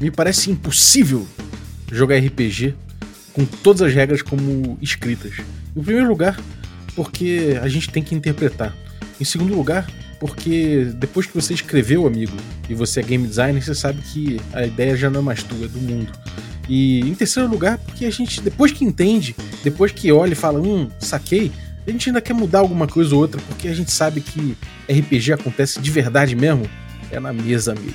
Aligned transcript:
me 0.00 0.10
parece 0.10 0.50
impossível 0.50 1.26
jogar 1.90 2.18
RPG 2.18 2.74
com 3.32 3.44
todas 3.44 3.82
as 3.82 3.94
regras 3.94 4.22
como 4.22 4.78
escritas. 4.80 5.34
Em 5.76 5.82
primeiro 5.82 6.08
lugar, 6.08 6.40
porque 6.94 7.58
a 7.62 7.68
gente 7.68 7.90
tem 7.90 8.02
que 8.02 8.14
interpretar. 8.14 8.74
Em 9.20 9.24
segundo 9.24 9.54
lugar, 9.54 9.86
porque 10.18 10.90
depois 10.94 11.26
que 11.26 11.34
você 11.34 11.54
escreveu, 11.54 12.06
amigo, 12.06 12.36
e 12.68 12.74
você 12.74 13.00
é 13.00 13.02
game 13.02 13.26
designer, 13.26 13.62
você 13.62 13.74
sabe 13.74 14.00
que 14.00 14.40
a 14.52 14.64
ideia 14.66 14.96
já 14.96 15.10
não 15.10 15.20
é 15.20 15.22
mais 15.22 15.42
tua, 15.42 15.66
é 15.66 15.68
do 15.68 15.78
mundo. 15.78 16.12
E 16.68 17.00
em 17.00 17.14
terceiro 17.14 17.48
lugar, 17.48 17.78
porque 17.78 18.06
a 18.06 18.10
gente, 18.10 18.40
depois 18.40 18.72
que 18.72 18.84
entende, 18.84 19.36
depois 19.62 19.92
que 19.92 20.10
olha 20.10 20.32
e 20.32 20.36
fala, 20.36 20.60
hum, 20.60 20.88
saquei, 20.98 21.52
a 21.86 21.90
gente 21.90 22.08
ainda 22.08 22.20
quer 22.20 22.32
mudar 22.32 22.60
alguma 22.60 22.88
coisa 22.88 23.14
ou 23.14 23.20
outra, 23.20 23.40
porque 23.46 23.68
a 23.68 23.74
gente 23.74 23.92
sabe 23.92 24.20
que 24.20 24.56
RPG 24.90 25.34
acontece 25.34 25.80
de 25.80 25.90
verdade 25.90 26.34
mesmo, 26.34 26.68
é 27.10 27.20
na 27.20 27.32
mesa, 27.32 27.72
amigo. 27.72 27.94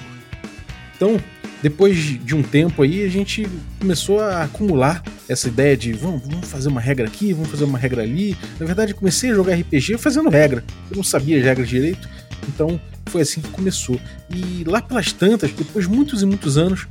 Então, 0.96 1.20
depois 1.62 1.96
de 1.98 2.36
um 2.36 2.42
tempo 2.42 2.82
aí, 2.82 3.04
a 3.04 3.10
gente 3.10 3.48
começou 3.80 4.20
a 4.20 4.44
acumular 4.44 5.04
essa 5.30 5.48
ideia 5.48 5.78
de 5.78 5.94
vamos, 5.94 6.22
vamos 6.26 6.48
fazer 6.48 6.70
uma 6.70 6.82
regra 6.82 7.08
aqui, 7.08 7.34
vamos 7.34 7.50
fazer 7.50 7.66
uma 7.66 7.78
regra 7.78 8.02
ali. 8.02 8.36
Na 8.60 8.66
verdade, 8.66 8.94
comecei 8.94 9.32
a 9.32 9.36
jogar 9.36 9.54
RPG 9.56 9.98
fazendo 10.00 10.30
regra. 10.30 10.64
Eu 10.90 10.98
não 10.98 11.04
sabia 11.04 11.38
as 11.38 11.44
regras 11.44 11.70
direito, 11.70 12.10
então 12.48 12.82
foi 13.06 13.22
assim 13.22 13.42
que 13.42 13.50
começou. 13.50 14.00
E 14.30 14.64
lá 14.66 14.82
pelas 14.82 15.12
tantas, 15.12 15.52
depois 15.52 15.88
de 15.88 15.94
muitos 15.94 16.24
e 16.24 16.26
muitos 16.26 16.58
anos, 16.58 16.88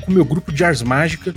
com 0.00 0.10
o 0.10 0.14
meu 0.14 0.24
grupo 0.24 0.52
de 0.52 0.64
Ars 0.64 0.82
Mágica, 0.82 1.32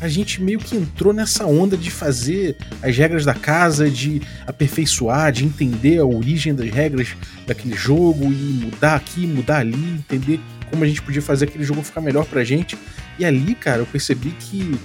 a 0.00 0.08
gente 0.08 0.40
meio 0.42 0.58
que 0.58 0.76
entrou 0.76 1.12
nessa 1.12 1.44
onda 1.44 1.76
de 1.76 1.90
fazer 1.90 2.56
as 2.82 2.96
regras 2.96 3.24
da 3.24 3.34
casa, 3.34 3.90
de 3.90 4.22
aperfeiçoar, 4.46 5.30
de 5.30 5.44
entender 5.44 5.98
a 5.98 6.06
origem 6.06 6.54
das 6.54 6.70
regras 6.70 7.08
daquele 7.46 7.76
jogo 7.76 8.24
e 8.24 8.60
mudar 8.64 8.94
aqui, 8.94 9.26
mudar 9.26 9.58
ali, 9.58 9.74
entender 9.74 10.40
como 10.70 10.84
a 10.84 10.86
gente 10.86 11.02
podia 11.02 11.20
fazer 11.20 11.46
aquele 11.46 11.64
jogo 11.64 11.82
ficar 11.82 12.00
melhor 12.00 12.24
pra 12.24 12.44
gente. 12.44 12.78
E 13.18 13.24
ali, 13.24 13.54
cara, 13.54 13.78
eu 13.78 13.86
percebi 13.86 14.30
que 14.30 14.78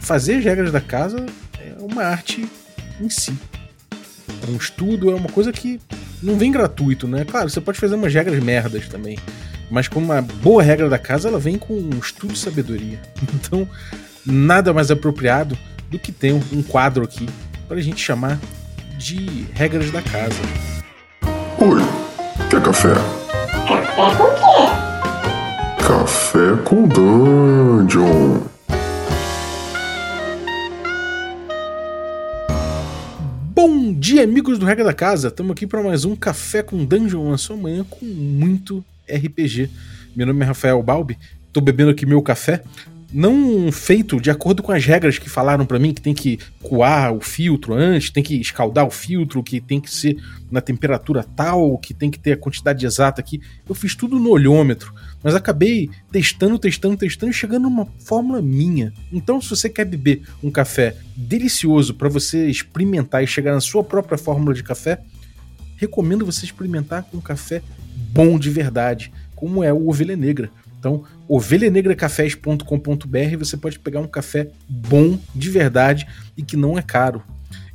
fazer 0.00 0.36
as 0.36 0.44
regras 0.44 0.72
da 0.72 0.80
casa 0.80 1.26
é 1.58 1.74
uma 1.80 2.04
arte 2.04 2.48
em 3.00 3.10
si. 3.10 3.34
É 4.46 4.50
um 4.50 4.56
estudo, 4.56 5.10
é 5.10 5.14
uma 5.14 5.28
coisa 5.28 5.52
que 5.52 5.80
não 6.22 6.36
vem 6.36 6.50
gratuito, 6.50 7.06
né? 7.06 7.24
Claro, 7.24 7.50
você 7.50 7.60
pode 7.60 7.78
fazer 7.78 7.94
umas 7.94 8.14
regras 8.14 8.42
merdas 8.42 8.88
também. 8.88 9.18
Mas 9.70 9.88
como 9.88 10.06
uma 10.06 10.22
boa 10.22 10.62
regra 10.62 10.88
da 10.88 10.98
casa, 10.98 11.28
ela 11.28 11.38
vem 11.38 11.58
com 11.58 11.74
um 11.74 11.98
estudo 11.98 12.34
e 12.34 12.38
sabedoria. 12.38 13.00
Então, 13.34 13.68
nada 14.24 14.72
mais 14.72 14.90
apropriado 14.90 15.56
do 15.90 15.98
que 15.98 16.10
ter 16.10 16.32
um 16.32 16.62
quadro 16.62 17.04
aqui 17.04 17.28
para 17.68 17.76
a 17.76 17.80
gente 17.80 18.02
chamar 18.02 18.38
de 18.98 19.46
regras 19.54 19.90
da 19.90 20.02
casa. 20.02 20.40
Oi, 21.58 21.80
quer 22.50 22.62
café? 22.62 22.94
Café 23.68 23.94
com 23.94 24.12
quê? 24.14 24.30
Café 24.30 24.45
com 26.66 26.82
Dungeon. 26.88 28.40
Bom 33.54 33.92
dia, 33.92 34.24
amigos 34.24 34.58
do 34.58 34.66
Regra 34.66 34.82
da 34.82 34.92
Casa. 34.92 35.28
Estamos 35.28 35.52
aqui 35.52 35.64
para 35.64 35.80
mais 35.80 36.04
um 36.04 36.16
Café 36.16 36.64
com 36.64 36.84
Dungeon 36.84 37.30
na 37.30 37.38
sua 37.38 37.56
manhã 37.56 37.86
com 37.88 38.04
muito 38.04 38.84
RPG. 39.08 39.70
Meu 40.16 40.26
nome 40.26 40.42
é 40.42 40.44
Rafael 40.44 40.82
Balbi. 40.82 41.16
Estou 41.46 41.62
bebendo 41.62 41.92
aqui 41.92 42.04
meu 42.04 42.20
café 42.20 42.64
não 43.12 43.70
feito 43.70 44.20
de 44.20 44.30
acordo 44.30 44.62
com 44.62 44.72
as 44.72 44.84
regras 44.84 45.18
que 45.18 45.30
falaram 45.30 45.64
para 45.64 45.78
mim, 45.78 45.94
que 45.94 46.00
tem 46.00 46.14
que 46.14 46.38
coar 46.62 47.12
o 47.12 47.20
filtro 47.20 47.74
antes, 47.74 48.10
tem 48.10 48.22
que 48.22 48.40
escaldar 48.40 48.86
o 48.86 48.90
filtro, 48.90 49.42
que 49.42 49.60
tem 49.60 49.80
que 49.80 49.90
ser 49.90 50.16
na 50.50 50.60
temperatura 50.60 51.22
tal, 51.22 51.78
que 51.78 51.94
tem 51.94 52.10
que 52.10 52.18
ter 52.18 52.32
a 52.32 52.36
quantidade 52.36 52.84
exata 52.84 53.20
aqui. 53.20 53.40
Eu 53.68 53.74
fiz 53.74 53.94
tudo 53.94 54.18
no 54.18 54.30
olhômetro, 54.30 54.92
mas 55.22 55.34
acabei 55.34 55.90
testando, 56.10 56.58
testando, 56.58 56.96
testando 56.96 57.30
e 57.30 57.34
chegando 57.34 57.64
numa 57.64 57.86
fórmula 57.98 58.40
minha. 58.40 58.92
Então, 59.12 59.40
se 59.40 59.50
você 59.50 59.68
quer 59.68 59.84
beber 59.84 60.22
um 60.42 60.50
café 60.50 60.96
delicioso 61.16 61.94
para 61.94 62.08
você 62.08 62.48
experimentar 62.48 63.22
e 63.22 63.26
chegar 63.26 63.52
na 63.52 63.60
sua 63.60 63.82
própria 63.82 64.18
fórmula 64.18 64.54
de 64.54 64.62
café, 64.62 65.00
recomendo 65.76 66.24
você 66.24 66.44
experimentar 66.44 67.04
com 67.04 67.18
um 67.18 67.20
café 67.20 67.62
bom 68.12 68.38
de 68.38 68.50
verdade, 68.50 69.12
como 69.34 69.64
é 69.64 69.72
o 69.72 69.88
Ovelha 69.88 70.16
Negra. 70.16 70.50
Então, 70.78 71.04
ovelhanegracafés.com.br 71.26 73.36
você 73.38 73.56
pode 73.56 73.78
pegar 73.78 74.00
um 74.00 74.06
café 74.06 74.48
bom, 74.68 75.18
de 75.34 75.50
verdade 75.50 76.06
e 76.36 76.42
que 76.42 76.56
não 76.56 76.78
é 76.78 76.82
caro. 76.82 77.22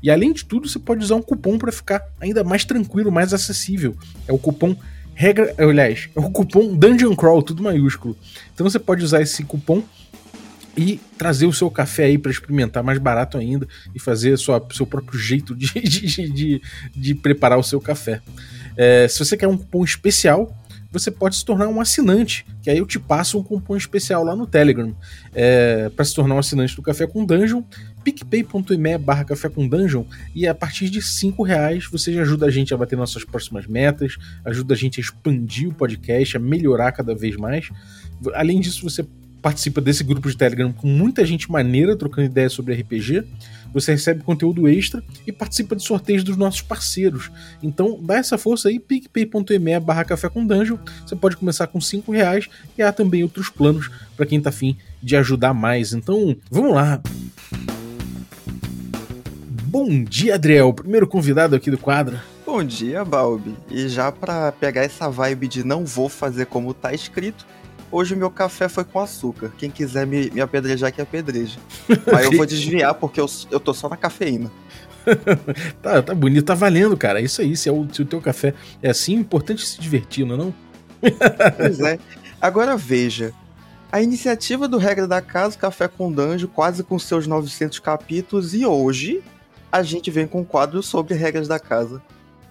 E 0.01 0.09
além 0.09 0.33
de 0.33 0.45
tudo, 0.45 0.67
você 0.67 0.79
pode 0.79 1.03
usar 1.03 1.15
um 1.15 1.21
cupom 1.21 1.57
para 1.57 1.71
ficar 1.71 2.03
ainda 2.19 2.43
mais 2.43 2.65
tranquilo, 2.65 3.11
mais 3.11 3.33
acessível. 3.33 3.95
É 4.27 4.33
o 4.33 4.37
cupom 4.37 4.75
regra, 5.21 5.53
aliás, 5.59 6.09
é 6.15 6.19
o 6.19 6.31
cupom 6.31 6.75
Dungeon 6.75 7.15
Crawl, 7.15 7.43
tudo 7.43 7.61
maiúsculo. 7.61 8.17
Então 8.51 8.67
você 8.67 8.79
pode 8.79 9.05
usar 9.05 9.21
esse 9.21 9.43
cupom 9.43 9.83
e 10.75 10.99
trazer 11.15 11.45
o 11.45 11.53
seu 11.53 11.69
café 11.69 12.05
aí 12.05 12.17
para 12.17 12.31
experimentar 12.31 12.81
mais 12.83 12.97
barato 12.97 13.37
ainda 13.37 13.67
e 13.93 13.99
fazer 13.99 14.35
sua, 14.37 14.65
seu 14.71 14.87
próprio 14.87 15.19
jeito 15.19 15.53
de, 15.55 15.67
de, 15.79 16.27
de, 16.27 16.61
de 16.95 17.13
preparar 17.13 17.59
o 17.59 17.63
seu 17.63 17.79
café. 17.79 18.19
É, 18.75 19.07
se 19.07 19.19
você 19.19 19.37
quer 19.37 19.47
um 19.47 19.55
cupom 19.55 19.83
especial, 19.83 20.57
você 20.91 21.11
pode 21.11 21.35
se 21.35 21.45
tornar 21.45 21.67
um 21.67 21.79
assinante, 21.79 22.43
que 22.63 22.69
aí 22.71 22.79
eu 22.79 22.85
te 22.87 22.97
passo 22.99 23.37
um 23.37 23.43
cupom 23.43 23.77
especial 23.77 24.23
lá 24.23 24.35
no 24.35 24.47
Telegram. 24.47 24.93
É, 25.35 25.89
para 25.89 26.03
se 26.03 26.15
tornar 26.15 26.33
um 26.33 26.39
assinante 26.39 26.75
do 26.75 26.81
Café 26.81 27.05
com 27.05 27.23
Dungeon, 27.23 27.61
picpay.me 28.03 28.97
barra 28.97 29.23
Café 29.23 29.49
com 29.49 29.67
Dungeon, 29.67 30.03
e 30.35 30.47
a 30.47 30.55
partir 30.55 30.89
de 30.89 31.01
5 31.01 31.43
reais 31.43 31.85
você 31.85 32.13
já 32.13 32.21
ajuda 32.21 32.45
a 32.45 32.51
gente 32.51 32.73
a 32.73 32.77
bater 32.77 32.97
nossas 32.97 33.23
próximas 33.23 33.67
metas, 33.67 34.17
ajuda 34.45 34.73
a 34.73 34.77
gente 34.77 34.99
a 34.99 35.03
expandir 35.03 35.69
o 35.69 35.73
podcast, 35.73 36.37
a 36.37 36.39
melhorar 36.39 36.91
cada 36.91 37.15
vez 37.15 37.35
mais. 37.35 37.69
Além 38.33 38.59
disso, 38.59 38.83
você 38.83 39.05
participa 39.41 39.81
desse 39.81 40.03
grupo 40.03 40.29
de 40.29 40.37
Telegram 40.37 40.71
com 40.71 40.87
muita 40.87 41.25
gente 41.25 41.51
maneira 41.51 41.95
trocando 41.95 42.27
ideias 42.27 42.53
sobre 42.53 42.75
RPG. 42.75 43.23
Você 43.73 43.93
recebe 43.93 44.23
conteúdo 44.23 44.67
extra 44.67 45.03
e 45.25 45.31
participa 45.31 45.75
de 45.75 45.83
sorteios 45.83 46.23
dos 46.23 46.37
nossos 46.37 46.61
parceiros. 46.61 47.31
Então 47.63 47.99
dá 48.01 48.17
essa 48.17 48.37
força 48.37 48.69
aí, 48.69 48.79
picpay.me 48.79 49.79
barra 49.79 50.03
café 50.03 50.29
com 50.29 50.45
dungeon. 50.45 50.77
Você 51.05 51.15
pode 51.15 51.37
começar 51.37 51.67
com 51.67 51.81
5 51.81 52.11
reais 52.11 52.49
e 52.77 52.81
há 52.81 52.91
também 52.91 53.23
outros 53.23 53.49
planos 53.49 53.89
para 54.15 54.25
quem 54.25 54.39
tá 54.39 54.49
afim 54.49 54.77
de 55.01 55.15
ajudar 55.15 55.53
mais. 55.53 55.93
Então 55.93 56.35
vamos 56.49 56.75
lá. 56.75 57.01
Bom 59.71 60.03
dia, 60.03 60.35
Adriel, 60.35 60.73
primeiro 60.73 61.07
convidado 61.07 61.55
aqui 61.55 61.71
do 61.71 61.77
quadro. 61.77 62.19
Bom 62.45 62.61
dia, 62.61 63.05
Balbi. 63.05 63.55
E 63.69 63.87
já 63.87 64.11
para 64.11 64.51
pegar 64.51 64.81
essa 64.81 65.09
vibe 65.09 65.47
de 65.47 65.63
não 65.63 65.85
vou 65.85 66.09
fazer 66.09 66.47
como 66.47 66.73
tá 66.73 66.93
escrito, 66.93 67.47
Hoje 67.89 68.13
o 68.13 68.17
meu 68.17 68.29
café 68.29 68.67
foi 68.67 68.83
com 68.83 68.99
açúcar. 68.99 69.51
Quem 69.57 69.71
quiser 69.71 70.05
me, 70.05 70.29
me 70.29 70.41
apedrejar, 70.41 70.91
que 70.91 71.01
apedreje. 71.01 71.57
Mas 72.11 72.25
eu 72.25 72.33
vou 72.33 72.45
desviar 72.45 72.93
porque 72.95 73.19
eu, 73.19 73.25
eu 73.49 73.61
tô 73.61 73.73
só 73.73 73.87
na 73.87 73.95
cafeína. 73.95 74.51
tá, 75.81 76.01
tá 76.01 76.13
bonito, 76.13 76.45
tá 76.45 76.53
valendo, 76.53 76.97
cara. 76.97 77.21
É 77.21 77.23
isso 77.23 77.41
aí, 77.41 77.55
se, 77.55 77.69
é 77.69 77.71
o, 77.71 77.87
se 77.93 78.01
o 78.01 78.05
teu 78.05 78.19
café 78.19 78.53
é 78.81 78.89
assim, 78.89 79.15
é 79.15 79.19
importante 79.19 79.65
se 79.65 79.79
divertir, 79.79 80.25
não 80.25 80.35
é 80.35 80.37
não? 80.37 80.53
pois 81.55 81.79
é. 81.79 81.97
Agora 82.41 82.75
veja, 82.75 83.33
a 83.89 84.01
iniciativa 84.01 84.67
do 84.67 84.77
Regra 84.77 85.07
da 85.07 85.21
Casa, 85.21 85.57
Café 85.57 85.87
com 85.87 86.11
Danjo, 86.11 86.49
quase 86.49 86.83
com 86.83 86.99
seus 86.99 87.25
900 87.25 87.79
capítulos, 87.79 88.53
e 88.53 88.65
hoje 88.65 89.21
a 89.71 89.83
gente 89.83 90.11
vem 90.11 90.27
com 90.27 90.41
um 90.41 90.45
quadro 90.45 90.83
sobre 90.83 91.13
regras 91.13 91.47
da 91.47 91.59
casa. 91.59 92.01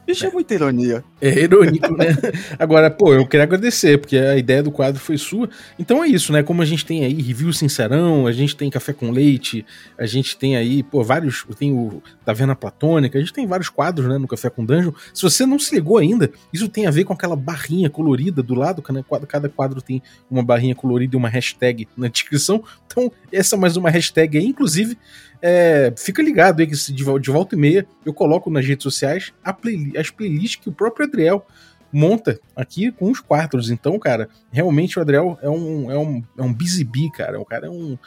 Bicho, 0.06 0.24
é, 0.24 0.28
é 0.28 0.32
muita 0.32 0.54
ironia. 0.54 1.04
É 1.20 1.40
irônico, 1.40 1.94
né? 1.96 2.16
Agora, 2.58 2.90
pô, 2.90 3.12
eu 3.12 3.26
queria 3.26 3.44
agradecer, 3.44 3.98
porque 3.98 4.16
a 4.16 4.36
ideia 4.36 4.62
do 4.62 4.70
quadro 4.70 5.00
foi 5.00 5.18
sua. 5.18 5.48
Então 5.78 6.02
é 6.02 6.08
isso, 6.08 6.32
né? 6.32 6.42
Como 6.42 6.62
a 6.62 6.64
gente 6.64 6.84
tem 6.86 7.04
aí 7.04 7.20
review 7.20 7.52
sincerão, 7.52 8.26
a 8.26 8.32
gente 8.32 8.56
tem 8.56 8.70
café 8.70 8.92
com 8.92 9.10
leite, 9.10 9.64
a 9.98 10.06
gente 10.06 10.36
tem 10.36 10.56
aí, 10.56 10.82
pô, 10.82 11.04
vários. 11.04 11.44
Tem 11.58 11.72
o 11.72 12.02
Taverna 12.24 12.56
Platônica, 12.56 13.18
a 13.18 13.20
gente 13.20 13.32
tem 13.32 13.46
vários 13.46 13.68
quadros, 13.68 14.08
né, 14.08 14.16
no 14.16 14.26
Café 14.26 14.48
com 14.48 14.64
Dungeon. 14.64 14.92
Se 15.12 15.22
você 15.22 15.44
não 15.44 15.58
se 15.58 15.74
ligou 15.74 15.98
ainda, 15.98 16.30
isso 16.52 16.68
tem 16.68 16.86
a 16.86 16.90
ver 16.90 17.04
com 17.04 17.12
aquela 17.12 17.36
barrinha 17.36 17.90
colorida 17.90 18.42
do 18.42 18.54
lado, 18.54 18.82
quadro, 18.82 19.26
cada 19.26 19.48
quadro 19.48 19.82
tem 19.82 20.02
uma 20.30 20.42
barrinha 20.42 20.74
colorida 20.74 21.16
e 21.16 21.18
uma 21.18 21.28
hashtag 21.28 21.86
na 21.96 22.08
descrição. 22.08 22.62
Então, 22.86 23.12
essa 23.32 23.56
é 23.56 23.58
mais 23.58 23.76
uma 23.76 23.90
hashtag 23.90 24.38
aí, 24.38 24.46
inclusive. 24.46 24.96
É, 25.42 25.92
fica 25.96 26.22
ligado 26.22 26.60
aí 26.60 26.66
que 26.66 26.74
de, 26.74 26.92
de 26.92 27.30
volta 27.30 27.54
e 27.54 27.58
meia 27.58 27.86
eu 28.04 28.12
coloco 28.12 28.50
nas 28.50 28.66
redes 28.66 28.82
sociais 28.82 29.32
play, 29.62 29.90
as 29.96 30.10
playlists 30.10 30.56
que 30.56 30.68
o 30.68 30.72
próprio 30.72 31.06
Adriel 31.10 31.46
monta 31.92 32.38
aqui 32.54 32.90
com 32.92 33.10
os 33.10 33.20
quadros. 33.20 33.70
Então, 33.70 33.98
cara, 33.98 34.28
realmente 34.50 34.98
o 34.98 35.02
Adriel 35.02 35.38
é 35.42 35.48
um, 35.50 35.90
é 35.90 35.98
um, 35.98 36.22
é 36.38 36.42
um 36.42 36.52
busy 36.52 36.84
bee, 36.84 37.10
cara. 37.10 37.40
O 37.40 37.44
cara 37.44 37.66
é 37.66 37.70
um, 37.70 37.98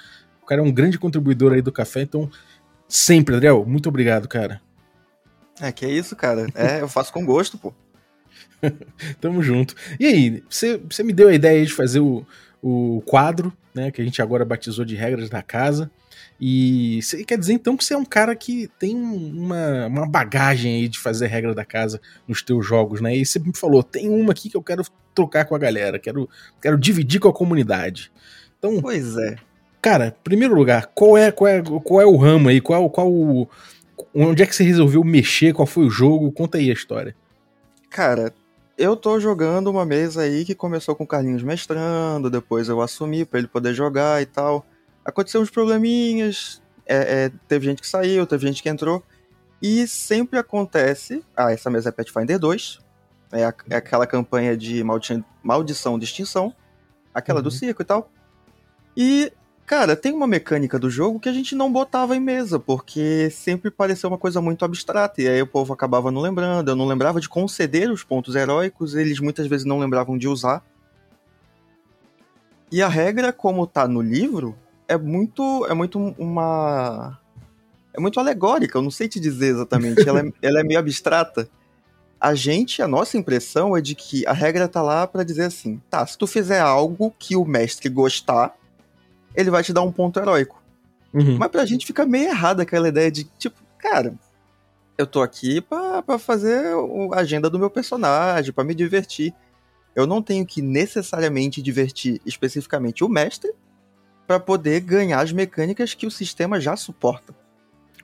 o 0.42 0.46
cara 0.46 0.62
é 0.62 0.64
um 0.64 0.72
grande 0.72 0.98
contribuidor 0.98 1.54
aí 1.54 1.62
do 1.62 1.72
café. 1.72 2.02
Então, 2.02 2.30
sempre, 2.88 3.36
Adriel, 3.36 3.66
muito 3.66 3.90
obrigado, 3.90 4.28
cara. 4.28 4.62
É, 5.62 5.72
que 5.72 5.86
é 5.86 5.90
isso, 5.90 6.16
cara. 6.16 6.48
É, 6.56 6.82
eu 6.82 6.88
faço 6.88 7.14
com 7.14 7.26
gosto, 7.26 7.58
pô. 7.58 7.74
Tamo 9.22 9.44
junto. 9.44 9.76
E 10.00 10.06
aí, 10.06 10.44
você, 10.50 10.78
você 10.78 11.04
me 11.04 11.14
deu 11.14 11.28
a 11.28 11.34
ideia 11.34 11.66
de 11.66 11.74
fazer 11.74 12.00
o, 12.00 12.26
o 12.62 13.02
quadro, 13.06 13.54
né, 13.74 13.92
que 13.92 14.02
a 14.02 14.06
gente 14.06 14.22
agora 14.22 14.46
batizou 14.46 14.86
de 14.86 14.96
regras 14.96 15.30
da 15.30 15.42
casa. 15.42 15.92
E 16.40 17.00
você 17.02 17.24
quer 17.24 17.38
dizer 17.38 17.54
então 17.54 17.78
que 17.78 17.86
você 17.86 17.94
é 17.94 17.98
um 17.98 18.04
cara 18.06 18.36
que 18.36 18.68
tem 18.80 18.96
uma, 18.96 19.88
uma 19.88 20.08
bagagem 20.08 20.76
aí 20.76 20.88
de 20.88 21.00
fazer 21.00 21.28
regra 21.28 21.54
da 21.56 21.64
casa 21.64 22.02
nos 22.28 22.42
teus 22.42 22.66
jogos, 22.66 23.00
né? 23.02 23.16
E 23.16 23.26
você 23.26 23.40
me 23.40 23.56
falou, 23.56 23.82
tem 23.84 24.10
uma 24.10 24.32
aqui 24.34 24.50
que 24.50 24.58
eu 24.58 24.64
quero 24.64 24.84
trocar 25.16 25.46
com 25.46 25.56
a 25.56 25.60
galera, 25.60 25.98
quero, 26.00 26.28
quero 26.62 26.78
dividir 26.78 27.20
com 27.20 27.30
a 27.30 27.34
comunidade. 27.34 28.12
Então, 28.60 28.82
Pois 28.82 29.16
é. 29.18 29.36
cara, 29.82 30.16
primeiro 30.24 30.54
lugar, 30.56 30.88
qual 30.94 31.18
é, 31.18 31.32
qual 31.32 31.48
é, 31.48 31.62
qual 31.62 32.02
é 32.02 32.06
o 32.06 32.18
ramo 32.18 32.50
aí? 32.50 32.60
Qual, 32.60 32.90
qual 32.90 33.12
o- 33.12 33.48
onde 34.14 34.44
é 34.44 34.46
que 34.46 34.56
você 34.56 34.64
resolveu 34.64 35.04
mexer? 35.04 35.54
Qual 35.54 35.66
foi 35.66 35.86
o 35.86 35.90
jogo? 35.90 36.32
Conta 36.32 36.58
aí 36.58 36.70
a 36.70 36.74
história. 36.74 37.16
Cara, 37.90 38.34
eu 38.78 38.96
tô 38.96 39.20
jogando 39.20 39.68
uma 39.70 39.86
mesa 39.86 40.24
aí 40.24 40.44
que 40.44 40.56
começou 40.56 40.96
com 40.96 41.04
o 41.04 41.08
Carlinhos 41.08 41.44
mestrando, 41.44 42.30
depois 42.30 42.68
eu 42.68 42.82
assumi 42.82 43.24
pra 43.24 43.40
ele 43.40 43.48
poder 43.48 43.74
jogar 43.74 44.22
e 44.22 44.26
tal. 44.26 44.66
Aconteceu 45.06 45.42
uns 45.42 45.50
probleminhas, 45.50 46.62
é, 46.86 47.26
é, 47.26 47.32
teve 47.48 47.66
gente 47.66 47.82
que 47.82 47.88
saiu, 47.88 48.26
teve 48.26 48.46
gente 48.48 48.62
que 48.64 48.70
entrou. 48.70 49.04
E 49.62 49.88
sempre 49.88 50.38
acontece. 50.40 51.24
Ah, 51.36 51.52
essa 51.52 51.70
mesa 51.70 51.90
é 51.90 51.92
Pathfinder 51.92 52.38
2. 52.40 52.80
É, 53.32 53.46
a- 53.46 53.54
é 53.70 53.76
aquela 53.78 54.06
campanha 54.06 54.56
de 54.56 54.84
maldição, 54.84 55.24
maldição 55.42 55.98
de 56.00 56.06
extinção. 56.06 56.54
Aquela 57.14 57.42
do 57.42 57.48
Uhum. 57.48 57.52
circo 57.52 57.82
e 57.82 57.86
tal. 57.86 58.12
E, 58.96 59.32
cara, 59.66 59.96
tem 59.96 60.14
uma 60.14 60.28
mecânica 60.28 60.78
do 60.78 60.90
jogo 60.90 61.20
que 61.20 61.30
a 61.30 61.34
gente 61.34 61.56
não 61.56 61.72
botava 61.72 62.16
em 62.16 62.20
mesa, 62.20 62.60
porque 62.60 63.30
sempre 63.32 63.72
pareceu 63.72 64.10
uma 64.10 64.18
coisa 64.18 64.42
muito 64.42 64.66
abstrata. 64.66 65.22
E 65.22 65.28
aí 65.28 65.42
o 65.42 65.48
povo 65.48 65.74
acabava 65.74 66.12
não 66.12 66.22
lembrando. 66.22 66.70
Eu 66.72 66.76
não 66.76 66.86
lembrava 66.88 67.20
de 67.22 67.30
conceder 67.30 67.90
os 67.92 68.04
pontos 68.04 68.36
heróicos, 68.36 68.96
eles 68.96 69.20
muitas 69.20 69.48
vezes 69.48 69.66
não 69.66 69.80
lembravam 69.80 70.18
de 70.18 70.28
usar. 70.28 70.64
E 72.72 72.82
a 72.82 72.88
regra, 72.88 73.32
como 73.32 73.68
tá 73.68 73.88
no 73.88 74.02
livro, 74.02 74.56
é 74.88 74.98
muito. 74.98 75.66
É 75.70 75.74
muito 75.74 76.00
uma. 76.18 77.20
É 77.94 78.00
muito 78.00 78.20
alegórica, 78.20 78.78
eu 78.78 78.82
não 78.82 78.90
sei 78.90 79.08
te 79.08 79.20
dizer 79.20 79.48
exatamente. 79.48 80.08
ela, 80.08 80.22
é, 80.22 80.32
ela 80.42 80.60
é 80.62 80.64
meio 80.64 80.80
abstrata. 80.80 81.48
A 82.20 82.34
gente, 82.34 82.82
a 82.82 82.88
nossa 82.88 83.18
impressão 83.18 83.78
é 83.78 83.82
de 83.82 83.94
que 83.94 84.26
a 84.26 84.34
regra 84.34 84.68
tá 84.68 84.82
lá 84.82 85.06
pra 85.06 85.24
dizer 85.24 85.44
assim: 85.44 85.82
tá, 85.90 86.06
se 86.06 86.18
tu 86.18 86.26
fizer 86.26 86.60
algo 86.60 87.14
que 87.20 87.36
o 87.36 87.46
mestre 87.46 87.90
gostar, 87.90 88.56
ele 89.36 89.52
vai 89.52 89.64
te 89.64 89.74
dar 89.74 89.82
um 89.82 89.92
ponto 89.92 90.20
heróico. 90.20 90.62
Uhum. 91.14 91.38
Mas 91.38 91.52
pra 91.52 91.66
gente 91.66 91.86
fica 91.86 92.06
meio 92.06 92.30
errada 92.30 92.64
aquela 92.64 92.88
ideia 92.88 93.12
de, 93.12 93.26
tipo, 93.38 93.56
cara, 93.78 94.16
eu 94.98 95.06
tô 95.06 95.22
aqui 95.22 95.62
pra, 95.62 96.02
pra 96.02 96.18
fazer 96.18 96.66
a 97.12 97.20
agenda 97.20 97.50
do 97.50 97.60
meu 97.60 97.70
personagem, 97.70 98.52
pra 98.52 98.64
me 98.64 98.74
divertir. 98.74 99.34
Eu 99.96 100.08
não 100.08 100.24
tenho 100.24 100.44
que 100.44 100.62
necessariamente 100.62 101.62
divertir 101.62 102.20
especificamente 102.26 103.04
o 103.04 103.10
mestre 103.10 103.54
pra 104.28 104.40
poder 104.40 104.80
ganhar 104.82 105.22
as 105.22 105.32
mecânicas 105.32 105.94
que 105.94 106.08
o 106.08 106.12
sistema 106.12 106.60
já 106.60 106.76
suporta. 106.76 107.34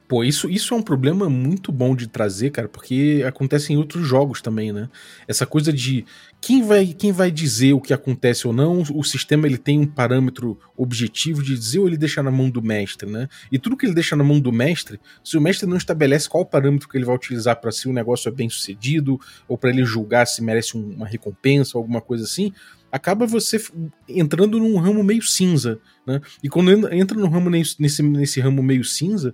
Pô, 0.10 0.24
isso, 0.24 0.50
isso 0.50 0.74
é 0.74 0.78
um 0.78 0.82
problema 0.82 1.30
muito 1.30 1.72
bom 1.72 1.96
de 1.96 2.08
trazer, 2.08 2.50
cara, 2.50 2.68
porque 2.68 3.24
acontece 3.28 3.72
em 3.72 3.78
outros 3.78 4.08
jogos 4.08 4.42
também, 4.42 4.74
né? 4.74 4.90
Essa 5.28 5.46
coisa 5.46 5.72
de 5.72 6.04
quem 6.42 6.64
vai, 6.64 6.88
quem 6.88 7.12
vai 7.12 7.30
dizer 7.30 7.74
o 7.74 7.80
que 7.80 7.94
acontece 7.94 8.48
ou 8.48 8.52
não, 8.52 8.82
o 8.92 9.04
sistema 9.04 9.46
ele 9.46 9.60
tem 9.60 9.78
um 9.80 9.86
parâmetro 9.86 10.58
objetivo 10.76 11.44
de 11.44 11.54
dizer 11.56 11.78
ou 11.78 11.88
ele 11.88 11.96
deixa 11.96 12.24
na 12.24 12.32
mão 12.32 12.50
do 12.50 12.60
mestre, 12.60 13.08
né? 13.08 13.28
E 13.52 13.60
tudo 13.60 13.78
que 13.78 13.86
ele 13.86 13.94
deixa 13.94 14.16
na 14.16 14.24
mão 14.24 14.40
do 14.40 14.52
mestre, 14.52 15.00
se 15.24 15.38
o 15.38 15.42
mestre 15.42 15.70
não 15.70 15.78
estabelece 15.78 16.28
qual 16.28 16.44
parâmetro 16.44 16.90
que 16.90 16.98
ele 16.98 17.06
vai 17.06 17.16
utilizar 17.16 17.62
para 17.62 17.72
se 17.72 17.88
o 17.88 17.94
negócio 17.94 18.30
é 18.30 18.32
bem 18.32 18.50
sucedido 18.50 19.20
ou 19.48 19.60
para 19.60 19.70
ele 19.70 19.86
julgar 19.86 20.26
se 20.26 20.42
merece 20.42 20.76
um- 20.76 20.90
uma 20.96 21.06
recompensa 21.06 21.78
ou 21.78 21.84
alguma 21.84 22.02
coisa 22.02 22.24
assim, 22.24 22.52
acaba 22.92 23.26
você 23.28 23.62
entrando 24.08 24.60
num 24.60 24.78
ramo 24.78 25.04
meio 25.04 25.22
cinza, 25.22 25.80
né? 26.06 26.22
E 26.44 26.50
quando 26.50 26.72
en- 26.72 27.00
entra 27.00 27.18
num 27.18 27.30
ramo 27.30 27.50
nesse, 27.50 27.80
nesse, 27.82 28.40
ramo 28.42 28.64
meio 28.64 28.84
cinza, 28.84 29.34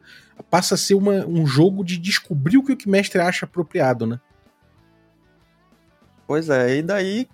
passa 0.49 0.75
a 0.75 0.77
ser 0.77 0.95
uma- 0.95 1.25
um 1.25 1.45
jogo 1.45 1.83
de 1.83 1.97
descobrir 1.97 2.57
o 2.57 2.63
que 2.63 2.85
o 2.85 2.89
mestre 2.89 3.19
acha 3.21 3.45
apropriado, 3.45 4.05
né? 4.05 4.19
Pois 6.27 6.49
é, 6.49 6.77
e 6.77 6.81
daí, 6.81 7.27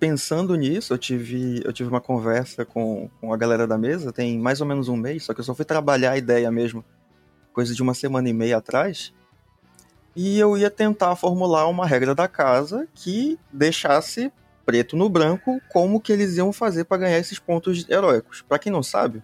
pensando 0.00 0.54
nisso, 0.54 0.94
eu 0.94 0.98
tive, 0.98 1.60
eu 1.64 1.72
tive 1.72 1.88
uma 1.88 2.00
conversa 2.00 2.64
com, 2.64 3.10
com 3.20 3.32
a 3.32 3.36
galera 3.36 3.66
da 3.66 3.76
mesa, 3.76 4.12
tem 4.12 4.38
mais 4.38 4.60
ou 4.60 4.66
menos 4.66 4.88
um 4.88 4.96
mês, 4.96 5.24
só 5.24 5.34
que 5.34 5.40
eu 5.40 5.44
só 5.44 5.54
fui 5.54 5.64
trabalhar 5.64 6.12
a 6.12 6.18
ideia 6.18 6.50
mesmo, 6.50 6.84
coisa 7.52 7.74
de 7.74 7.82
uma 7.82 7.94
semana 7.94 8.28
e 8.28 8.32
meia 8.32 8.56
atrás, 8.56 9.12
e 10.14 10.38
eu 10.38 10.56
ia 10.56 10.70
tentar 10.70 11.14
formular 11.14 11.66
uma 11.68 11.86
regra 11.86 12.14
da 12.14 12.26
casa 12.26 12.88
que 12.94 13.38
deixasse 13.52 14.32
preto 14.66 14.96
no 14.96 15.08
branco 15.08 15.62
como 15.72 16.00
que 16.00 16.12
eles 16.12 16.36
iam 16.36 16.52
fazer 16.52 16.84
para 16.84 16.98
ganhar 16.98 17.18
esses 17.18 17.38
pontos 17.38 17.88
heróicos. 17.88 18.42
Para 18.42 18.58
quem 18.58 18.72
não 18.72 18.82
sabe, 18.82 19.22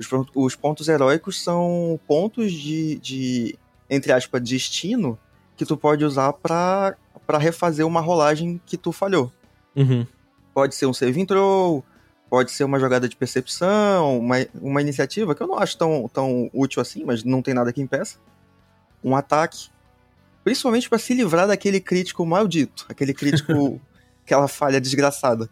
os, 0.00 0.08
os 0.34 0.56
pontos 0.56 0.88
heróicos 0.88 1.42
são 1.42 2.00
pontos 2.08 2.50
de, 2.50 2.98
de, 2.98 3.58
entre 3.90 4.10
aspas, 4.10 4.42
destino 4.42 5.18
que 5.56 5.66
tu 5.66 5.76
pode 5.76 6.04
usar 6.04 6.32
para 6.32 6.96
refazer 7.38 7.86
uma 7.86 8.00
rolagem 8.00 8.60
que 8.64 8.78
tu 8.78 8.90
falhou. 8.90 9.30
Uhum. 9.76 10.06
Pode 10.54 10.74
ser 10.74 10.86
um 10.86 10.94
save 10.94 11.26
throw, 11.26 11.84
pode 12.30 12.50
ser 12.50 12.64
uma 12.64 12.78
jogada 12.78 13.08
de 13.08 13.16
percepção, 13.16 14.18
uma, 14.18 14.36
uma 14.54 14.80
iniciativa 14.80 15.34
que 15.34 15.42
eu 15.42 15.46
não 15.46 15.58
acho 15.58 15.76
tão, 15.76 16.08
tão 16.12 16.50
útil 16.52 16.80
assim, 16.80 17.04
mas 17.04 17.24
não 17.24 17.42
tem 17.42 17.52
nada 17.54 17.72
que 17.72 17.80
impeça. 17.80 18.18
Um 19.04 19.14
ataque. 19.14 19.68
Principalmente 20.44 20.88
para 20.88 20.98
se 20.98 21.12
livrar 21.12 21.46
daquele 21.46 21.80
crítico 21.80 22.24
maldito, 22.24 22.86
aquele 22.88 23.12
crítico, 23.12 23.80
aquela 24.28 24.46
falha 24.46 24.80
desgraçada. 24.80 25.48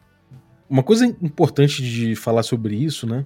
Uma 0.69 0.83
coisa 0.83 1.07
importante 1.07 1.83
de 1.83 2.15
falar 2.15 2.43
sobre 2.43 2.77
isso, 2.77 3.07
né? 3.07 3.25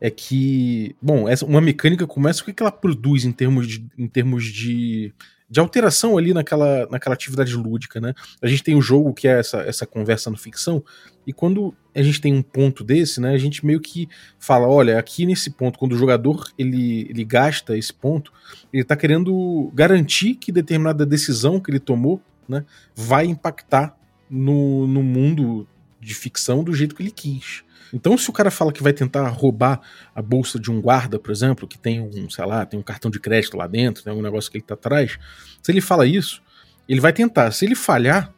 É 0.00 0.10
que, 0.10 0.94
bom, 1.00 1.28
essa, 1.28 1.44
uma 1.44 1.60
mecânica 1.60 2.06
começa, 2.06 2.42
o 2.42 2.44
que, 2.44 2.52
que 2.52 2.62
ela 2.62 2.70
produz 2.70 3.24
em 3.24 3.32
termos 3.32 3.66
de, 3.66 3.86
em 3.98 4.06
termos 4.06 4.44
de, 4.44 5.12
de 5.48 5.58
alteração 5.58 6.18
ali 6.18 6.34
naquela, 6.34 6.86
naquela 6.90 7.14
atividade 7.14 7.56
lúdica, 7.56 7.98
né? 7.98 8.14
A 8.40 8.46
gente 8.46 8.62
tem 8.62 8.76
o 8.76 8.82
jogo 8.82 9.14
que 9.14 9.26
é 9.26 9.40
essa, 9.40 9.62
essa 9.62 9.86
conversa 9.86 10.30
no 10.30 10.36
ficção, 10.36 10.84
e 11.26 11.32
quando 11.32 11.74
a 11.94 12.02
gente 12.02 12.20
tem 12.20 12.34
um 12.34 12.42
ponto 12.42 12.84
desse, 12.84 13.20
né? 13.20 13.32
A 13.32 13.38
gente 13.38 13.64
meio 13.64 13.80
que 13.80 14.06
fala, 14.38 14.68
olha, 14.68 14.98
aqui 14.98 15.24
nesse 15.24 15.50
ponto, 15.50 15.78
quando 15.78 15.92
o 15.92 15.98
jogador 15.98 16.52
ele, 16.58 17.06
ele 17.08 17.24
gasta 17.24 17.76
esse 17.76 17.92
ponto, 17.92 18.30
ele 18.70 18.84
tá 18.84 18.94
querendo 18.94 19.72
garantir 19.74 20.34
que 20.34 20.52
determinada 20.52 21.06
decisão 21.06 21.58
que 21.58 21.70
ele 21.70 21.80
tomou, 21.80 22.20
né? 22.46 22.64
Vai 22.94 23.24
impactar 23.24 23.96
no, 24.32 24.86
no 24.86 25.02
mundo 25.02 25.68
de 26.00 26.14
ficção 26.14 26.64
do 26.64 26.74
jeito 26.74 26.94
que 26.94 27.02
ele 27.02 27.10
quis. 27.10 27.62
Então, 27.92 28.16
se 28.16 28.30
o 28.30 28.32
cara 28.32 28.50
fala 28.50 28.72
que 28.72 28.82
vai 28.82 28.94
tentar 28.94 29.28
roubar 29.28 29.80
a 30.14 30.22
bolsa 30.22 30.58
de 30.58 30.70
um 30.70 30.80
guarda, 30.80 31.18
por 31.18 31.30
exemplo, 31.30 31.68
que 31.68 31.78
tem 31.78 32.00
um, 32.00 32.30
sei 32.30 32.46
lá, 32.46 32.64
tem 32.64 32.80
um 32.80 32.82
cartão 32.82 33.10
de 33.10 33.20
crédito 33.20 33.56
lá 33.56 33.66
dentro, 33.66 34.02
tem 34.02 34.12
um 34.12 34.22
negócio 34.22 34.50
que 34.50 34.56
ele 34.56 34.64
tá 34.64 34.72
atrás, 34.72 35.18
se 35.62 35.70
ele 35.70 35.82
fala 35.82 36.06
isso, 36.06 36.42
ele 36.88 37.00
vai 37.00 37.12
tentar. 37.12 37.50
Se 37.50 37.66
ele 37.66 37.74
falhar, 37.74 38.32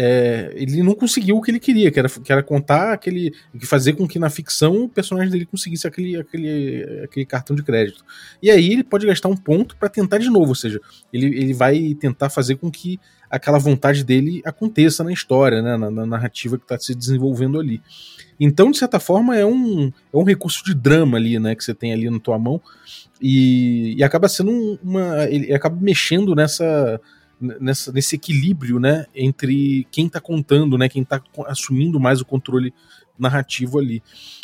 é, 0.00 0.52
ele 0.54 0.80
não 0.80 0.94
conseguiu 0.94 1.36
o 1.36 1.42
que 1.42 1.50
ele 1.50 1.58
queria, 1.58 1.90
que 1.90 1.98
era, 1.98 2.08
que 2.08 2.30
era 2.30 2.40
contar 2.40 2.92
aquele. 2.92 3.34
que 3.58 3.66
fazer 3.66 3.94
com 3.94 4.06
que 4.06 4.16
na 4.16 4.30
ficção 4.30 4.84
o 4.84 4.88
personagem 4.88 5.32
dele 5.32 5.44
conseguisse 5.44 5.88
aquele, 5.88 6.16
aquele, 6.16 7.02
aquele 7.02 7.26
cartão 7.26 7.56
de 7.56 7.64
crédito. 7.64 8.04
E 8.40 8.48
aí 8.48 8.72
ele 8.72 8.84
pode 8.84 9.04
gastar 9.04 9.28
um 9.28 9.36
ponto 9.36 9.76
para 9.76 9.88
tentar 9.88 10.18
de 10.18 10.30
novo, 10.30 10.50
ou 10.50 10.54
seja, 10.54 10.80
ele, 11.12 11.26
ele 11.26 11.52
vai 11.52 11.96
tentar 11.98 12.30
fazer 12.30 12.54
com 12.54 12.70
que 12.70 13.00
aquela 13.28 13.58
vontade 13.58 14.04
dele 14.04 14.40
aconteça 14.44 15.02
na 15.02 15.12
história, 15.12 15.60
né, 15.60 15.76
na, 15.76 15.90
na 15.90 16.06
narrativa 16.06 16.56
que 16.56 16.64
está 16.64 16.78
se 16.78 16.94
desenvolvendo 16.94 17.58
ali. 17.58 17.82
Então, 18.38 18.70
de 18.70 18.78
certa 18.78 19.00
forma, 19.00 19.36
é 19.36 19.44
um, 19.44 19.88
é 20.14 20.16
um 20.16 20.22
recurso 20.22 20.64
de 20.64 20.74
drama 20.74 21.18
ali, 21.18 21.40
né, 21.40 21.56
que 21.56 21.64
você 21.64 21.74
tem 21.74 21.92
ali 21.92 22.08
na 22.08 22.20
tua 22.20 22.38
mão, 22.38 22.62
e, 23.20 23.96
e 23.98 24.04
acaba 24.04 24.28
sendo 24.28 24.52
um- 24.52 24.78
uma. 24.80 25.24
Ele 25.24 25.52
acaba 25.52 25.76
mexendo 25.80 26.36
nessa, 26.36 27.00
nessa, 27.40 27.92
nesse 27.92 28.16
equilíbrio, 28.16 28.78
né, 28.78 29.06
entre 29.14 29.86
quem 29.90 30.08
tá 30.08 30.20
contando, 30.20 30.76
né, 30.76 30.88
quem 30.88 31.04
tá 31.04 31.20
co- 31.20 31.46
assumindo 31.46 32.00
mais 32.00 32.20
o 32.20 32.24
controle 32.24 32.72
narrativo 33.18 33.78
ali. 33.78 34.02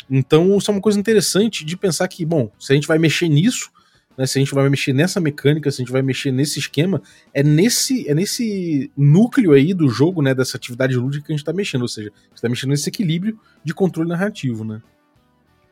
Então, 0.09 0.57
isso 0.57 0.69
é 0.69 0.73
uma 0.73 0.81
coisa 0.81 0.99
interessante 0.99 1.63
de 1.65 1.77
pensar 1.77 2.07
que, 2.07 2.25
bom, 2.25 2.51
se 2.59 2.71
a 2.71 2.75
gente 2.75 2.87
vai 2.87 2.97
mexer 2.97 3.27
nisso, 3.27 3.71
né, 4.17 4.25
se 4.25 4.37
a 4.37 4.41
gente 4.41 4.53
vai 4.53 4.69
mexer 4.69 4.93
nessa 4.93 5.19
mecânica, 5.19 5.69
se 5.69 5.81
a 5.81 5.83
gente 5.83 5.91
vai 5.91 6.01
mexer 6.01 6.31
nesse 6.31 6.59
esquema, 6.59 7.01
é 7.33 7.43
nesse, 7.43 8.07
é 8.09 8.13
nesse 8.13 8.91
núcleo 8.95 9.51
aí 9.51 9.73
do 9.73 9.89
jogo, 9.89 10.21
né, 10.21 10.33
dessa 10.33 10.57
atividade 10.57 10.95
lúdica 10.95 11.25
que 11.25 11.33
a 11.33 11.35
gente 11.35 11.45
tá 11.45 11.53
mexendo, 11.53 11.81
ou 11.81 11.87
seja, 11.87 12.09
a 12.09 12.29
gente 12.29 12.41
tá 12.41 12.49
mexendo 12.49 12.69
nesse 12.69 12.89
equilíbrio 12.89 13.37
de 13.63 13.73
controle 13.73 14.09
narrativo, 14.09 14.63
né? 14.63 14.81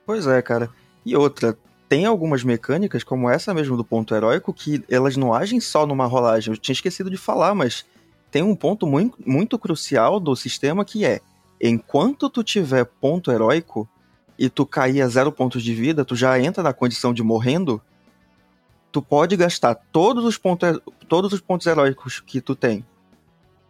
Pois 0.06 0.27
é, 0.27 0.42
cara. 0.42 0.70
E 1.06 1.15
outra, 1.15 1.58
tem 1.93 2.07
algumas 2.07 2.43
mecânicas, 2.43 3.03
como 3.03 3.29
essa 3.29 3.53
mesmo 3.53 3.77
do 3.77 3.83
ponto 3.83 4.15
heróico, 4.15 4.51
que 4.51 4.83
elas 4.89 5.15
não 5.15 5.31
agem 5.31 5.59
só 5.59 5.85
numa 5.85 6.07
rolagem. 6.07 6.51
Eu 6.51 6.57
tinha 6.57 6.73
esquecido 6.73 7.07
de 7.07 7.17
falar, 7.17 7.53
mas 7.53 7.85
tem 8.31 8.41
um 8.41 8.55
ponto 8.55 8.88
muito, 8.88 9.15
muito 9.23 9.59
crucial 9.59 10.19
do 10.19 10.35
sistema 10.35 10.83
que 10.83 11.05
é: 11.05 11.21
enquanto 11.62 12.31
tu 12.31 12.43
tiver 12.43 12.83
ponto 12.83 13.31
heróico 13.31 13.88
e 14.39 14.50
tu 14.50 14.65
cair 14.65 15.03
a 15.03 15.07
zero 15.07 15.31
pontos 15.31 15.62
de 15.62 15.71
vida, 15.75 16.03
tu 16.03 16.15
já 16.15 16.39
entra 16.39 16.63
na 16.63 16.73
condição 16.73 17.13
de 17.13 17.21
morrendo. 17.21 17.79
Tu 18.91 19.00
pode 19.00 19.38
gastar 19.38 19.75
todos 19.75 20.25
os 20.25 20.35
pontos, 20.35 20.79
todos 21.07 21.31
os 21.31 21.41
pontos 21.41 21.67
heróicos 21.67 22.19
que 22.21 22.41
tu 22.41 22.55
tem, 22.55 22.83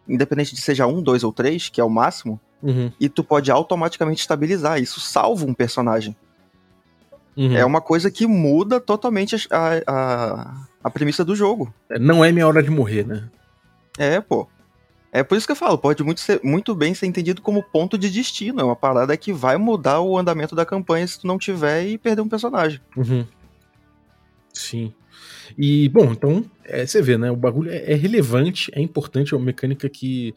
independente 0.08 0.54
de 0.54 0.62
seja 0.62 0.86
um, 0.86 1.02
dois 1.02 1.24
ou 1.24 1.30
três, 1.30 1.68
que 1.68 1.78
é 1.78 1.84
o 1.84 1.90
máximo, 1.90 2.40
Uhum, 2.62 2.90
e 2.98 3.10
tu 3.10 3.22
pode 3.22 3.50
automaticamente 3.50 4.22
estabilizar. 4.22 4.80
Isso 4.80 4.98
salva 4.98 5.44
um 5.44 5.52
personagem. 5.52 6.16
Uhum. 7.36 7.56
É 7.56 7.64
uma 7.64 7.80
coisa 7.80 8.10
que 8.10 8.26
muda 8.26 8.80
totalmente 8.80 9.36
a, 9.50 9.82
a, 9.86 10.66
a 10.82 10.90
premissa 10.90 11.24
do 11.24 11.34
jogo. 11.34 11.72
Não 12.00 12.24
é 12.24 12.30
minha 12.32 12.46
hora 12.46 12.62
de 12.62 12.70
morrer, 12.70 13.06
né? 13.06 13.28
É, 13.98 14.20
pô. 14.20 14.48
É 15.12 15.22
por 15.22 15.38
isso 15.38 15.46
que 15.46 15.52
eu 15.52 15.56
falo, 15.56 15.78
pode 15.78 16.02
muito, 16.02 16.20
ser, 16.20 16.40
muito 16.42 16.74
bem 16.74 16.92
ser 16.92 17.06
entendido 17.06 17.40
como 17.40 17.62
ponto 17.62 17.96
de 17.96 18.10
destino. 18.10 18.60
É 18.60 18.64
uma 18.64 18.74
parada 18.74 19.16
que 19.16 19.32
vai 19.32 19.56
mudar 19.56 20.00
o 20.00 20.18
andamento 20.18 20.56
da 20.56 20.66
campanha 20.66 21.06
se 21.06 21.20
tu 21.20 21.26
não 21.26 21.38
tiver 21.38 21.86
e 21.86 21.96
perder 21.96 22.20
um 22.20 22.28
personagem. 22.28 22.80
Uhum. 22.96 23.24
Sim. 24.52 24.92
E, 25.56 25.88
bom, 25.88 26.10
então, 26.12 26.44
é, 26.64 26.84
você 26.84 27.00
vê, 27.00 27.16
né? 27.16 27.30
O 27.30 27.36
bagulho 27.36 27.70
é, 27.70 27.92
é, 27.92 27.94
relevante, 27.94 28.72
é 28.74 28.80
importante, 28.80 29.32
é 29.32 29.36
uma 29.36 29.46
mecânica 29.46 29.88
que, 29.88 30.34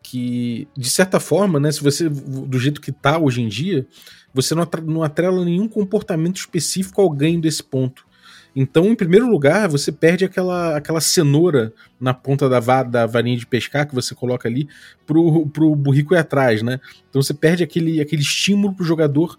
que, 0.00 0.68
de 0.76 0.88
certa 0.88 1.18
forma, 1.18 1.58
né? 1.58 1.72
Se 1.72 1.82
você, 1.82 2.08
do 2.08 2.58
jeito 2.58 2.80
que 2.80 2.92
tá 2.92 3.18
hoje 3.18 3.42
em 3.42 3.48
dia, 3.48 3.84
você 4.32 4.54
não, 4.54 5.02
atrela 5.02 5.44
nenhum 5.44 5.68
comportamento 5.68 6.36
específico 6.36 7.00
ao 7.00 7.10
ganho 7.10 7.40
desse 7.40 7.62
ponto. 7.62 8.08
Então, 8.54 8.86
em 8.86 8.96
primeiro 8.96 9.30
lugar, 9.30 9.68
você 9.68 9.92
perde 9.92 10.24
aquela, 10.24 10.76
aquela 10.76 11.00
cenoura 11.00 11.72
na 12.00 12.12
ponta 12.12 12.48
da, 12.48 12.58
va 12.58 12.82
da 12.82 13.06
varinha 13.06 13.36
de 13.36 13.46
pescar 13.46 13.86
que 13.86 13.94
você 13.94 14.14
coloca 14.14 14.48
ali 14.48 14.68
pro, 15.06 15.46
pro 15.48 15.74
burrico 15.76 16.14
ir 16.14 16.18
atrás, 16.18 16.62
né? 16.62 16.80
Então 17.08 17.22
você 17.22 17.32
perde 17.32 17.62
aquele, 17.62 18.00
aquele 18.00 18.22
estímulo 18.22 18.74
pro 18.74 18.84
jogador 18.84 19.38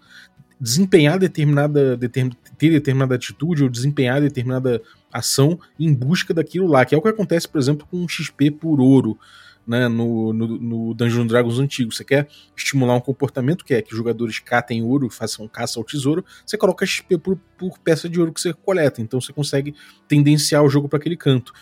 desempenhar 0.58 1.18
determinada, 1.18 1.96
determin, 1.96 2.32
ter 2.56 2.70
determinada 2.70 3.16
atitude 3.16 3.64
ou 3.64 3.68
desempenhar 3.68 4.20
determinada 4.20 4.80
ação 5.12 5.58
em 5.78 5.92
busca 5.92 6.32
daquilo 6.32 6.68
lá, 6.68 6.84
que 6.84 6.94
é 6.94 6.98
o 6.98 7.02
que 7.02 7.08
acontece, 7.08 7.48
por 7.48 7.60
exemplo, 7.60 7.86
com 7.90 7.98
um 7.98 8.08
XP 8.08 8.52
por 8.52 8.80
ouro 8.80 9.18
né, 9.66 9.88
no, 9.88 10.32
no, 10.32 10.46
no 10.58 10.94
Dungeons 10.94 11.28
Dragons 11.28 11.58
antigo. 11.58 11.92
Você 11.92 12.04
quer 12.04 12.28
estimular 12.56 12.94
um 12.94 13.00
comportamento 13.00 13.64
que 13.64 13.74
é 13.74 13.82
que 13.82 13.94
jogadores 13.94 14.38
catem 14.38 14.82
ouro, 14.82 15.08
façam 15.08 15.46
caça 15.48 15.78
ao 15.78 15.84
tesouro, 15.84 16.24
você 16.44 16.56
coloca 16.56 16.84
XP 16.84 17.18
por, 17.18 17.38
por 17.56 17.78
peça 17.78 18.08
de 18.08 18.18
ouro 18.18 18.32
que 18.32 18.40
você 18.40 18.52
coleta. 18.52 19.00
Então 19.00 19.20
você 19.20 19.32
consegue 19.32 19.74
tendenciar 20.08 20.62
o 20.62 20.68
jogo 20.68 20.88
para 20.88 20.98
aquele 20.98 21.16
canto. 21.16 21.52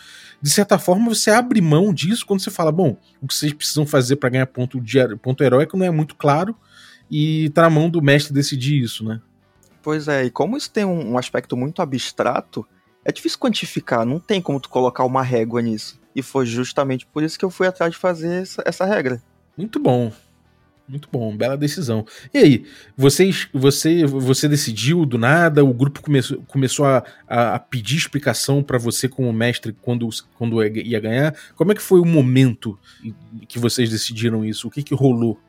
De 0.41 0.49
certa 0.49 0.79
forma, 0.79 1.09
você 1.09 1.29
abre 1.29 1.61
mão 1.61 1.93
disso 1.93 2.25
quando 2.25 2.41
você 2.41 2.49
fala: 2.49 2.71
bom, 2.71 2.97
o 3.21 3.27
que 3.27 3.33
vocês 3.33 3.53
precisam 3.53 3.85
fazer 3.85 4.15
para 4.15 4.29
ganhar 4.29 4.47
ponto, 4.47 4.81
de, 4.81 4.97
ponto 5.17 5.43
heróico 5.43 5.77
não 5.77 5.85
é 5.85 5.91
muito 5.91 6.15
claro 6.15 6.55
e 7.09 7.49
tá 7.49 7.63
na 7.63 7.69
mão 7.69 7.89
do 7.89 8.01
mestre 8.01 8.33
decidir 8.33 8.81
isso, 8.81 9.03
né? 9.03 9.21
Pois 9.83 10.07
é, 10.07 10.25
e 10.25 10.31
como 10.31 10.57
isso 10.57 10.71
tem 10.71 10.85
um, 10.85 11.11
um 11.11 11.17
aspecto 11.17 11.57
muito 11.57 11.81
abstrato, 11.81 12.65
é 13.03 13.11
difícil 13.11 13.39
quantificar, 13.39 14.05
não 14.05 14.19
tem 14.19 14.41
como 14.41 14.59
tu 14.59 14.69
colocar 14.69 15.03
uma 15.03 15.23
régua 15.23 15.61
nisso. 15.61 16.00
E 16.15 16.21
foi 16.21 16.45
justamente 16.45 17.05
por 17.05 17.23
isso 17.23 17.37
que 17.37 17.45
eu 17.45 17.49
fui 17.49 17.67
atrás 17.67 17.91
de 17.91 17.97
fazer 17.97 18.41
essa, 18.41 18.63
essa 18.65 18.85
regra. 18.85 19.21
Muito 19.57 19.79
bom. 19.79 20.11
Muito 20.91 21.07
bom, 21.09 21.35
bela 21.37 21.55
decisão. 21.55 22.05
E 22.33 22.37
aí, 22.37 22.65
vocês, 22.97 23.47
você, 23.53 24.05
você 24.05 24.49
decidiu 24.49 25.05
do 25.05 25.17
nada? 25.17 25.63
O 25.63 25.73
grupo 25.73 26.01
começou, 26.01 26.43
começou 26.47 26.85
a, 26.85 27.03
a, 27.27 27.57
pedir 27.59 27.95
explicação 27.95 28.61
para 28.61 28.77
você 28.77 29.07
como 29.07 29.31
mestre 29.31 29.73
quando, 29.81 30.09
quando 30.37 30.61
ia 30.61 30.99
ganhar? 30.99 31.33
Como 31.55 31.71
é 31.71 31.75
que 31.75 31.81
foi 31.81 32.01
o 32.01 32.05
momento 32.05 32.77
que 33.47 33.57
vocês 33.57 33.89
decidiram 33.89 34.43
isso? 34.43 34.67
O 34.67 34.71
que, 34.71 34.83
que 34.83 34.93
rolou? 34.93 35.39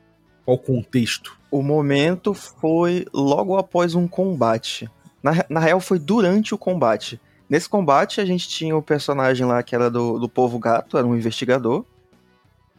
Qual 0.45 0.55
o 0.55 0.59
contexto? 0.59 1.37
O 1.51 1.61
momento 1.61 2.33
foi 2.33 3.05
logo 3.13 3.57
após 3.57 3.95
um 3.95 4.07
combate. 4.07 4.89
Na, 5.21 5.45
na 5.49 5.59
real, 5.59 5.81
foi 5.81 5.99
durante 5.99 6.53
o 6.53 6.57
combate. 6.57 7.19
Nesse 7.49 7.67
combate, 7.69 8.21
a 8.21 8.25
gente 8.25 8.47
tinha 8.47 8.75
o 8.75 8.81
personagem 8.81 9.45
lá 9.45 9.61
que 9.61 9.75
era 9.75 9.89
do, 9.89 10.17
do 10.17 10.29
povo 10.29 10.57
gato, 10.57 10.97
era 10.97 11.05
um 11.05 11.15
investigador. 11.15 11.85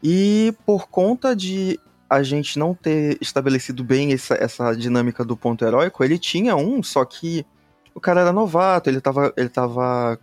E 0.03 0.55
por 0.67 0.89
conta 0.89 1.35
de 1.35 1.79
a 2.09 2.23
gente 2.23 2.59
não 2.59 2.75
ter 2.75 3.19
estabelecido 3.21 3.83
bem 3.83 4.13
essa, 4.13 4.35
essa 4.35 4.75
dinâmica 4.75 5.25
do 5.25 5.37
ponto 5.37 5.65
heróico, 5.65 6.05
ele 6.05 6.19
tinha 6.19 6.55
um, 6.55 6.83
só 6.83 7.05
que 7.05 7.47
o 7.95 8.01
cara 8.01 8.21
era 8.21 8.33
novato, 8.33 8.91
ele 8.91 9.01
tava, 9.01 9.33
ele 9.37 9.49
tava, 9.49 10.19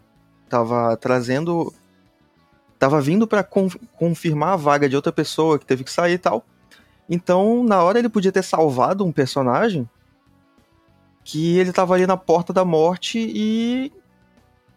tava 0.49 0.97
trazendo. 0.97 1.73
Tava 2.77 2.99
vindo 2.99 3.27
para 3.27 3.43
confirmar 3.43 4.53
a 4.53 4.55
vaga 4.55 4.89
de 4.89 4.95
outra 4.95 5.11
pessoa 5.11 5.59
que 5.59 5.65
teve 5.65 5.83
que 5.83 5.91
sair 5.91 6.13
e 6.13 6.17
tal. 6.17 6.43
Então, 7.07 7.63
na 7.63 7.83
hora 7.83 7.99
ele 7.99 8.09
podia 8.09 8.31
ter 8.31 8.43
salvado 8.43 9.05
um 9.05 9.11
personagem 9.11 9.87
que 11.23 11.59
ele 11.59 11.71
tava 11.71 11.93
ali 11.93 12.07
na 12.07 12.17
porta 12.17 12.51
da 12.51 12.65
morte 12.65 13.19
e 13.19 13.91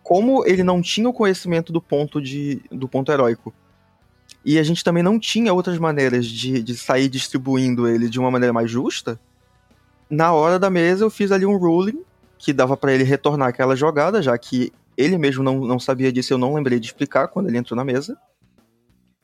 como 0.05 0.47
ele 0.47 0.63
não 0.63 0.81
tinha 0.81 1.09
o 1.09 1.13
conhecimento 1.13 1.73
do 1.73 1.81
ponto 1.81 2.23
de 2.23 2.63
do 2.71 2.87
ponto 2.87 3.11
heróico 3.11 3.53
e 4.45 4.59
a 4.59 4.63
gente 4.63 4.85
também 4.85 5.03
não 5.03 5.19
tinha 5.19 5.53
outras 5.53 5.79
maneiras 5.79 6.27
de, 6.27 6.63
de 6.63 6.77
sair 6.77 7.09
distribuindo 7.09 7.89
ele 7.89 8.09
de 8.11 8.21
uma 8.21 8.31
maneira 8.31 8.53
mais 8.53 8.71
justa, 8.71 9.19
na 10.09 10.33
hora 10.33 10.59
da 10.59 10.69
mesa 10.69 11.05
eu 11.05 11.11
fiz 11.11 11.33
ali 11.33 11.47
um 11.47 11.57
ruling 11.57 12.03
que 12.39 12.53
dava 12.53 12.77
para 12.77 12.93
ele 12.93 13.05
retornar 13.05 13.49
aquela 13.49 13.75
jogada, 13.75 14.21
já 14.21 14.37
que 14.37 14.71
ele 14.97 15.17
mesmo 15.17 15.43
não, 15.43 15.61
não 15.61 15.81
sabia 15.81 16.13
disso, 16.13 16.35
eu 16.35 16.39
não 16.39 16.55
lembrei 16.55 16.79
de 16.79 16.87
explicar 16.87 17.29
quando 17.29 17.49
ele 17.49 17.57
entrou 17.57 17.75
na 17.75 17.85
mesa. 17.85 18.17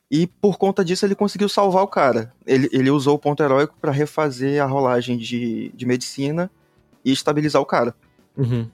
E 0.09 0.25
por 0.25 0.57
conta 0.57 0.83
disso 0.83 1.05
ele 1.05 1.15
conseguiu 1.15 1.47
salvar 1.47 1.83
o 1.83 1.87
cara. 1.87 2.33
Ele, 2.45 2.67
ele 2.73 2.89
usou 2.89 3.15
o 3.15 3.19
ponto 3.19 3.41
heróico 3.41 3.75
para 3.79 3.91
refazer 3.91 4.61
a 4.61 4.65
rolagem 4.65 5.17
de, 5.17 5.71
de 5.73 5.85
medicina 5.85 6.51
e 7.05 7.11
estabilizar 7.11 7.61
o 7.61 7.65
cara. 7.65 7.95
Uhum. 8.35 8.67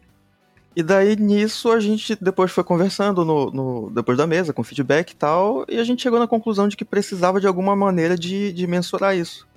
E 0.78 0.84
daí 0.84 1.16
nisso 1.16 1.72
a 1.72 1.80
gente 1.80 2.16
depois 2.22 2.52
foi 2.52 2.64
conversando 2.64 3.26
no, 3.26 3.50
no, 3.50 3.90
depois 3.90 4.16
da 4.16 4.28
mesa, 4.28 4.54
com 4.54 4.64
feedback 4.64 5.10
e 5.10 5.16
tal, 5.16 5.66
e 5.68 5.80
a 5.80 5.84
gente 5.84 6.04
chegou 6.04 6.20
na 6.20 6.28
conclusão 6.28 6.68
de 6.68 6.78
que 6.78 6.86
precisava 6.86 7.42
de 7.42 7.48
alguma 7.48 7.76
maneira 7.76 8.16
de, 8.16 8.54
de 8.54 8.68
mensurar 8.68 9.18
isso. 9.18 9.48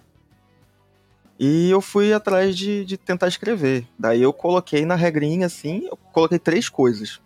E 1.38 1.68
eu 1.68 1.82
fui 1.82 2.10
atrás 2.14 2.56
de, 2.56 2.86
de 2.86 2.96
tentar 2.96 3.28
escrever. 3.28 3.86
Daí 3.98 4.22
eu 4.22 4.32
coloquei 4.32 4.86
na 4.86 4.94
regrinha 4.94 5.44
assim, 5.44 5.86
eu 5.90 5.98
coloquei 6.10 6.38
três 6.38 6.70
coisas. 6.70 7.20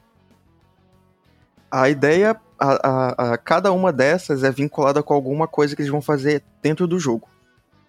A 1.71 1.89
ideia, 1.89 2.37
a, 2.59 2.89
a, 2.89 3.33
a, 3.35 3.39
cada 3.39 3.71
uma 3.71 3.93
dessas 3.93 4.43
é 4.43 4.51
vinculada 4.51 5.05
com 5.05 5.15
alguma 5.15 5.47
coisa 5.47 5.77
que 5.77 5.83
eles 5.83 5.93
vão 5.93 6.03
fazer 6.03 6.43
dentro 6.61 6.89
do 6.89 6.99
jogo. 6.99 7.29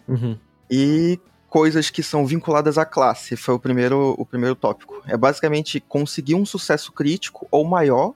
Uhum. 0.07 0.37
E 0.69 1.19
coisas 1.55 1.89
que 1.89 2.03
são 2.03 2.25
vinculadas 2.25 2.77
à 2.77 2.83
classe, 2.83 3.37
foi 3.37 3.55
o 3.55 3.59
primeiro, 3.59 4.13
o 4.17 4.25
primeiro 4.25 4.57
tópico. 4.57 5.01
É 5.07 5.15
basicamente 5.15 5.79
conseguir 5.79 6.35
um 6.35 6.45
sucesso 6.45 6.91
crítico 6.91 7.47
ou 7.49 7.63
maior 7.63 8.13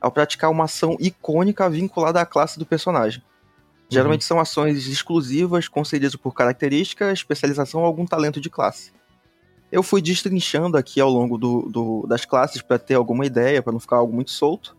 ao 0.00 0.10
praticar 0.10 0.50
uma 0.50 0.64
ação 0.64 0.96
icônica 0.98 1.70
vinculada 1.70 2.20
à 2.20 2.26
classe 2.26 2.58
do 2.58 2.66
personagem. 2.66 3.22
Geralmente 3.88 4.22
uhum. 4.22 4.26
são 4.26 4.40
ações 4.40 4.88
exclusivas, 4.88 5.68
concedidas 5.68 6.16
por 6.16 6.34
característica, 6.34 7.12
especialização 7.12 7.82
ou 7.82 7.86
algum 7.86 8.04
talento 8.04 8.40
de 8.40 8.50
classe. 8.50 8.90
Eu 9.70 9.84
fui 9.84 10.02
destrinchando 10.02 10.76
aqui 10.76 11.00
ao 11.00 11.08
longo 11.08 11.38
do, 11.38 11.68
do 11.70 12.04
das 12.08 12.24
classes 12.24 12.62
para 12.62 12.80
ter 12.80 12.94
alguma 12.94 13.24
ideia, 13.24 13.62
para 13.62 13.72
não 13.72 13.78
ficar 13.78 13.98
algo 13.98 14.12
muito 14.12 14.32
solto. 14.32 14.76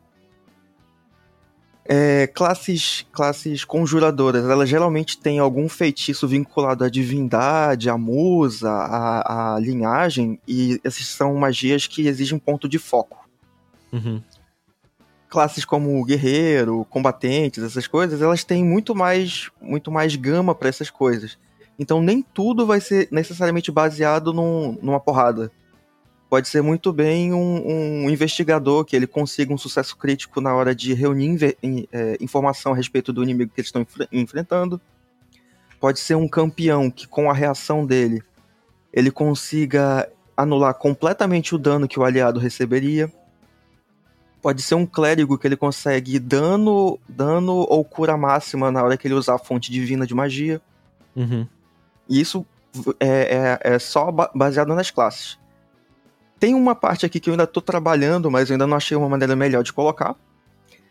É, 1.86 2.28
classes, 2.28 3.06
classes 3.12 3.66
conjuradoras, 3.66 4.46
elas 4.46 4.70
geralmente 4.70 5.18
têm 5.18 5.40
algum 5.40 5.68
feitiço 5.68 6.26
vinculado 6.28 6.84
à 6.84 6.90
divindade, 6.90 7.90
à 7.90 7.98
musa, 7.98 8.72
à, 8.72 9.56
à 9.56 9.60
linhagem, 9.60 10.40
e 10.48 10.80
essas 10.82 11.06
são 11.08 11.36
magias 11.36 11.86
que 11.86 12.08
exigem 12.08 12.38
um 12.38 12.40
ponto 12.40 12.70
de 12.70 12.80
foco. 12.80 13.28
Uhum. 13.92 14.22
Classes 15.28 15.66
como 15.66 16.04
guerreiro, 16.06 16.86
combatentes, 16.90 17.62
essas 17.62 17.86
coisas, 17.86 18.22
elas 18.22 18.46
têm 18.46 18.64
muito 18.64 18.96
mais, 18.96 19.50
muito 19.62 19.92
mais 19.92 20.16
gama 20.16 20.56
para 20.56 20.70
essas 20.70 20.90
coisas. 20.90 21.38
Então 21.78 22.02
nem 22.02 22.22
tudo 22.22 22.66
vai 22.66 22.80
ser 22.80 23.10
necessariamente 23.12 23.72
baseado 23.72 24.32
num, 24.32 24.78
numa 24.82 25.00
porrada 25.00 25.52
pode 26.34 26.48
ser 26.48 26.64
muito 26.64 26.92
bem 26.92 27.32
um, 27.32 28.06
um, 28.06 28.10
investigador 28.10 28.84
que 28.84 28.96
ele 28.96 29.06
consiga 29.06 29.54
um 29.54 29.58
sucesso 29.58 29.96
crítico 29.96 30.42
na 30.42 30.52
hora 30.56 30.74
de 30.74 30.92
reunir 30.92 31.56
é, 31.92 32.18
informação 32.20 32.74
a 32.74 32.76
respeito 32.76 33.14
do 33.14 33.22
inimigo 33.22 33.52
que 33.54 33.62
eles 33.62 33.68
estão 33.68 33.84
enf 33.84 34.08
enfrentando. 34.12 34.82
Pode 35.80 36.00
ser 36.00 36.16
um 36.16 36.28
campeão 36.28 36.90
que, 36.90 37.08
com 37.08 37.30
a 37.30 37.36
reação 37.36 37.86
dele, 37.86 38.24
ele 38.92 39.12
consiga 39.12 40.10
anular 40.36 40.74
completamente 40.74 41.54
o 41.54 41.58
dano 41.60 41.88
que 41.88 42.00
o 42.00 42.04
aliado 42.04 42.40
receberia. 42.40 43.14
Pode 44.42 44.64
ser 44.64 44.74
um 44.74 44.88
clérigo 44.88 45.38
que 45.38 45.46
ele 45.46 45.56
consegue 45.56 46.18
dano, 46.18 47.00
dano 47.08 47.58
ou 47.70 47.86
cura 47.86 48.18
máxima 48.18 48.72
na 48.72 48.84
hora 48.84 48.98
que 48.98 49.08
ele 49.08 49.14
usar 49.14 49.36
a 49.36 49.38
fonte 49.38 49.72
divina 49.72 50.08
de 50.08 50.16
magia. 50.16 50.60
Uhum. 51.16 51.48
E 52.10 52.20
isso 52.20 52.44
é, 53.00 53.60
é, 53.64 53.76
é 53.76 53.78
só 53.78 54.12
baseado 54.34 54.74
nas 54.74 54.90
classes. 54.90 55.43
Tem 56.44 56.54
uma 56.54 56.76
parte 56.76 57.06
aqui 57.06 57.22
que 57.22 57.30
eu 57.30 57.34
ainda 57.36 57.48
tô 57.48 57.62
trabalhando, 57.62 58.30
mas 58.30 58.50
eu 58.50 58.56
ainda 58.56 58.68
não 58.68 58.76
achei 58.76 58.98
uma 58.98 59.08
maneira 59.08 59.34
melhor 59.34 59.64
de 59.64 59.72
colocar. 59.72 60.14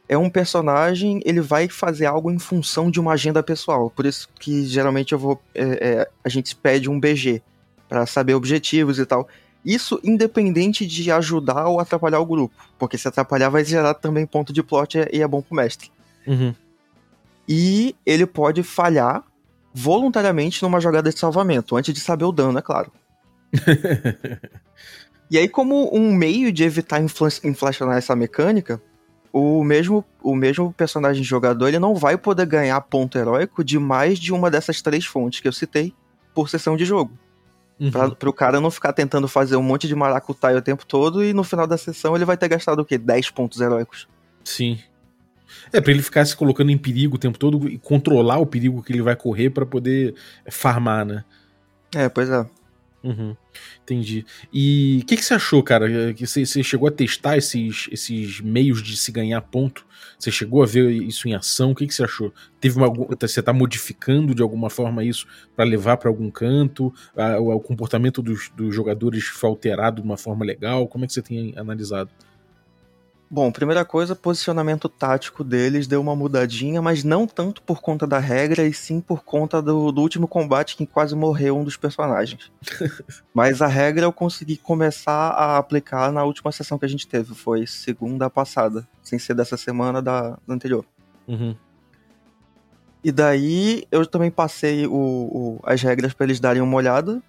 É 0.09 0.17
um 0.17 0.31
personagem, 0.31 1.21
ele 1.27 1.43
vai 1.43 1.69
fazer 1.69 2.07
algo 2.07 2.31
em 2.31 2.39
função 2.39 2.91
de 2.91 2.99
uma 2.99 3.13
agenda 3.13 3.43
pessoal. 3.43 3.91
Por 3.91 4.07
isso 4.07 4.31
que 4.41 4.65
geralmente 4.65 5.13
eu 5.13 5.19
vou. 5.19 5.39
É, 5.55 5.63
é, 5.63 6.11
a 6.25 6.29
gente 6.31 6.57
pede 6.57 6.89
um 6.89 6.99
BG 6.99 7.43
para 7.87 8.07
saber 8.07 8.33
objetivos 8.33 8.99
e 8.99 9.05
tal. 9.05 9.29
Isso 9.63 10.01
independente 10.03 10.87
de 10.87 11.11
ajudar 11.11 11.67
ou 11.67 11.79
atrapalhar 11.79 12.21
o 12.21 12.25
grupo. 12.25 12.55
Porque 12.79 12.97
se 12.97 13.07
atrapalhar 13.07 13.51
vai 13.51 13.63
gerar 13.63 13.93
também 13.93 14.25
ponto 14.25 14.55
de 14.55 14.63
plot 14.63 15.01
e 15.13 15.21
é 15.21 15.29
bom 15.29 15.43
pro 15.43 15.55
mestre. 15.55 15.93
Uhum. 16.27 16.55
E 17.47 17.95
ele 18.07 18.25
pode 18.25 18.63
falhar 18.63 19.23
voluntariamente 19.75 20.63
numa 20.63 20.81
jogada 20.81 21.11
de 21.11 21.19
salvamento, 21.19 21.77
antes 21.77 21.93
de 21.93 22.01
saber 22.01 22.25
o 22.25 22.33
dano, 22.33 22.59
é 22.59 22.63
claro. 22.63 22.91
E 25.31 25.39
aí, 25.39 25.49
como 25.49 25.95
um 25.97 26.13
meio 26.13 26.53
de 26.53 26.65
evitar 26.65 27.01
inflacionar 27.01 27.97
essa 27.97 28.15
mecânica, 28.15 28.81
o 29.33 29.65
mesmo, 29.65 30.05
o 30.23 30.37
mesmo 30.37 30.73
personagem 30.73 31.25
jogador 31.25 31.69
ele 31.69 31.79
não 31.79 31.95
vai 31.95 32.19
poder 32.19 32.45
ganhar 32.45 32.81
ponto 32.83 33.17
heróico 33.17 33.65
de 33.65 33.79
mais 33.79 34.19
de 34.19 34.33
uma 34.33 34.51
dessas 34.51 34.83
três 34.83 35.07
fontes 35.07 35.41
que 35.41 35.49
eu 35.49 35.53
citei 35.53 35.95
por 36.35 36.51
sessão 36.51 36.77
de 36.77 36.85
jogo. 36.85 37.19
Uhum. 37.81 37.91
Pra, 37.91 38.11
pro 38.11 38.33
cara 38.33 38.61
não 38.61 38.71
ficar 38.71 38.93
tentando 38.93 39.27
fazer 39.27 39.57
um 39.57 39.63
monte 39.63 39.89
de 39.89 39.95
maracutaia 39.95 40.59
o 40.59 40.63
tempo 40.63 40.85
todo 40.87 41.25
e 41.25 41.33
no 41.33 41.43
final 41.43 41.67
da 41.67 41.79
sessão 41.79 42.15
ele 42.15 42.27
vai 42.27 42.37
ter 42.37 42.49
gastado 42.49 42.81
o 42.81 42.85
quê? 42.85 42.99
10 42.99 43.31
pontos 43.31 43.61
heróicos. 43.61 44.07
Sim. 44.45 44.79
É, 45.73 45.81
pra 45.81 45.93
ele 45.93 46.03
ficar 46.03 46.25
se 46.25 46.37
colocando 46.37 46.71
em 46.71 46.79
perigo 46.79 47.17
o 47.17 47.19
tempo 47.19 47.39
todo 47.39 47.69
e 47.69 47.79
controlar 47.79 48.39
o 48.39 48.47
perigo 48.47 48.83
que 48.83 48.93
ele 48.93 49.03
vai 49.03 49.17
correr 49.17 49.51
pra 49.51 49.65
poder 49.65 50.15
farmar, 50.51 51.05
né? 51.05 51.25
É, 51.95 52.09
pois 52.09 52.29
é. 52.29 52.47
Uhum, 53.05 53.37
entendi. 53.83 54.25
E 54.53 55.01
o 55.03 55.07
que, 55.07 55.17
que 55.17 55.25
você 55.25 55.35
achou, 55.35 55.61
cara? 55.61 56.15
Que 56.15 56.25
você, 56.25 56.47
você 56.47 56.63
chegou 56.63 56.87
a 56.89 56.93
testar 56.93 57.37
esses, 57.37 57.89
esses 57.91 58.41
meios 58.41 58.81
de 58.81 58.97
se 58.97 59.11
ganhar 59.11 59.41
ponto? 59.41 59.85
Você 60.17 60.31
chegou 60.31 60.63
a 60.63 60.67
ver 60.67 60.89
isso 60.93 61.27
em 61.27 61.35
ação? 61.35 61.73
O 61.73 61.75
que, 61.75 61.85
que 61.85 61.93
você 61.93 62.05
achou? 62.05 62.33
Teve 62.61 62.77
uma, 62.77 62.89
você 63.21 63.43
tá 63.43 63.53
modificando 63.53 64.33
de 64.37 64.41
alguma 64.43 64.71
forma 64.71 65.03
isso 65.03 65.27
pra 65.57 65.65
levar 65.65 65.97
pra 65.97 66.09
algum 66.09 66.31
canto? 66.31 66.95
A- 67.17 67.41
o, 67.41 67.51
o 67.53 67.61
comportamento 67.61 68.23
dos, 68.23 68.49
dos 68.51 68.73
jogadores 68.73 69.25
foi 69.25 69.51
alterado 69.51 70.01
de 70.01 70.07
uma 70.07 70.17
forma 70.17 70.45
legal? 70.45 70.87
Como 70.87 71.05
é 71.05 71.09
que 71.09 71.13
você 71.13 71.23
tem 71.23 71.53
analisado? 71.57 72.11
Bom, 73.35 73.51
primeira 73.51 73.83
coisa, 73.83 74.15
posicionamento 74.15 74.91
tático 74.91 75.43
deles 75.43 75.87
deu 75.87 76.03
uma 76.03 76.15
mudadinha, 76.15 76.83
mas 76.83 77.03
não 77.03 77.27
tanto 77.27 77.63
por 77.63 77.81
conta 77.81 78.07
da 78.07 78.19
regra, 78.19 78.63
e 78.67 78.75
sim 78.75 79.01
por 79.01 79.25
conta 79.25 79.63
do, 79.63 79.91
do 79.91 80.03
último 80.03 80.29
combate 80.29 80.77
que 80.77 80.87
quase 80.87 81.17
morreu 81.17 81.57
um 81.57 81.65
dos 81.65 81.75
personagens. 81.79 82.53
mas 83.33 83.63
a 83.63 83.67
regra 83.67 84.05
eu 84.05 84.13
consegui 84.13 84.59
começar 84.59 85.31
a 85.31 85.57
aplicar 85.57 86.13
na 86.13 86.23
última 86.25 86.53
sessão 86.53 86.79
que 86.79 86.85
a 86.85 86.89
gente 86.89 87.09
teve, 87.09 87.35
foi 87.35 87.67
segunda 87.67 88.29
passada, 88.29 88.87
sem 89.03 89.19
ser 89.19 89.33
dessa 89.33 89.57
semana 89.57 90.03
da, 90.03 90.33
da 90.47 90.55
anterior. 90.55 90.85
Uhum, 91.27 91.57
E 93.03 93.11
daí 93.11 93.85
eu 93.91 94.05
também 94.05 94.31
passei 94.31 94.87
o, 94.87 94.93
o- 94.93 95.61
as 95.65 95.81
regras 95.81 96.13
pra 96.13 96.27
eles 96.27 96.39
darem 96.39 96.61
uma 96.61 96.77
olhada. 96.77 97.23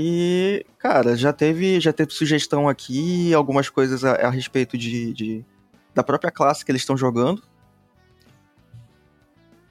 E, 0.00 0.64
cara, 0.78 1.16
já 1.16 1.32
teve, 1.32 1.80
já 1.80 1.92
teve 1.92 2.12
sugestão 2.12 2.68
aqui, 2.68 3.34
algumas 3.34 3.68
coisas 3.68 4.04
a, 4.04 4.12
a 4.12 4.30
respeito 4.30 4.78
de, 4.78 5.12
de- 5.12 5.44
da 5.92 6.04
própria 6.04 6.30
classe 6.30 6.64
que 6.64 6.70
eles 6.70 6.82
estão 6.82 6.96
jogando. 6.96 7.42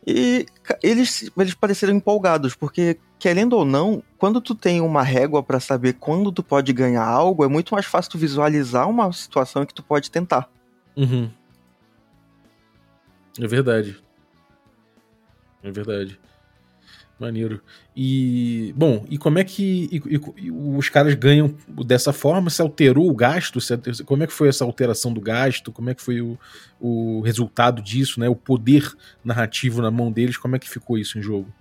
E 0.06 0.46
eles, 0.84 1.32
eles 1.38 1.54
pareceram 1.54 1.94
empolgados, 1.94 2.56
porque, 2.56 3.00
querendo 3.18 3.54
ou 3.54 3.64
não, 3.64 4.04
quando 4.18 4.42
tu 4.42 4.54
tem 4.54 4.82
uma 4.82 5.02
régua 5.02 5.42
pra 5.42 5.62
saber 5.62 5.94
quando 5.94 6.30
tu 6.30 6.44
pode 6.44 6.74
ganhar 6.74 7.06
algo, 7.06 7.46
é 7.46 7.48
muito 7.48 7.74
mais 7.74 7.86
fácil 7.86 8.12
tu 8.12 8.18
visualizar 8.18 8.90
uma 8.90 9.10
situação 9.14 9.66
que 9.66 9.74
tu 9.74 9.82
pode 9.84 10.12
tentar. 10.12 10.50
uhum. 10.98 11.32
É 13.40 13.48
verdade. 13.48 13.98
É 15.64 15.72
verdade. 15.72 16.20
Maneiro. 17.20 17.62
E, 17.96 18.74
bom, 18.78 19.04
e 19.10 19.18
como 19.18 19.40
é 19.40 19.44
que 19.44 19.90
e- 19.92 20.46
e- 20.46 20.52
os 20.52 20.88
caras 20.88 21.16
ganham 21.16 21.56
dessa 21.68 22.14
forma? 22.14 22.50
Se 22.52 22.62
alterou 22.62 23.10
o 23.10 23.16
gasto? 23.16 23.60
Se- 23.60 23.78
como 24.06 24.22
é 24.24 24.28
que 24.28 24.34
foi 24.34 24.50
essa 24.50 24.64
alteração 24.64 25.12
do 25.12 25.20
gasto? 25.20 25.72
Como 25.72 25.90
é 25.90 25.96
que 25.96 26.02
foi 26.02 26.22
o, 26.22 26.38
o 26.80 27.22
resultado 27.22 27.82
disso, 27.82 28.20
né? 28.20 28.30
O 28.30 28.36
poder 28.36 28.92
narrativo 29.26 29.82
na 29.82 29.90
mão 29.90 30.12
deles, 30.12 30.38
como 30.38 30.56
é 30.56 30.60
que 30.60 30.70
ficou 30.70 30.98
isso 30.98 31.18
em 31.18 31.22
jogo? 31.22 31.52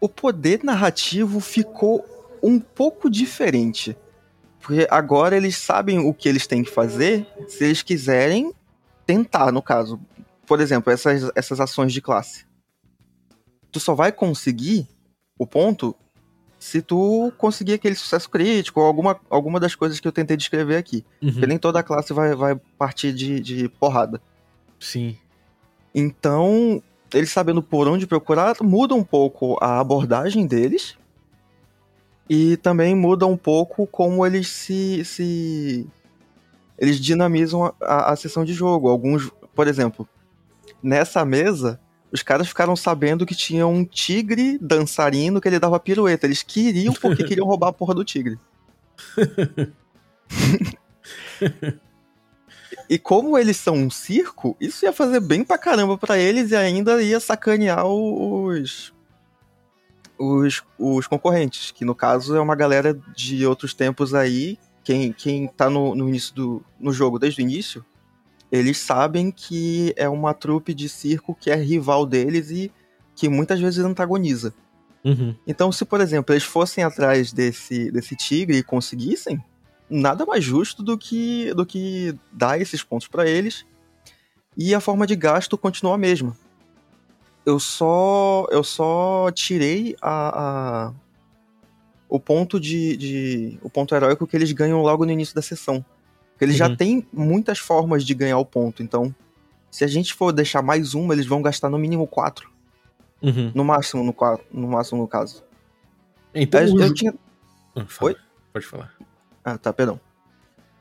o 0.00 0.08
poder 0.08 0.64
narrativo 0.64 1.40
ficou 1.40 2.04
um 2.42 2.58
pouco 2.58 3.10
diferente. 3.10 3.94
Porque 4.58 4.86
agora 4.90 5.36
eles 5.36 5.56
sabem 5.58 5.98
o 5.98 6.14
que 6.14 6.26
eles 6.28 6.46
têm 6.46 6.64
que 6.64 6.70
fazer 6.70 7.26
se 7.48 7.64
eles 7.64 7.82
quiserem 7.82 8.52
tentar, 9.06 9.52
no 9.52 9.60
caso. 9.60 10.00
Por 10.46 10.58
exemplo, 10.60 10.90
essas, 10.90 11.30
essas 11.34 11.60
ações 11.60 11.92
de 11.92 12.00
classe. 12.00 12.46
Tu 13.70 13.80
só 13.80 13.94
vai 13.94 14.12
conseguir 14.12 14.88
o 15.38 15.46
ponto 15.46 15.94
se 16.60 16.82
tu 16.82 17.32
conseguir 17.38 17.72
aquele 17.72 17.94
sucesso 17.94 18.28
crítico 18.28 18.80
ou 18.80 18.86
alguma, 18.86 19.18
alguma 19.30 19.58
das 19.58 19.74
coisas 19.74 19.98
que 19.98 20.06
eu 20.06 20.12
tentei 20.12 20.36
descrever 20.36 20.76
aqui. 20.76 21.02
Uhum, 21.22 21.32
Porque 21.32 21.46
nem 21.46 21.58
toda 21.58 21.82
classe 21.82 22.12
vai, 22.12 22.34
vai 22.34 22.54
partir 22.76 23.14
de, 23.14 23.40
de 23.40 23.68
porrada. 23.70 24.20
Sim. 24.78 25.16
Então, 25.94 26.82
eles 27.14 27.30
sabendo 27.30 27.62
por 27.62 27.88
onde 27.88 28.06
procurar, 28.06 28.56
muda 28.60 28.94
um 28.94 29.02
pouco 29.02 29.56
a 29.60 29.80
abordagem 29.80 30.46
deles. 30.46 30.98
E 32.28 32.58
também 32.58 32.94
muda 32.94 33.26
um 33.26 33.36
pouco 33.36 33.86
como 33.86 34.24
eles 34.24 34.46
se. 34.48 35.04
se 35.04 35.86
eles 36.78 37.00
dinamizam 37.00 37.64
a, 37.64 37.74
a, 37.80 38.12
a 38.12 38.16
sessão 38.16 38.44
de 38.44 38.52
jogo. 38.52 38.88
Alguns, 38.88 39.30
por 39.54 39.66
exemplo, 39.66 40.08
nessa 40.82 41.24
mesa, 41.24 41.80
os 42.12 42.22
caras 42.22 42.48
ficaram 42.48 42.74
sabendo 42.74 43.24
que 43.24 43.34
tinha 43.34 43.66
um 43.66 43.84
tigre 43.84 44.58
dançarino 44.58 45.40
que 45.40 45.48
ele 45.48 45.58
dava 45.58 45.78
pirueta. 45.78 46.26
Eles 46.26 46.42
queriam 46.42 46.92
porque 46.94 47.24
queriam 47.24 47.46
roubar 47.46 47.68
a 47.68 47.72
porra 47.72 47.94
do 47.94 48.04
tigre. 48.04 48.38
E 52.90 52.98
como 52.98 53.38
eles 53.38 53.56
são 53.56 53.74
um 53.74 53.88
circo, 53.88 54.56
isso 54.60 54.84
ia 54.84 54.92
fazer 54.92 55.20
bem 55.20 55.44
pra 55.44 55.56
caramba 55.56 55.96
pra 55.96 56.18
eles 56.18 56.50
e 56.50 56.56
ainda 56.56 57.00
ia 57.00 57.20
sacanear 57.20 57.86
os, 57.86 58.92
os, 60.18 60.62
os 60.76 61.06
concorrentes, 61.06 61.70
que 61.70 61.84
no 61.84 61.94
caso 61.94 62.34
é 62.34 62.40
uma 62.40 62.56
galera 62.56 62.92
de 63.14 63.46
outros 63.46 63.74
tempos 63.74 64.12
aí. 64.12 64.58
Quem, 64.82 65.12
quem 65.12 65.46
tá 65.46 65.70
no, 65.70 65.94
no 65.94 66.08
início 66.08 66.34
do 66.34 66.64
no 66.80 66.92
jogo 66.92 67.16
desde 67.16 67.40
o 67.40 67.44
início, 67.44 67.84
eles 68.50 68.78
sabem 68.78 69.30
que 69.30 69.92
é 69.96 70.08
uma 70.08 70.34
trupe 70.34 70.74
de 70.74 70.88
circo 70.88 71.34
que 71.38 71.50
é 71.50 71.54
rival 71.54 72.04
deles 72.06 72.50
e 72.50 72.70
que 73.14 73.28
muitas 73.28 73.60
vezes 73.60 73.84
antagoniza. 73.84 74.52
Uhum, 75.04 75.34
Então, 75.46 75.70
se, 75.72 75.84
por 75.84 76.00
exemplo, 76.00 76.32
eles 76.34 76.44
fossem 76.44 76.84
atrás 76.84 77.32
desse, 77.32 77.90
desse 77.90 78.14
tigre 78.16 78.58
e 78.58 78.62
conseguissem, 78.62 79.42
nada 79.88 80.26
mais 80.26 80.44
justo 80.44 80.82
do 80.82 80.96
que, 80.98 81.52
do 81.54 81.64
que 81.64 82.14
dar 82.32 82.60
esses 82.60 82.82
pontos 82.82 83.08
pra 83.08 83.26
eles. 83.28 83.64
E 84.56 84.74
a 84.74 84.80
forma 84.80 85.06
de 85.06 85.16
gasto 85.16 85.56
continua 85.56 85.94
a 85.94 85.98
mesma. 85.98 86.36
Eu 87.46 87.58
só, 87.58 88.46
eu 88.50 88.62
só 88.62 89.30
tirei 89.32 89.96
a, 90.02 90.88
a- 90.88 90.92
o 92.08 92.18
ponto 92.20 92.58
de, 92.60 92.96
de- 92.96 93.58
o 93.62 93.70
ponto 93.70 93.94
heróico 93.94 94.26
que 94.26 94.36
eles 94.36 94.52
ganham 94.52 94.82
logo 94.82 95.06
no 95.06 95.12
início 95.12 95.34
da 95.34 95.40
sessão. 95.42 95.84
Eles 96.40 96.56
já 96.56 96.68
Uhum. 96.68 96.76
têm 96.76 97.06
muitas 97.12 97.58
formas 97.58 98.04
de 98.04 98.14
ganhar 98.14 98.38
o 98.38 98.44
ponto. 98.46 98.82
Então, 98.82 99.14
se 99.70 99.84
a 99.84 99.86
gente 99.86 100.14
for 100.14 100.32
deixar 100.32 100.62
mais 100.62 100.94
uma, 100.94 101.12
eles 101.14 101.26
vão 101.26 101.42
gastar 101.42 101.68
no 101.68 101.78
mínimo 101.78 102.06
quatro. 102.06 102.50
uhum. 103.22 103.52
No 103.54 103.64
máximo, 103.64 104.02
no, 104.02 104.14
no 104.52 104.68
máximo, 104.68 105.00
no 105.02 105.06
caso. 105.08 105.44
Então, 106.34 106.60
eu, 106.60 106.80
eu 106.80 106.94
tinha 106.94 107.14
Ah. 107.76 107.84
Oi? 108.00 108.16
Pode 108.52 108.66
falar. 108.66 108.92
Ah, 109.44 109.56
tá, 109.58 109.72
perdão. 109.72 110.00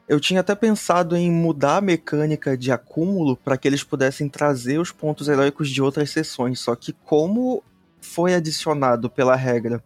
Eu 0.07 0.19
tinha 0.19 0.39
até 0.39 0.55
pensado 0.55 1.15
em 1.15 1.29
mudar 1.31 1.77
a 1.77 1.81
mecânica 1.81 2.57
de 2.57 2.71
acúmulo 2.71 3.35
para 3.37 3.57
que 3.57 3.67
eles 3.67 3.83
pudessem 3.83 4.27
trazer 4.27 4.79
os 4.79 4.91
pontos 4.91 5.27
heróicos 5.27 5.69
de 5.69 5.81
outras 5.83 6.09
sessões, 6.09 6.59
só 6.59 6.75
que 6.75 6.93
como 7.05 7.63
foi 8.01 8.33
adicionado 8.33 9.07
pela 9.09 9.35
regra 9.35 9.83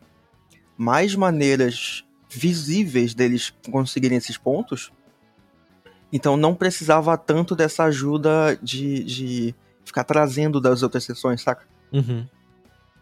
mais 0.77 1.13
maneiras 1.13 2.05
visíveis 2.29 3.13
deles 3.13 3.53
conseguirem 3.69 4.17
esses 4.17 4.38
pontos, 4.38 4.91
então 6.13 6.38
não 6.38 6.54
precisava 6.54 7.17
tanto 7.17 7.56
dessa 7.56 7.86
ajuda 7.86 8.58
de, 8.62 9.04
de 9.04 9.56
ficar 9.84 10.04
trazendo 10.04 10.62
das 10.62 10.84
outras 10.84 11.04
sessões, 11.04 11.41
saca? 11.41 11.65
Uhum. 11.91 12.26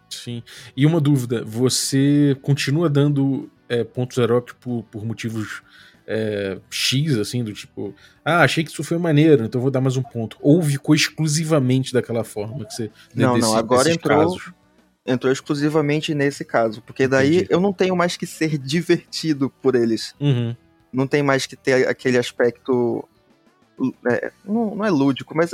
Sim. 0.09 0.41
E 0.75 0.85
uma 0.85 0.99
dúvida: 1.01 1.43
você 1.43 2.37
continua 2.41 2.89
dando 2.89 3.49
é, 3.69 3.83
pontos 3.83 4.17
heróicos 4.17 4.53
por, 4.59 4.83
por 4.83 5.05
motivos 5.05 5.61
é, 6.07 6.59
X, 6.69 7.17
assim, 7.17 7.43
do 7.43 7.53
tipo, 7.53 7.93
ah, 8.23 8.41
achei 8.41 8.63
que 8.63 8.71
isso 8.71 8.83
foi 8.83 8.97
maneiro, 8.97 9.45
então 9.45 9.61
vou 9.61 9.71
dar 9.71 9.81
mais 9.81 9.97
um 9.97 10.03
ponto. 10.03 10.37
Ou 10.41 10.61
ficou 10.61 10.95
exclusivamente 10.95 11.93
daquela 11.93 12.23
forma 12.23 12.65
que 12.65 12.73
você. 12.73 12.91
Não, 13.15 13.37
não, 13.37 13.55
agora 13.55 13.91
entrou- 13.91 14.19
casos. 14.19 14.53
Entrou 15.03 15.33
exclusivamente 15.33 16.13
nesse 16.13 16.45
caso, 16.45 16.79
porque 16.83 17.07
daí 17.07 17.37
Entendi. 17.37 17.47
eu 17.49 17.59
não 17.59 17.73
tenho 17.73 17.95
mais 17.95 18.15
que 18.15 18.27
ser 18.27 18.57
divertido 18.59 19.49
por 19.61 19.73
eles. 19.75 20.13
Uhum. 20.19 20.55
Não 20.91 21.07
tem 21.07 21.23
mais 21.23 21.45
que 21.45 21.55
ter 21.55 21.87
aquele 21.87 22.17
aspecto. 22.17 23.07
é, 24.09 24.31
não, 24.45 24.75
não 24.75 24.85
é 24.85 24.89
lúdico, 24.89 25.35
mas 25.35 25.53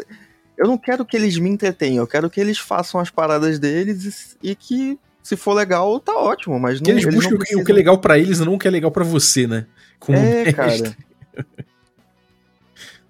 eu 0.58 0.68
não 0.68 0.78
quero 0.78 1.06
que 1.06 1.16
eles 1.16 1.38
me 1.38 1.50
entretenham, 1.50 2.04
eu 2.04 2.08
quero 2.08 2.30
que 2.30 2.40
eles 2.42 2.58
façam 2.58 3.00
as 3.00 3.10
paradas 3.10 3.60
deles 3.60 4.36
e, 4.44 4.52
e 4.52 4.56
que, 4.56 4.98
se 5.22 5.36
for 5.36 5.54
legal, 5.54 6.00
tá 6.00 6.14
ótimo, 6.18 6.60
mas 6.60 6.80
Que 6.80 6.86
não, 6.90 6.92
eles 6.98 7.04
eles 7.06 7.16
buscam 7.16 7.36
o 7.36 7.40
que- 7.40 7.64
que 7.64 7.72
é 7.72 7.76
legal 7.76 7.98
pra 8.00 8.18
eles, 8.18 8.40
não 8.40 8.56
o 8.56 8.60
que 8.60 8.68
é 8.68 8.72
legal 8.72 8.92
pra 8.92 9.04
você, 9.04 9.46
né? 9.46 9.66
Como 10.00 10.18
É, 10.18 10.52
cara. 10.52 10.96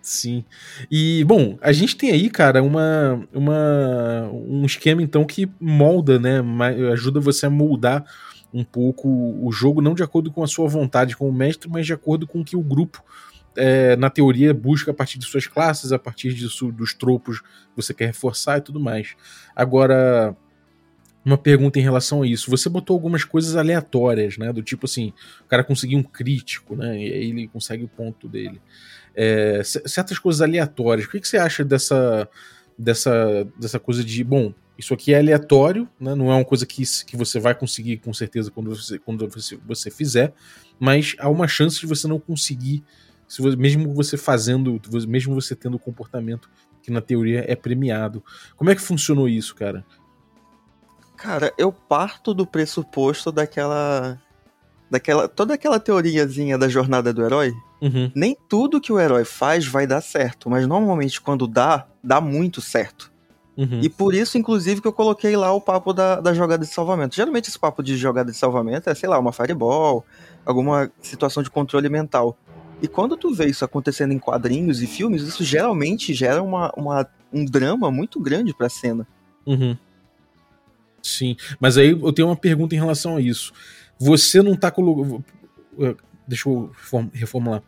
Sim. 0.01 0.45
E, 0.89 1.21
bom, 1.25 1.57
a 1.61 1.73
gente 1.73 1.97
tem 1.97 2.11
aí, 2.11 2.29
cara, 2.29 2.63
uma, 2.63 3.21
uma, 3.33 4.29
um 4.33 4.65
esquema, 4.65 5.01
então, 5.01 5.25
que 5.25 5.49
molda, 5.59 6.17
né? 6.17 6.41
Ajuda 6.93 7.19
você 7.19 7.45
a 7.45 7.49
moldar 7.49 8.05
um 8.53 8.63
pouco 8.63 9.07
o 9.07 9.51
jogo, 9.51 9.81
não 9.81 9.93
de 9.93 10.03
acordo 10.03 10.31
com 10.31 10.43
a 10.43 10.47
sua 10.47 10.67
vontade 10.67 11.15
como 11.15 11.31
mestre, 11.31 11.69
mas 11.69 11.85
de 11.85 11.93
acordo 11.93 12.25
com 12.25 12.41
o 12.41 12.45
que 12.45 12.55
o 12.55 12.61
grupo 12.61 13.03
é, 13.57 13.95
na 13.95 14.09
teoria, 14.09 14.53
busca 14.53 14.91
a 14.91 14.93
partir 14.93 15.17
de 15.17 15.25
suas 15.25 15.47
classes, 15.47 15.91
a 15.91 15.97
partir 15.97 16.37
su, 16.47 16.71
dos 16.71 16.93
tropos 16.93 17.41
que 17.41 17.75
você 17.75 17.93
quer 17.93 18.05
reforçar 18.05 18.59
e 18.59 18.61
tudo 18.61 18.79
mais. 18.79 19.15
Agora, 19.55 20.37
uma 21.25 21.37
pergunta 21.37 21.79
em 21.79 21.81
relação 21.81 22.21
a 22.21 22.27
isso. 22.27 22.49
Você 22.51 22.69
botou 22.69 22.93
algumas 22.93 23.23
coisas 23.23 23.55
aleatórias, 23.55 24.37
né? 24.37 24.53
Do 24.53 24.61
tipo 24.61 24.85
assim, 24.85 25.11
o 25.41 25.45
cara 25.45 25.63
conseguiu 25.63 25.97
um 25.97 26.03
crítico, 26.03 26.75
né? 26.75 26.97
E 26.97 27.11
aí 27.11 27.29
ele 27.31 27.47
consegue 27.47 27.83
o 27.83 27.87
ponto 27.87 28.29
dele. 28.29 28.61
É, 29.15 29.61
certas 29.63 30.19
coisas 30.19 30.41
aleatórias. 30.41 31.07
O 31.07 31.09
que, 31.09 31.19
que 31.19 31.27
você 31.27 31.37
acha 31.37 31.65
dessa, 31.65 32.29
dessa, 32.77 33.47
dessa 33.59 33.79
coisa 33.79 34.03
de, 34.03 34.23
bom, 34.23 34.53
isso 34.77 34.93
aqui 34.93 35.13
é 35.13 35.19
aleatório, 35.19 35.87
né? 35.99 36.13
não 36.13 36.31
é 36.31 36.35
uma 36.35 36.45
coisa 36.45 36.65
que, 36.65 36.83
que 37.05 37.17
você 37.17 37.39
vai 37.39 37.55
conseguir 37.55 37.97
com 37.97 38.13
certeza 38.13 38.51
quando 38.51 38.75
você, 38.75 38.99
quando 38.99 39.27
você, 39.27 39.57
você 39.65 39.89
fizer, 39.89 40.33
mas 40.79 41.15
há 41.19 41.29
uma 41.29 41.47
chance 41.47 41.79
de 41.79 41.87
você 41.87 42.07
não 42.07 42.19
conseguir, 42.19 42.83
se 43.27 43.41
você, 43.41 43.55
mesmo 43.55 43.93
você 43.93 44.15
fazendo, 44.17 44.79
mesmo 45.07 45.33
você 45.33 45.55
tendo 45.55 45.75
o 45.75 45.79
comportamento 45.79 46.49
que 46.81 46.91
na 46.91 47.01
teoria 47.01 47.43
é 47.47 47.55
premiado. 47.55 48.23
Como 48.55 48.69
é 48.69 48.75
que 48.75 48.81
funcionou 48.81 49.27
isso, 49.27 49.53
cara? 49.55 49.83
Cara, 51.17 51.51
eu 51.57 51.71
parto 51.71 52.33
do 52.33 52.45
pressuposto 52.45 53.31
daquela. 53.31 54.21
daquela 54.89 55.27
toda 55.27 55.55
aquela 55.55 55.79
teoriazinha 55.79 56.57
da 56.57 56.69
jornada 56.69 57.11
do 57.11 57.25
herói. 57.25 57.53
Uhum. 57.81 58.11
Nem 58.15 58.37
tudo 58.47 58.79
que 58.79 58.93
o 58.93 58.99
herói 58.99 59.25
faz 59.25 59.67
vai 59.67 59.85
dar 59.85 60.01
certo, 60.01 60.49
mas 60.49 60.65
normalmente 60.65 61.19
quando 61.19 61.47
dá, 61.47 61.87
dá 62.03 62.21
muito 62.21 62.61
certo. 62.61 63.11
Uhum. 63.57 63.79
E 63.81 63.89
por 63.89 64.13
isso, 64.13 64.37
inclusive, 64.37 64.81
que 64.81 64.87
eu 64.87 64.93
coloquei 64.93 65.35
lá 65.35 65.51
o 65.51 65.59
papo 65.59 65.91
da, 65.91 66.21
da 66.21 66.33
jogada 66.33 66.63
de 66.63 66.71
salvamento. 66.71 67.15
Geralmente 67.15 67.49
esse 67.49 67.57
papo 67.57 67.81
de 67.81 67.97
jogada 67.97 68.31
de 68.31 68.37
salvamento 68.37 68.87
é, 68.89 68.93
sei 68.93 69.09
lá, 69.09 69.17
uma 69.17 69.33
fireball, 69.33 70.05
alguma 70.45 70.91
situação 71.01 71.41
de 71.41 71.49
controle 71.49 71.89
mental. 71.89 72.37
E 72.81 72.87
quando 72.87 73.17
tu 73.17 73.33
vê 73.33 73.47
isso 73.47 73.65
acontecendo 73.65 74.13
em 74.13 74.19
quadrinhos 74.19 74.83
e 74.83 74.87
filmes, 74.87 75.23
isso 75.23 75.43
geralmente 75.43 76.13
gera 76.13 76.43
uma, 76.43 76.71
uma 76.77 77.09
um 77.33 77.43
drama 77.43 77.89
muito 77.89 78.19
grande 78.19 78.53
pra 78.53 78.69
cena. 78.69 79.07
Uhum. 79.45 79.75
Sim, 81.01 81.35
mas 81.59 81.77
aí 81.77 81.89
eu 81.89 82.13
tenho 82.13 82.27
uma 82.27 82.35
pergunta 82.35 82.75
em 82.75 82.77
relação 82.77 83.15
a 83.15 83.21
isso. 83.21 83.53
Você 83.97 84.41
não 84.41 84.55
tá 84.55 84.69
colocando. 84.69 85.23
Deixa 86.27 86.49
eu 86.49 86.71
reformular. 87.13 87.63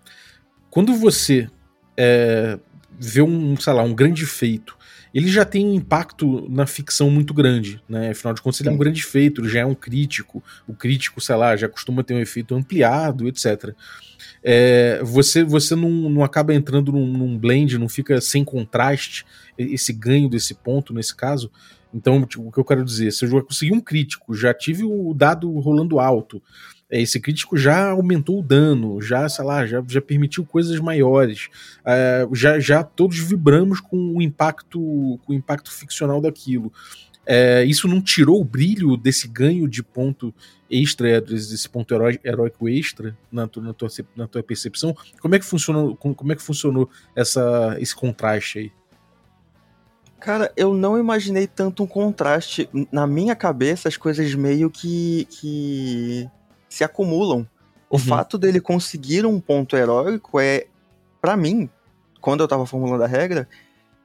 Quando 0.70 0.94
você 0.96 1.50
é, 1.98 2.60
vê 3.00 3.22
um, 3.22 3.58
sei 3.58 3.74
lá, 3.74 3.82
um 3.82 3.96
grande 3.96 4.26
feito 4.26 4.78
ele 5.14 5.28
já 5.28 5.44
tem 5.44 5.66
um 5.66 5.74
impacto 5.74 6.48
na 6.50 6.68
ficção 6.68 7.10
muito 7.10 7.34
grande, 7.34 7.82
né? 7.90 8.12
Afinal 8.12 8.34
de 8.34 8.42
contas, 8.42 8.60
ele 8.60 8.70
é 8.70 8.72
um 8.72 8.78
grande 8.78 9.04
feito, 9.04 9.42
ele 9.42 9.50
já 9.50 9.62
é 9.62 9.66
um 9.66 9.74
crítico. 9.74 10.44
O 10.68 10.74
crítico, 10.74 11.20
sei 11.20 11.36
lá, 11.36 11.56
já 11.56 11.68
costuma 11.68 12.04
ter 12.04 12.14
um 12.14 12.20
efeito 12.20 12.56
ampliado, 12.56 13.28
etc. 13.28 13.74
É, 14.44 15.02
você 15.04 15.44
você 15.44 15.76
não, 15.76 15.90
não 15.90 16.24
acaba 16.24 16.54
entrando 16.54 16.92
num, 16.92 17.06
num, 17.06 17.38
blend, 17.38 17.78
não 17.78 17.90
fica 17.90 18.22
sem 18.22 18.44
contraste, 18.44 19.26
esse 19.58 19.92
ganho 19.92 20.30
desse 20.30 20.54
ponto, 20.54 20.94
nesse 20.94 21.16
caso. 21.16 21.52
Então, 21.94 22.24
tipo, 22.26 22.48
o 22.48 22.52
que 22.52 22.60
eu 22.60 22.66
quero 22.66 22.86
dizer, 22.86 23.12
se 23.12 23.26
eu 23.26 23.30
já 23.30 23.42
consegui 23.42 23.74
um 23.74 23.82
crítico, 23.82 24.36
já 24.36 24.54
tive 24.54 24.84
o 24.84 25.14
dado 25.14 25.52
rolando 25.60 26.00
alto, 26.00 26.42
esse 26.92 27.20
crítico 27.20 27.56
já 27.56 27.92
aumentou 27.92 28.40
o 28.40 28.44
dano, 28.44 29.02
já, 29.02 29.30
sei 29.30 29.46
lá, 29.46 29.66
já, 29.66 29.84
já 29.88 30.02
permitiu 30.02 30.46
coisas 30.46 30.80
maiores. 30.80 31.50
É, 31.86 32.28
já, 32.34 32.60
já 32.60 32.84
todos 32.84 33.20
vibramos 33.20 33.80
com 33.80 34.16
o 34.18 34.22
impacto, 34.22 35.20
com 35.26 35.32
o 35.32 35.34
impacto 35.34 35.72
ficcional 35.72 36.20
daquilo. 36.20 36.74
É, 37.26 37.64
isso 37.64 37.88
não 37.88 38.02
tirou 38.02 38.42
o 38.42 38.46
brilho 38.46 38.98
desse 38.98 39.28
ganho 39.28 39.68
de 39.68 39.84
ponto 39.84 40.34
extra, 40.68 41.22
desse 41.22 41.70
ponto 41.70 41.94
heróico 42.24 42.68
extra 42.68 43.16
na 43.32 43.48
tua, 43.48 43.62
na, 43.62 43.74
tua, 43.74 43.90
na 44.16 44.28
tua 44.28 44.42
percepção? 44.42 44.96
Como 45.22 45.36
é 45.36 45.40
que 45.40 45.46
funcionou, 45.46 45.96
como 45.96 46.32
é 46.32 46.36
que 46.36 46.42
funcionou 46.42 46.90
essa, 47.16 47.78
esse 47.80 47.96
contraste 47.96 48.60
aí? 48.60 48.72
Cara, 50.20 50.52
eu 50.58 50.74
não 50.74 50.98
imaginei 50.98 51.46
tanto 51.46 51.84
um 51.84 51.88
contraste. 51.88 52.68
Na 52.92 53.06
minha 53.06 53.36
cabeça, 53.36 53.88
as 53.88 53.96
coisas 53.96 54.34
meio 54.34 54.70
que, 54.70 55.26
que 55.30 56.30
se 56.70 56.84
acumulam. 56.84 57.48
O 57.90 57.96
uhum. 57.96 58.00
fato 58.00 58.38
dele 58.38 58.62
conseguir 58.62 59.26
um 59.26 59.40
ponto 59.40 59.76
heróico 59.76 60.40
é, 60.40 60.68
para 61.20 61.36
mim, 61.36 61.68
quando 62.22 62.42
eu 62.42 62.48
tava 62.48 62.66
formulando 62.66 63.04
a 63.04 63.08
regra, 63.08 63.48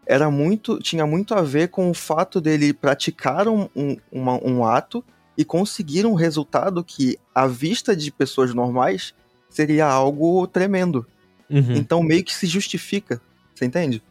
era 0.07 0.31
muito, 0.31 0.79
tinha 0.79 1.07
muito 1.07 1.35
a 1.35 1.43
ver 1.43 1.69
com 1.69 1.91
o 1.91 1.95
fato 1.95 2.41
dele 2.41 2.73
praticar 2.73 3.47
um, 3.47 3.69
um, 3.77 3.97
uma, 4.11 4.43
um 4.43 4.65
ato 4.65 5.05
e 5.37 5.45
conseguir 5.45 6.07
um 6.07 6.15
resultado 6.15 6.83
que, 6.83 7.19
à 7.35 7.47
vista 7.47 7.95
de 7.95 8.11
pessoas 8.11 8.55
normais, 8.55 9.15
seria 9.49 9.87
algo 9.87 10.47
tremendo. 10.47 11.07
Uhum. 11.51 11.75
Então 11.75 12.03
meio 12.03 12.25
que 12.25 12.35
se 12.35 12.47
justifica. 12.47 13.21
Você 13.55 13.65
entende? 13.65 14.03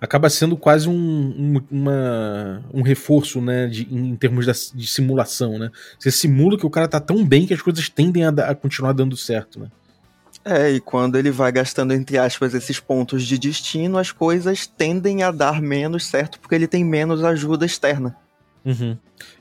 Acaba 0.00 0.28
sendo 0.28 0.56
quase 0.56 0.88
um, 0.88 0.94
um, 0.94 1.60
uma, 1.70 2.62
um 2.72 2.82
reforço, 2.82 3.40
né, 3.40 3.66
de, 3.66 3.82
em 3.94 4.16
termos 4.16 4.46
da, 4.46 4.52
de 4.52 4.86
simulação, 4.86 5.58
né? 5.58 5.70
Você 5.98 6.10
simula 6.10 6.58
que 6.58 6.66
o 6.66 6.70
cara 6.70 6.88
tá 6.88 7.00
tão 7.00 7.24
bem 7.24 7.46
que 7.46 7.54
as 7.54 7.62
coisas 7.62 7.88
tendem 7.88 8.24
a, 8.24 8.30
a, 8.30 8.54
continuar 8.54 8.92
dando 8.92 9.16
certo, 9.16 9.60
né? 9.60 9.68
É, 10.44 10.70
e 10.70 10.80
quando 10.80 11.16
ele 11.16 11.30
vai 11.30 11.52
gastando, 11.52 11.92
entre 11.92 12.18
aspas, 12.18 12.52
esses 12.52 12.80
pontos 12.80 13.22
de 13.24 13.38
destino, 13.38 13.96
as 13.96 14.10
coisas 14.10 14.66
tendem 14.66 15.22
a 15.22 15.30
dar 15.30 15.62
menos 15.62 16.04
certo 16.06 16.40
porque 16.40 16.54
ele 16.54 16.66
tem 16.66 16.84
menos 16.84 17.22
ajuda 17.22 17.64
externa. 17.64 18.16
Uhum. 18.64 18.96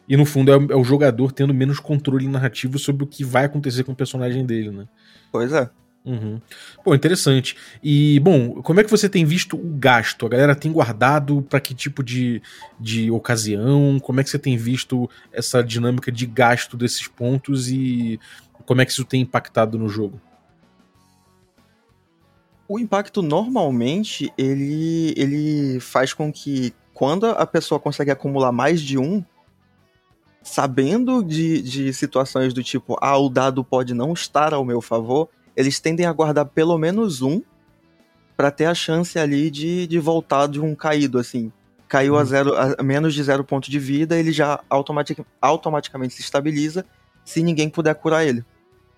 E 0.08 0.18
no 0.18 0.26
fundo 0.26 0.52
é, 0.52 0.56
é 0.74 0.76
o 0.76 0.84
jogador 0.84 1.32
tendo 1.32 1.54
menos 1.54 1.80
controle 1.80 2.28
narrativo 2.28 2.78
sobre 2.78 3.04
o 3.04 3.08
que 3.08 3.24
vai 3.24 3.46
acontecer 3.46 3.84
com 3.84 3.94
o 3.94 3.96
personagem 3.96 4.46
dele, 4.46 4.70
né? 4.70 4.86
Pois 5.32 5.54
é. 5.54 5.70
Uhum. 6.04 6.42
Pô, 6.84 6.96
interessante. 6.96 7.56
E, 7.84 8.20
bom, 8.22 8.62
como 8.62 8.80
é 8.80 8.84
que 8.84 8.90
você 8.90 9.08
tem 9.08 9.24
visto 9.24 9.56
o 9.56 9.78
gasto? 9.78 10.26
A 10.26 10.30
galera 10.30 10.56
tem 10.56 10.72
guardado 10.72 11.44
para 11.44 11.60
que 11.60 11.76
tipo 11.76 12.04
de, 12.04 12.42
de 12.80 13.12
ocasião? 13.12 14.00
Como 14.00 14.20
é 14.20 14.24
que 14.24 14.30
você 14.30 14.40
tem 14.40 14.58
visto 14.58 15.10
essa 15.32 15.64
dinâmica 15.64 16.12
de 16.12 16.26
gasto 16.26 16.76
desses 16.76 17.08
pontos 17.08 17.70
e 17.70 18.20
como 18.66 18.82
é 18.82 18.86
que 18.86 18.92
isso 18.92 19.06
tem 19.06 19.22
impactado 19.22 19.78
no 19.78 19.88
jogo? 19.88 20.20
O 22.68 22.80
impacto 22.80 23.22
normalmente 23.22 24.32
ele, 24.38 25.14
ele 25.18 25.80
faz 25.80 26.14
com 26.14 26.32
que 26.32 26.74
quando 26.94 27.26
a 27.26 27.46
pessoa 27.46 27.80
consegue 27.80 28.12
acumular 28.12 28.52
mais 28.52 28.82
de 28.82 28.98
um, 28.98 29.24
sabendo 30.42 31.24
de, 31.24 31.62
de 31.62 31.94
situações 31.94 32.54
do 32.54 32.64
tipo, 32.64 32.98
ah, 33.02 33.18
o 33.18 33.30
dado 33.30 33.64
pode 33.64 33.94
não 33.94 34.14
estar 34.14 34.54
ao 34.54 34.66
meu 34.66 34.82
favor, 34.82 35.30
eles 35.56 35.80
tendem 35.80 36.06
a 36.06 36.14
guardar 36.14 36.46
pelo 36.46 36.78
menos 36.78 37.22
um 37.22 37.42
para 38.36 38.52
ter 38.52 38.66
a 38.66 38.74
chance 38.74 39.20
ali 39.20 39.52
de, 39.52 39.86
de 39.88 40.00
voltar 40.00 40.48
de 40.48 40.60
um 40.60 40.74
caído, 40.74 41.20
assim. 41.20 41.52
Caiu 41.88 42.16
a, 42.16 42.20
uhum. 42.20 42.26
zero, 42.26 42.54
a 42.56 42.82
menos 42.82 43.14
de 43.14 43.22
zero 43.22 43.44
ponto 43.44 43.70
de 43.70 43.78
vida, 43.78 44.18
ele 44.18 44.32
já 44.32 44.60
automatic, 44.70 45.20
automaticamente 45.42 46.14
se 46.14 46.22
estabiliza 46.22 46.86
se 47.24 47.44
ninguém 47.44 47.70
puder 47.70 47.94
curar 47.96 48.26
ele. 48.26 48.44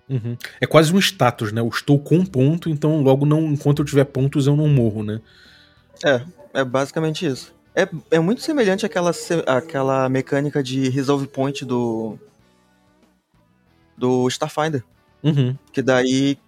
Uhum. 0.08 0.36
É 0.60 0.66
quase 0.66 0.94
um 0.94 0.98
status, 0.98 1.52
né? 1.52 1.60
Eu 1.60 1.68
estou 1.68 1.98
com 1.98 2.16
um 2.16 2.26
ponto, 2.26 2.68
então 2.68 3.02
logo 3.02 3.26
não, 3.26 3.40
enquanto 3.46 3.80
eu 3.80 3.84
tiver 3.84 4.04
pontos 4.04 4.46
eu 4.46 4.56
não 4.56 4.68
morro, 4.68 5.02
né? 5.02 5.20
É, 6.04 6.22
é 6.54 6.64
basicamente 6.64 7.26
isso. 7.26 7.54
É, 7.74 7.88
é 8.10 8.18
muito 8.20 8.40
semelhante 8.42 8.86
àquela, 8.86 9.10
àquela 9.46 10.08
mecânica 10.08 10.62
de 10.62 10.88
resolve 10.88 11.26
point 11.26 11.64
do 11.64 12.16
do 13.96 14.28
Starfinder. 14.28 14.84
Uhum. 15.22 15.56
Que 15.72 15.82
daí 15.82 16.38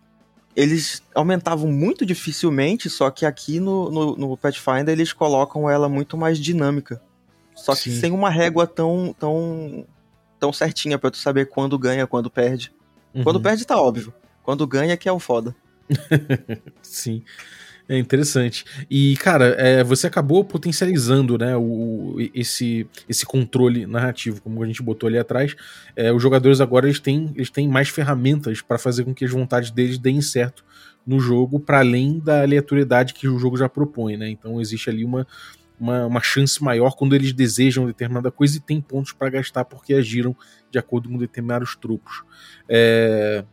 eles 0.56 1.02
aumentavam 1.14 1.70
muito 1.70 2.06
dificilmente, 2.06 2.88
só 2.88 3.10
que 3.10 3.26
aqui 3.26 3.60
no, 3.60 3.90
no, 3.90 4.16
no 4.16 4.36
Pathfinder 4.38 4.88
eles 4.88 5.12
colocam 5.12 5.68
ela 5.68 5.86
muito 5.86 6.16
mais 6.16 6.38
dinâmica. 6.38 7.00
Só 7.54 7.74
que 7.74 7.90
Sim. 7.90 8.00
sem 8.00 8.12
uma 8.12 8.30
régua 8.30 8.66
tão, 8.66 9.14
tão, 9.18 9.86
tão 10.40 10.52
certinha 10.54 10.98
para 10.98 11.10
tu 11.10 11.18
saber 11.18 11.50
quando 11.50 11.78
ganha, 11.78 12.06
quando 12.06 12.30
perde. 12.30 12.72
Uhum. 13.14 13.22
Quando 13.22 13.40
perde 13.40 13.66
tá 13.66 13.78
óbvio. 13.78 14.14
Quando 14.42 14.66
ganha 14.66 14.96
que 14.96 15.08
é 15.08 15.12
o 15.12 15.18
foda. 15.18 15.54
Sim. 16.80 17.22
É 17.88 17.96
interessante. 17.96 18.64
E, 18.90 19.16
cara, 19.16 19.54
é, 19.58 19.84
você 19.84 20.08
acabou 20.08 20.44
potencializando 20.44 21.38
né, 21.38 21.56
o, 21.56 22.16
esse, 22.34 22.86
esse 23.08 23.24
controle 23.24 23.86
narrativo, 23.86 24.42
como 24.42 24.60
a 24.62 24.66
gente 24.66 24.82
botou 24.82 25.06
ali 25.06 25.18
atrás. 25.18 25.54
É, 25.94 26.12
os 26.12 26.20
jogadores 26.20 26.60
agora 26.60 26.86
eles 26.86 26.98
têm, 26.98 27.32
eles 27.36 27.48
têm 27.48 27.68
mais 27.68 27.88
ferramentas 27.88 28.60
para 28.60 28.76
fazer 28.76 29.04
com 29.04 29.14
que 29.14 29.24
as 29.24 29.30
vontades 29.30 29.70
deles 29.70 29.98
deem 29.98 30.20
certo 30.20 30.64
no 31.06 31.20
jogo, 31.20 31.60
para 31.60 31.78
além 31.78 32.18
da 32.18 32.42
aleatoriedade 32.42 33.14
que 33.14 33.28
o 33.28 33.38
jogo 33.38 33.56
já 33.56 33.68
propõe. 33.68 34.16
Né? 34.16 34.30
Então 34.30 34.60
existe 34.60 34.90
ali 34.90 35.04
uma, 35.04 35.24
uma, 35.78 36.06
uma 36.06 36.20
chance 36.20 36.60
maior 36.62 36.96
quando 36.96 37.14
eles 37.14 37.32
desejam 37.32 37.86
determinada 37.86 38.32
coisa 38.32 38.56
e 38.56 38.60
tem 38.60 38.80
pontos 38.80 39.12
para 39.12 39.30
gastar 39.30 39.64
porque 39.64 39.94
agiram 39.94 40.34
de 40.72 40.78
acordo 40.78 41.08
com 41.08 41.16
determinados 41.16 41.76
trupos. 41.76 42.24
É, 42.68 43.44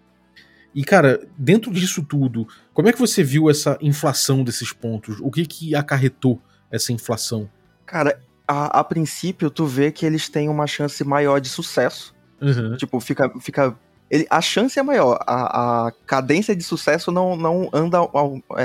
e, 0.73 0.83
cara, 0.83 1.25
dentro 1.37 1.71
disso 1.71 2.03
tudo, 2.03 2.47
como 2.73 2.89
é 2.89 2.93
que 2.93 2.99
você 2.99 3.23
viu 3.23 3.49
essa 3.49 3.77
inflação 3.81 4.43
desses 4.43 4.71
pontos? 4.71 5.17
O 5.21 5.29
que 5.29 5.45
que 5.45 5.75
acarretou 5.75 6.41
essa 6.71 6.91
inflação? 6.91 7.49
Cara, 7.85 8.19
a, 8.47 8.79
a 8.79 8.83
princípio, 8.83 9.49
tu 9.49 9.65
vê 9.65 9.91
que 9.91 10.05
eles 10.05 10.29
têm 10.29 10.49
uma 10.49 10.65
chance 10.67 11.03
maior 11.03 11.39
de 11.39 11.49
sucesso. 11.49 12.15
Uhum. 12.41 12.75
Tipo, 12.77 12.99
fica, 12.99 13.31
fica 13.39 13.77
ele, 14.09 14.27
a 14.29 14.41
chance 14.41 14.77
é 14.77 14.83
maior. 14.83 15.17
A, 15.25 15.87
a 15.87 15.91
cadência 16.05 16.55
de 16.55 16.63
sucesso 16.63 17.11
não, 17.11 17.35
não 17.35 17.69
anda 17.73 17.97
ao- 17.97 18.37
é, 18.57 18.63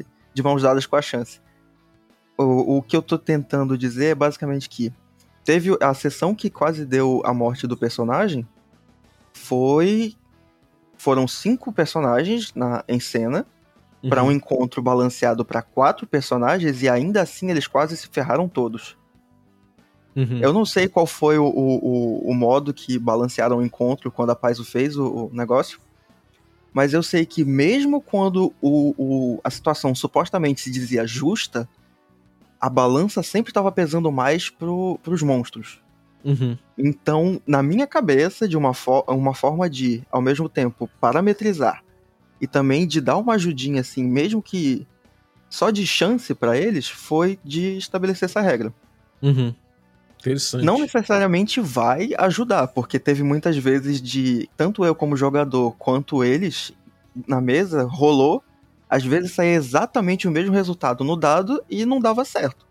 é, 0.00 0.04
de 0.34 0.42
mãos 0.42 0.62
dadas 0.62 0.86
com 0.86 0.96
a 0.96 1.02
chance. 1.02 1.40
O, 2.36 2.78
o 2.78 2.82
que 2.82 2.96
eu 2.96 3.02
tô 3.02 3.16
tentando 3.18 3.76
dizer 3.78 4.06
é 4.06 4.14
basicamente 4.14 4.68
que 4.68 4.92
teve 5.44 5.76
a 5.80 5.94
sessão 5.94 6.34
que 6.34 6.50
quase 6.50 6.84
deu 6.84 7.22
a 7.24 7.32
morte 7.32 7.66
do 7.66 7.76
personagem 7.76 8.46
foi 9.32 10.16
foram 11.00 11.26
cinco 11.26 11.72
personagens 11.72 12.52
na, 12.54 12.84
em 12.86 13.00
cena 13.00 13.46
para 14.08 14.22
um 14.22 14.26
Uhum. 14.26 14.32
encontro 14.32 14.82
balanceado 14.82 15.44
para 15.46 15.62
quatro 15.62 16.06
personagens 16.06 16.82
e 16.82 16.88
ainda 16.90 17.22
assim 17.22 17.50
eles 17.50 17.66
quase 17.66 17.96
se 17.96 18.06
ferraram 18.08 18.46
todos. 18.48 18.98
Uhum. 20.14 20.40
Eu 20.42 20.52
não 20.52 20.66
sei 20.66 20.88
qual 20.88 21.06
foi 21.06 21.38
o, 21.38 21.44
o, 21.46 21.76
o- 22.26 22.30
o 22.30 22.34
modo 22.34 22.74
que 22.74 22.98
balancearam 22.98 23.58
o 23.58 23.64
encontro 23.64 24.10
quando 24.10 24.30
a 24.30 24.36
Paizo 24.36 24.64
fez 24.64 24.96
o, 24.96 25.06
o 25.26 25.30
negócio. 25.32 25.78
Mas 26.72 26.92
eu 26.92 27.02
sei 27.02 27.24
que 27.24 27.44
mesmo 27.44 28.00
quando 28.00 28.52
o, 28.60 28.94
o- 28.98 29.40
a 29.42 29.50
situação 29.50 29.94
supostamente 29.94 30.60
se 30.60 30.70
dizia 30.70 31.06
justa, 31.06 31.66
a 32.60 32.68
balança 32.68 33.22
sempre 33.22 33.50
estava 33.50 33.72
pesando 33.72 34.12
mais 34.12 34.50
pro, 34.50 34.98
pros 35.02 35.22
monstros. 35.22 35.80
Uhum. 36.24 36.56
Então, 36.76 37.40
na 37.46 37.62
minha 37.62 37.86
cabeça, 37.86 38.48
de 38.48 38.56
uma, 38.56 38.74
fo- 38.74 39.04
uma 39.08 39.34
forma 39.34 39.68
de, 39.68 40.02
ao 40.10 40.20
mesmo 40.20 40.48
tempo, 40.48 40.88
parametrizar 41.00 41.82
e 42.40 42.46
também 42.46 42.86
de 42.86 43.00
dar 43.00 43.16
uma 43.16 43.34
ajudinha, 43.34 43.80
assim, 43.80 44.02
mesmo 44.04 44.42
que 44.42 44.86
só 45.48 45.70
de 45.70 45.86
chance 45.86 46.34
pra 46.34 46.56
eles, 46.56 46.88
foi 46.88 47.38
de 47.44 47.76
estabelecer 47.76 48.26
essa 48.28 48.40
regra. 48.40 48.72
Uhum. 49.20 49.54
Interessante. 50.20 50.64
Não 50.64 50.78
necessariamente 50.78 51.60
vai 51.60 52.10
ajudar, 52.18 52.68
porque 52.68 52.98
teve 52.98 53.22
muitas 53.22 53.56
vezes 53.56 54.00
de 54.00 54.48
tanto 54.56 54.84
eu 54.84 54.94
como 54.94 55.16
jogador 55.16 55.72
quanto 55.78 56.22
eles 56.22 56.72
na 57.26 57.40
mesa 57.40 57.84
rolou, 57.84 58.42
às 58.88 59.04
vezes 59.04 59.32
saía 59.32 59.54
exatamente 59.54 60.28
o 60.28 60.30
mesmo 60.30 60.52
resultado 60.52 61.02
no 61.04 61.16
dado 61.16 61.62
e 61.70 61.84
não 61.86 61.98
dava 62.00 62.24
certo. 62.24 62.66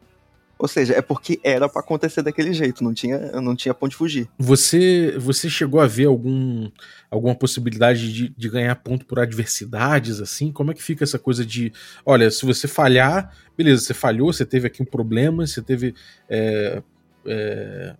Ou 0.59 0.67
seja, 0.67 0.93
é 0.93 1.01
porque 1.01 1.39
era 1.41 1.69
pra 1.69 1.79
acontecer 1.79 2.21
daquele 2.21 2.51
jeito, 2.51 2.83
não 2.83 2.93
tinha, 2.93 3.17
não 3.41 3.55
tinha 3.55 3.73
ponto 3.73 3.91
de 3.91 3.95
fugir. 3.95 4.29
Você, 4.37 5.15
você 5.17 5.49
chegou 5.49 5.79
a 5.79 5.87
ver 5.87 6.07
algum, 6.07 6.69
alguma 7.09 7.33
possibilidade 7.33 8.11
de, 8.11 8.29
de 8.37 8.49
ganhar 8.49 8.75
ponto 8.75 9.05
por 9.05 9.19
adversidades, 9.19 10.19
assim? 10.19 10.51
Como 10.51 10.71
é 10.71 10.73
que 10.73 10.83
fica 10.83 11.05
essa 11.05 11.17
coisa 11.17 11.45
de, 11.45 11.71
olha, 12.05 12.29
se 12.29 12.45
você 12.45 12.67
falhar, 12.67 13.33
beleza, 13.57 13.81
você 13.83 13.93
falhou, 13.93 14.33
você 14.33 14.45
teve 14.45 14.67
aqui 14.67 14.83
um 14.83 14.85
problema, 14.85 15.47
você 15.47 15.61
teve 15.61 15.95
é, 16.27 16.83
é, 17.25 17.95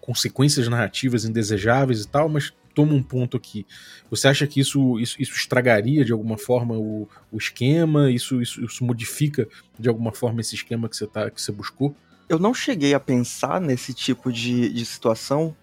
consequências 0.00 0.66
narrativas 0.66 1.24
indesejáveis 1.24 2.02
e 2.02 2.08
tal, 2.08 2.28
mas 2.28 2.52
toma 2.76 2.92
um 2.92 3.02
ponto 3.02 3.38
aqui. 3.38 3.66
Você 4.10 4.28
acha 4.28 4.46
que 4.46 4.60
isso, 4.60 5.00
isso, 5.00 5.20
isso 5.20 5.32
estragaria 5.32 6.04
de 6.04 6.12
alguma 6.12 6.36
forma 6.36 6.74
o, 6.76 7.08
o 7.32 7.38
esquema? 7.38 8.10
Isso, 8.10 8.42
isso, 8.42 8.62
isso 8.62 8.84
modifica 8.84 9.48
de 9.78 9.88
alguma 9.88 10.12
forma 10.12 10.42
esse 10.42 10.54
esquema 10.54 10.86
que 10.86 10.94
você, 10.94 11.06
tá, 11.06 11.30
que 11.30 11.40
você 11.40 11.50
buscou? 11.50 11.96
Eu 12.28 12.38
não 12.38 12.52
cheguei 12.52 12.92
a 12.92 13.00
pensar 13.00 13.62
nesse 13.62 13.94
tipo 13.94 14.30
de, 14.30 14.68
de 14.68 14.84
situação 14.84 15.56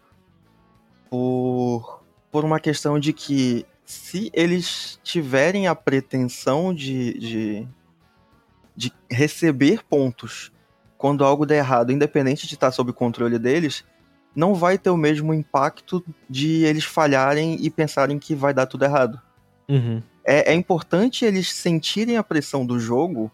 por, 1.08 2.04
por 2.32 2.44
uma 2.44 2.60
questão 2.60 3.00
de 3.00 3.14
que 3.14 3.64
se 3.86 4.32
eles 4.34 5.00
tiverem 5.04 5.68
a 5.68 5.76
pretensão 5.76 6.74
de, 6.74 7.14
de, 7.20 7.68
de 8.76 8.92
receber 9.12 9.84
pontos 9.84 10.52
quando 10.98 11.24
algo 11.24 11.46
der 11.46 11.58
errado, 11.58 11.92
independente 11.92 12.48
de 12.48 12.56
estar 12.56 12.72
sob 12.72 12.92
controle 12.92 13.38
deles, 13.38 13.86
não 14.36 14.56
vai 14.56 14.78
ter 14.78 14.90
o 14.90 14.98
mesmo 14.98 15.34
impacto 15.34 16.04
de 16.30 16.64
eles 16.64 16.84
falharem 16.84 17.58
e 17.62 17.70
pensarem 17.70 18.18
que 18.20 18.34
vai 18.36 18.54
dar 18.54 18.66
tudo 18.66 18.86
errado. 18.86 19.20
Uhum. 19.70 20.02
É, 20.26 20.52
é 20.52 20.56
importante 20.56 21.26
eles 21.26 21.52
sentirem 21.52 22.18
a 22.18 22.24
pressão 22.24 22.66
do 22.66 22.80
jogo 22.80 23.32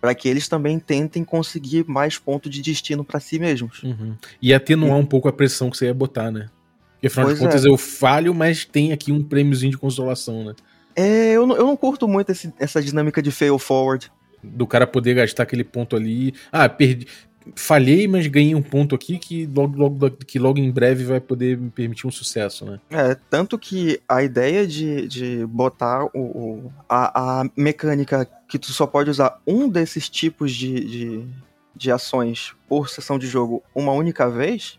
para 0.00 0.14
que 0.14 0.28
eles 0.28 0.46
também 0.46 0.78
tentem 0.78 1.24
conseguir 1.24 1.84
mais 1.88 2.18
pontos 2.18 2.50
de 2.52 2.62
destino 2.62 3.04
para 3.04 3.18
si 3.18 3.38
mesmos. 3.38 3.82
Uhum. 3.82 4.14
E 4.40 4.54
atenuar 4.54 4.96
um 4.96 5.04
pouco 5.04 5.28
a 5.28 5.32
pressão 5.32 5.70
que 5.70 5.76
você 5.76 5.86
ia 5.86 5.94
botar, 5.94 6.30
né? 6.30 6.48
Porque 6.92 7.08
afinal 7.08 7.26
Pois 7.26 7.38
de 7.38 7.44
contas 7.44 7.64
é. 7.64 7.68
eu 7.68 7.76
falho, 7.76 8.34
mas 8.34 8.64
tem 8.64 8.92
aqui 8.92 9.10
um 9.10 9.22
prêmiozinho 9.22 9.72
de 9.72 9.78
consolação, 9.78 10.44
né? 10.44 10.54
É, 10.94 11.32
eu 11.32 11.46
não, 11.46 11.56
eu 11.56 11.66
não 11.66 11.76
curto 11.76 12.06
muito 12.08 12.30
esse- 12.30 12.52
essa 12.58 12.82
dinâmica 12.82 13.22
de 13.22 13.30
fail 13.30 13.58
forward. 13.58 14.10
Do 14.42 14.66
cara 14.66 14.86
poder 14.86 15.14
gastar 15.14 15.42
aquele 15.44 15.64
ponto 15.64 15.96
ali. 15.96 16.32
Ah, 16.52 16.68
perdi. 16.68 17.06
Falhei, 17.56 18.06
mas 18.08 18.26
ganhei 18.26 18.54
um 18.54 18.62
ponto 18.62 18.94
aqui 18.94 19.18
que 19.18 19.46
logo, 19.46 19.76
logo, 19.76 20.10
que 20.10 20.38
logo 20.38 20.58
em 20.58 20.70
breve 20.70 21.04
vai 21.04 21.20
poder 21.20 21.56
me 21.58 21.70
permitir 21.70 22.06
um 22.06 22.10
sucesso, 22.10 22.64
né? 22.64 22.80
É, 22.90 23.14
tanto 23.30 23.58
que 23.58 24.00
a 24.08 24.22
ideia 24.22 24.66
de, 24.66 25.06
de 25.08 25.46
botar 25.46 26.04
o, 26.06 26.10
o- 26.20 26.72
a, 26.88 27.40
a 27.42 27.44
mecânica 27.56 28.28
que 28.48 28.58
tu 28.58 28.72
só 28.72 28.86
pode 28.86 29.10
usar 29.10 29.40
um 29.46 29.68
desses 29.68 30.08
tipos 30.08 30.52
de, 30.54 30.80
de, 30.84 31.26
de 31.74 31.90
ações 31.92 32.54
por 32.68 32.88
sessão 32.88 33.18
de 33.18 33.26
jogo 33.26 33.62
uma 33.74 33.92
única 33.92 34.28
vez 34.28 34.78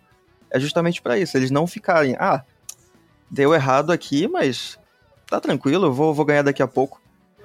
é 0.52 0.60
justamente 0.60 1.02
para 1.02 1.18
isso. 1.20 1.38
Eles 1.38 1.52
não 1.52 1.68
ficarem, 1.68 2.16
ah, 2.20 2.44
deu 3.30 3.54
errado 3.54 3.92
aqui, 3.92 4.28
mas 4.28 4.80
tá 5.30 5.40
tranquilo, 5.40 5.86
eu 5.86 5.94
vou, 5.94 6.14
vou 6.14 6.26
ganhar 6.26 6.42
daqui 6.42 6.64
a 6.64 6.68
pouco. 6.68 7.00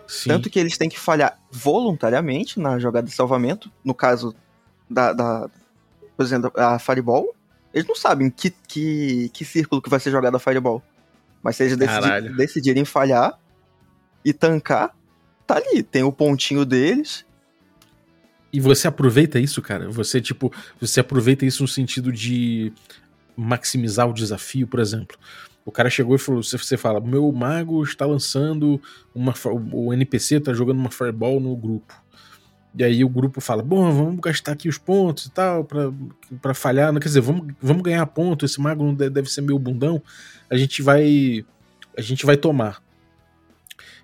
Sim. 0.07 0.29
Tanto 0.31 0.51
que 0.51 0.59
eles 0.59 0.77
têm 0.79 0.89
que 0.89 0.99
falhar 0.99 1.39
voluntariamente 1.51 2.59
na 2.59 2.79
jogada 2.79 3.07
de 3.07 3.13
salvamento. 3.13 3.71
No 3.85 3.95
caso 3.95 4.35
da, 4.89 5.13
da 5.13 5.51
por 6.17 6.25
exemplo, 6.25 6.53
a 6.57 6.79
Fireball. 6.79 7.35
Eles 7.73 7.87
não 7.89 7.97
sabem 7.97 8.31
que, 8.31 8.51
que, 8.69 9.29
que 9.33 9.45
círculo 9.45 9.83
que 9.83 9.91
vai 9.91 9.99
ser 9.99 10.11
jogada 10.11 10.37
a 10.37 10.41
Fireball. 10.41 10.83
Mas 11.43 11.57
se 11.57 11.65
eles 11.65 11.77
decidi- 11.77 12.01
Caralho. 12.01 12.37
decidirem 12.37 12.85
falhar 12.85 13.39
e 14.25 14.33
tancar, 14.33 14.95
tá 15.47 15.57
ali. 15.57 15.83
Tem 15.83 16.03
o 16.03 16.13
pontinho 16.13 16.65
deles. 16.65 17.27
E 18.53 18.61
você 18.61 18.87
aproveita 18.87 19.41
isso, 19.41 19.61
cara? 19.61 19.91
Você, 19.91 20.21
tipo, 20.21 20.53
você 20.81 21.01
aproveita 21.01 21.45
isso 21.45 21.63
no 21.63 21.69
sentido 21.69 22.13
de 22.13 22.73
maximizar 23.37 24.09
o 24.09 24.15
desafio, 24.15 24.67
por 24.67 24.79
exemplo. 24.79 25.19
O 25.65 25.73
cara 25.73 25.91
chegou 25.91 26.15
e 26.15 26.19
falou: 26.19 26.43
você, 26.43 26.77
fala, 26.77 27.01
meu 27.01 27.31
mago 27.33 27.83
está 27.83 28.07
lançando 28.07 28.81
uma. 29.15 29.35
O 29.73 29.93
NPC 29.93 30.39
tá 30.41 30.53
jogando 30.53 30.79
uma 30.79 30.91
fireball 30.91 31.41
no 31.41 31.57
grupo. 31.57 31.95
E 32.77 32.83
aí 32.83 33.05
o 33.05 33.09
grupo 33.09 33.41
fala: 33.41 33.63
bom, 33.63 33.91
vamos 33.93 34.21
gastar 34.21 34.53
aqui 34.53 34.69
os 34.69 34.79
pontos 34.79 35.27
e 35.27 35.31
tal, 35.31 35.65
pra 36.43 36.55
falhar. 36.55 36.93
Não, 36.93 37.01
Quer 37.01 37.09
dizer, 37.09 37.21
vamos, 37.21 37.55
vamos 37.61 37.83
ganhar 37.83 38.05
ponto. 38.07 38.45
Esse 38.45 38.61
mago 38.61 38.93
deve 38.93 39.31
ser 39.31 39.43
meio 39.43 39.59
bundão. 39.59 40.03
A 40.51 40.57
gente 40.57 40.83
vai. 40.83 41.45
A 41.97 42.01
gente 42.01 42.27
vai 42.27 42.37
tomar. 42.37 42.83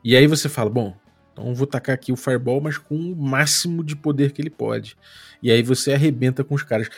E 0.04 0.16
aí 0.16 0.26
você 0.26 0.48
fala: 0.48 0.70
bom, 0.70 0.94
então 1.40 1.54
vou 1.54 1.66
tacar 1.66 1.94
aqui 1.94 2.12
o 2.12 2.16
Fireball, 2.16 2.60
mas 2.60 2.76
com 2.76 2.94
o 2.94 3.16
máximo 3.16 3.82
de 3.82 3.96
poder 3.96 4.32
que 4.32 4.40
ele 4.40 4.50
pode. 4.50 4.96
E 5.42 5.50
aí 5.50 5.62
você 5.62 5.94
arrebenta 5.94 6.44
com 6.44 6.54
os 6.54 6.62
caras. 6.62 6.88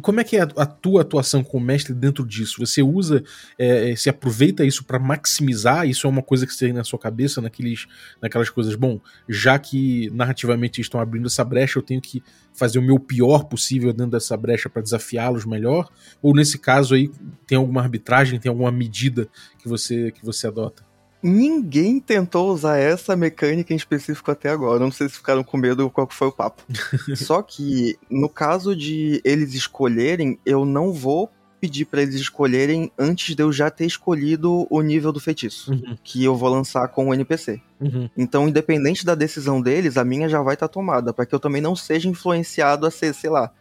Como 0.00 0.20
é 0.20 0.24
que 0.24 0.36
é 0.36 0.40
a, 0.40 0.66
tua 0.66 1.02
atuação 1.02 1.44
como 1.44 1.64
mestre 1.64 1.92
dentro 1.92 2.26
disso? 2.26 2.64
Você 2.64 2.82
usa, 2.82 3.22
é, 3.58 3.94
se 3.94 4.08
aproveita 4.08 4.64
isso 4.64 4.84
pra 4.84 4.98
maximizar? 4.98 5.86
Isso 5.86 6.06
é 6.06 6.10
uma 6.10 6.22
coisa 6.22 6.46
que 6.46 6.54
você 6.54 6.66
tem 6.66 6.72
na 6.72 6.82
sua 6.82 6.98
cabeça, 6.98 7.42
naqueles, 7.42 7.86
naquelas 8.20 8.48
coisas. 8.48 8.74
Bom, 8.74 8.98
já 9.28 9.58
que 9.58 10.08
narrativamente 10.10 10.80
estão 10.80 10.98
abrindo 10.98 11.26
essa 11.26 11.44
brecha, 11.44 11.78
eu 11.78 11.82
tenho 11.82 12.00
que 12.00 12.22
fazer 12.54 12.78
o 12.78 12.82
meu 12.82 12.98
pior 12.98 13.44
possível 13.44 13.92
dentro 13.92 14.12
dessa 14.12 14.36
brecha 14.36 14.70
pra 14.70 14.80
desafiá-los 14.80 15.44
melhor? 15.44 15.90
Ou 16.22 16.34
nesse 16.34 16.58
caso 16.58 16.94
aí 16.94 17.10
tem 17.46 17.58
alguma 17.58 17.82
arbitragem, 17.82 18.40
tem 18.40 18.48
alguma 18.48 18.72
medida 18.72 19.28
que 19.58 19.68
você 19.68 20.10
que 20.10 20.24
você 20.24 20.46
adota? 20.46 20.89
Ninguém 21.22 22.00
tentou 22.00 22.50
usar 22.50 22.78
essa 22.78 23.14
mecânica 23.14 23.72
em 23.72 23.76
específico 23.76 24.30
até 24.30 24.48
agora. 24.50 24.78
Não 24.80 24.90
sei 24.90 25.08
se 25.08 25.16
ficaram 25.16 25.44
com 25.44 25.56
medo 25.56 25.80
ou 25.84 25.90
qual 25.90 26.08
foi 26.10 26.28
o 26.28 26.32
papo. 26.32 26.62
Só 27.14 27.42
que, 27.42 27.98
no 28.10 28.28
caso 28.28 28.74
de 28.74 29.20
eles 29.24 29.54
escolherem, 29.54 30.38
eu 30.46 30.64
não 30.64 30.92
vou 30.92 31.30
pedir 31.60 31.84
pra 31.84 32.00
eles 32.00 32.14
escolherem 32.14 32.90
antes 32.98 33.36
de 33.36 33.42
eu 33.42 33.52
já 33.52 33.70
ter 33.70 33.84
escolhido 33.84 34.66
o 34.70 34.80
nível 34.80 35.12
do 35.12 35.20
feitiço. 35.20 35.70
Uhum, 35.72 35.94
Que 36.02 36.24
eu 36.24 36.34
vou 36.34 36.48
lançar 36.48 36.88
com 36.88 37.08
o 37.08 37.14
NPC. 37.14 37.60
uhum. 37.78 38.08
Então, 38.16 38.48
independente 38.48 39.04
da 39.04 39.14
decisão 39.14 39.60
deles, 39.60 39.98
a 39.98 40.04
minha 40.04 40.26
já 40.26 40.40
vai 40.40 40.54
estar 40.54 40.68
tomada, 40.68 41.12
para 41.12 41.26
que 41.26 41.34
eu 41.34 41.38
também 41.38 41.60
não 41.60 41.76
seja 41.76 42.08
influenciado 42.08 42.86
a 42.86 42.90
ser, 42.90 43.12
sei 43.14 43.28
lá, 43.28 43.52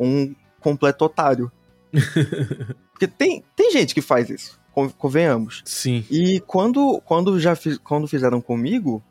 um 0.00 0.34
completo 0.58 1.04
otário. 1.04 1.52
Porque 2.92 3.06
tem, 3.06 3.44
tem 3.54 3.70
gente 3.70 3.94
que 3.94 4.02
faz 4.02 4.30
isso, 4.30 4.58
convenhamos. 4.98 5.62
Sim. 5.64 6.04
E 6.10 6.40
quando, 6.40 7.00
quando 7.04 7.38
já 7.38 7.54
fiz, 7.54 7.78
quando 7.78 8.06
fizeram 8.08 8.40
comigo, 8.40 9.02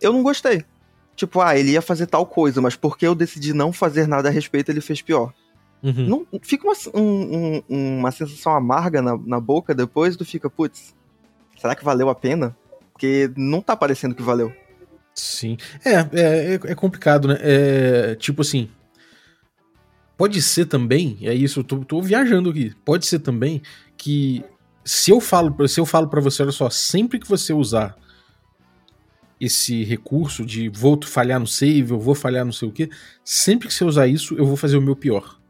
eu 0.00 0.12
não 0.12 0.22
gostei. 0.22 0.64
Tipo, 1.16 1.40
ah, 1.40 1.56
ele 1.56 1.72
ia 1.72 1.82
fazer 1.82 2.06
tal 2.06 2.24
coisa, 2.24 2.60
mas 2.60 2.74
porque 2.76 3.06
eu 3.06 3.14
decidi 3.14 3.52
não 3.52 3.72
fazer 3.72 4.06
nada 4.08 4.28
a 4.28 4.32
respeito, 4.32 4.70
ele 4.70 4.80
fez 4.80 5.02
pior. 5.02 5.32
Uhum. 5.82 6.06
Não, 6.32 6.40
fica 6.42 6.66
uma, 6.66 6.74
um- 6.94 7.62
um- 7.68 7.98
uma 7.98 8.10
sensação 8.12 8.54
amarga 8.54 9.02
na, 9.02 9.16
na 9.18 9.40
boca 9.40 9.74
depois, 9.74 10.16
tu 10.16 10.24
fica, 10.24 10.48
putz, 10.48 10.94
será 11.60 11.74
que 11.74 11.84
valeu 11.84 12.08
a 12.08 12.14
pena? 12.14 12.56
Porque 12.92 13.30
não 13.36 13.60
tá 13.60 13.76
parecendo 13.76 14.14
que 14.14 14.22
valeu. 14.22 14.52
Sim. 15.14 15.56
É, 15.84 15.94
é, 15.94 16.54
é- 16.54 16.60
é 16.72 16.74
complicado, 16.74 17.28
né? 17.28 17.38
É, 17.40 18.14
tipo 18.14 18.42
assim. 18.42 18.70
Pode 20.16 20.40
ser 20.40 20.66
também, 20.66 21.18
é 21.22 21.34
isso, 21.34 21.60
eu 21.60 21.64
tô, 21.64 21.84
tô 21.84 22.00
viajando 22.00 22.50
aqui. 22.50 22.72
Pode 22.84 23.06
ser 23.06 23.18
também 23.18 23.60
que 23.96 24.44
se 24.84 25.10
eu 25.10 25.20
falo, 25.20 25.68
se 25.68 25.80
eu 25.80 25.86
falo 25.86 26.08
para 26.08 26.20
você, 26.20 26.42
olha 26.42 26.52
só, 26.52 26.68
sempre 26.70 27.18
que 27.18 27.28
você 27.28 27.52
usar 27.52 27.96
esse 29.40 29.82
recurso 29.82 30.44
de 30.46 30.68
vou 30.68 31.00
falhar 31.02 31.40
no 31.40 31.46
save, 31.46 31.90
eu 31.90 31.98
vou 31.98 32.14
falhar 32.14 32.44
não 32.44 32.52
sei 32.52 32.68
o 32.68 32.72
que, 32.72 32.88
sempre 33.24 33.68
que 33.68 33.74
você 33.74 33.84
usar 33.84 34.06
isso, 34.06 34.34
eu 34.36 34.46
vou 34.46 34.56
fazer 34.56 34.76
o 34.76 34.82
meu 34.82 34.94
pior. 34.94 35.40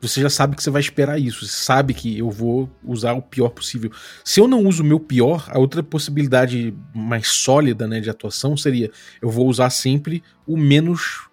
Você 0.00 0.20
já 0.22 0.30
sabe 0.30 0.56
que 0.56 0.62
você 0.62 0.70
vai 0.70 0.80
esperar 0.80 1.18
isso, 1.18 1.44
você 1.44 1.52
sabe 1.52 1.92
que 1.92 2.16
eu 2.16 2.30
vou 2.30 2.70
usar 2.82 3.12
o 3.12 3.20
pior 3.20 3.50
possível. 3.50 3.90
Se 4.24 4.40
eu 4.40 4.48
não 4.48 4.64
uso 4.64 4.82
o 4.82 4.86
meu 4.86 4.98
pior, 4.98 5.44
a 5.48 5.58
outra 5.58 5.82
possibilidade 5.82 6.72
mais 6.94 7.28
sólida 7.28 7.86
né, 7.86 8.00
de 8.00 8.08
atuação 8.08 8.56
seria 8.56 8.90
eu 9.20 9.28
vou 9.28 9.46
usar 9.46 9.68
sempre 9.68 10.22
o 10.46 10.56
menos 10.56 11.28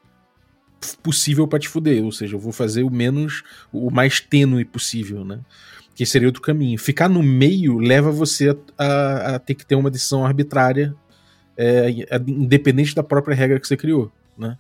possível 1.01 1.47
para 1.47 1.59
te 1.59 1.69
fuder, 1.69 2.03
ou 2.03 2.11
seja, 2.11 2.35
eu 2.35 2.39
vou 2.39 2.51
fazer 2.51 2.83
o 2.83 2.89
menos, 2.89 3.43
o 3.71 3.89
mais 3.89 4.19
tênue 4.19 4.65
possível, 4.65 5.23
né? 5.23 5.39
Que 5.97 6.05
seria 6.05 6.27
outro 6.27 6.43
caminho. 6.43 6.77
Ficar 6.77 7.09
no 7.09 7.23
meio 7.23 7.79
leva 7.79 8.11
você 8.11 8.55
a, 8.77 8.83
a, 8.83 9.35
a 9.35 9.39
ter 9.39 9.55
que 9.55 9.65
ter 9.65 9.73
uma 9.73 9.89
decisão 9.89 10.23
arbitrária, 10.23 10.95
é, 11.57 11.89
independente 12.27 12.93
da 12.93 13.01
própria 13.01 13.35
regra 13.35 13.59
que 13.59 13.67
você 13.67 13.75
criou, 13.75 14.11
né? 14.37 14.59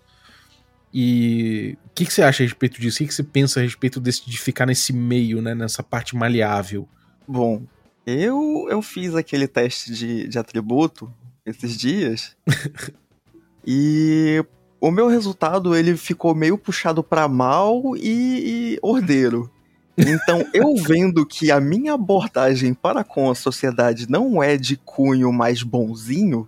E 0.91 1.77
o 1.85 1.89
que, 1.93 2.07
que, 2.07 2.11
você 2.11 2.23
acha 2.23 2.41
a 2.41 2.45
respeito 2.45 2.81
disso? 2.81 2.95
O 2.95 2.97
que, 2.97 3.07
que, 3.09 3.13
você 3.13 3.21
pensa 3.21 3.59
a 3.59 3.63
respeito 3.63 3.99
desse, 3.99 4.27
de 4.27 4.35
ficar 4.39 4.65
nesse 4.65 4.91
meio, 4.91 5.39
né? 5.39 5.53
Nessa 5.53 5.83
parte 5.83 6.15
maleável? 6.15 6.89
Bom, 7.27 7.61
eu, 8.03 8.65
eu 8.71 8.81
fiz 8.81 9.13
aquele 9.13 9.47
teste 9.47 9.93
de, 9.93 10.27
de 10.27 10.39
atributo 10.39 11.13
esses 11.45 11.77
dias. 11.77 12.35
e 13.63 14.43
o 14.81 14.89
meu 14.89 15.07
resultado 15.07 15.75
ele 15.75 15.95
ficou 15.95 16.33
meio 16.33 16.57
puxado 16.57 17.03
para 17.03 17.27
mal 17.27 17.95
e, 17.95 18.73
e 18.73 18.79
ordeiro. 18.81 19.51
Então, 19.97 20.45
eu 20.53 20.75
vendo 20.75 21.25
que 21.25 21.51
a 21.51 21.59
minha 21.59 21.93
abordagem 21.93 22.73
para 22.73 23.03
com 23.03 23.31
a 23.31 23.35
sociedade 23.35 24.09
não 24.09 24.43
é 24.43 24.55
de 24.55 24.77
cunho 24.77 25.33
mais 25.33 25.63
bonzinho, 25.63 26.47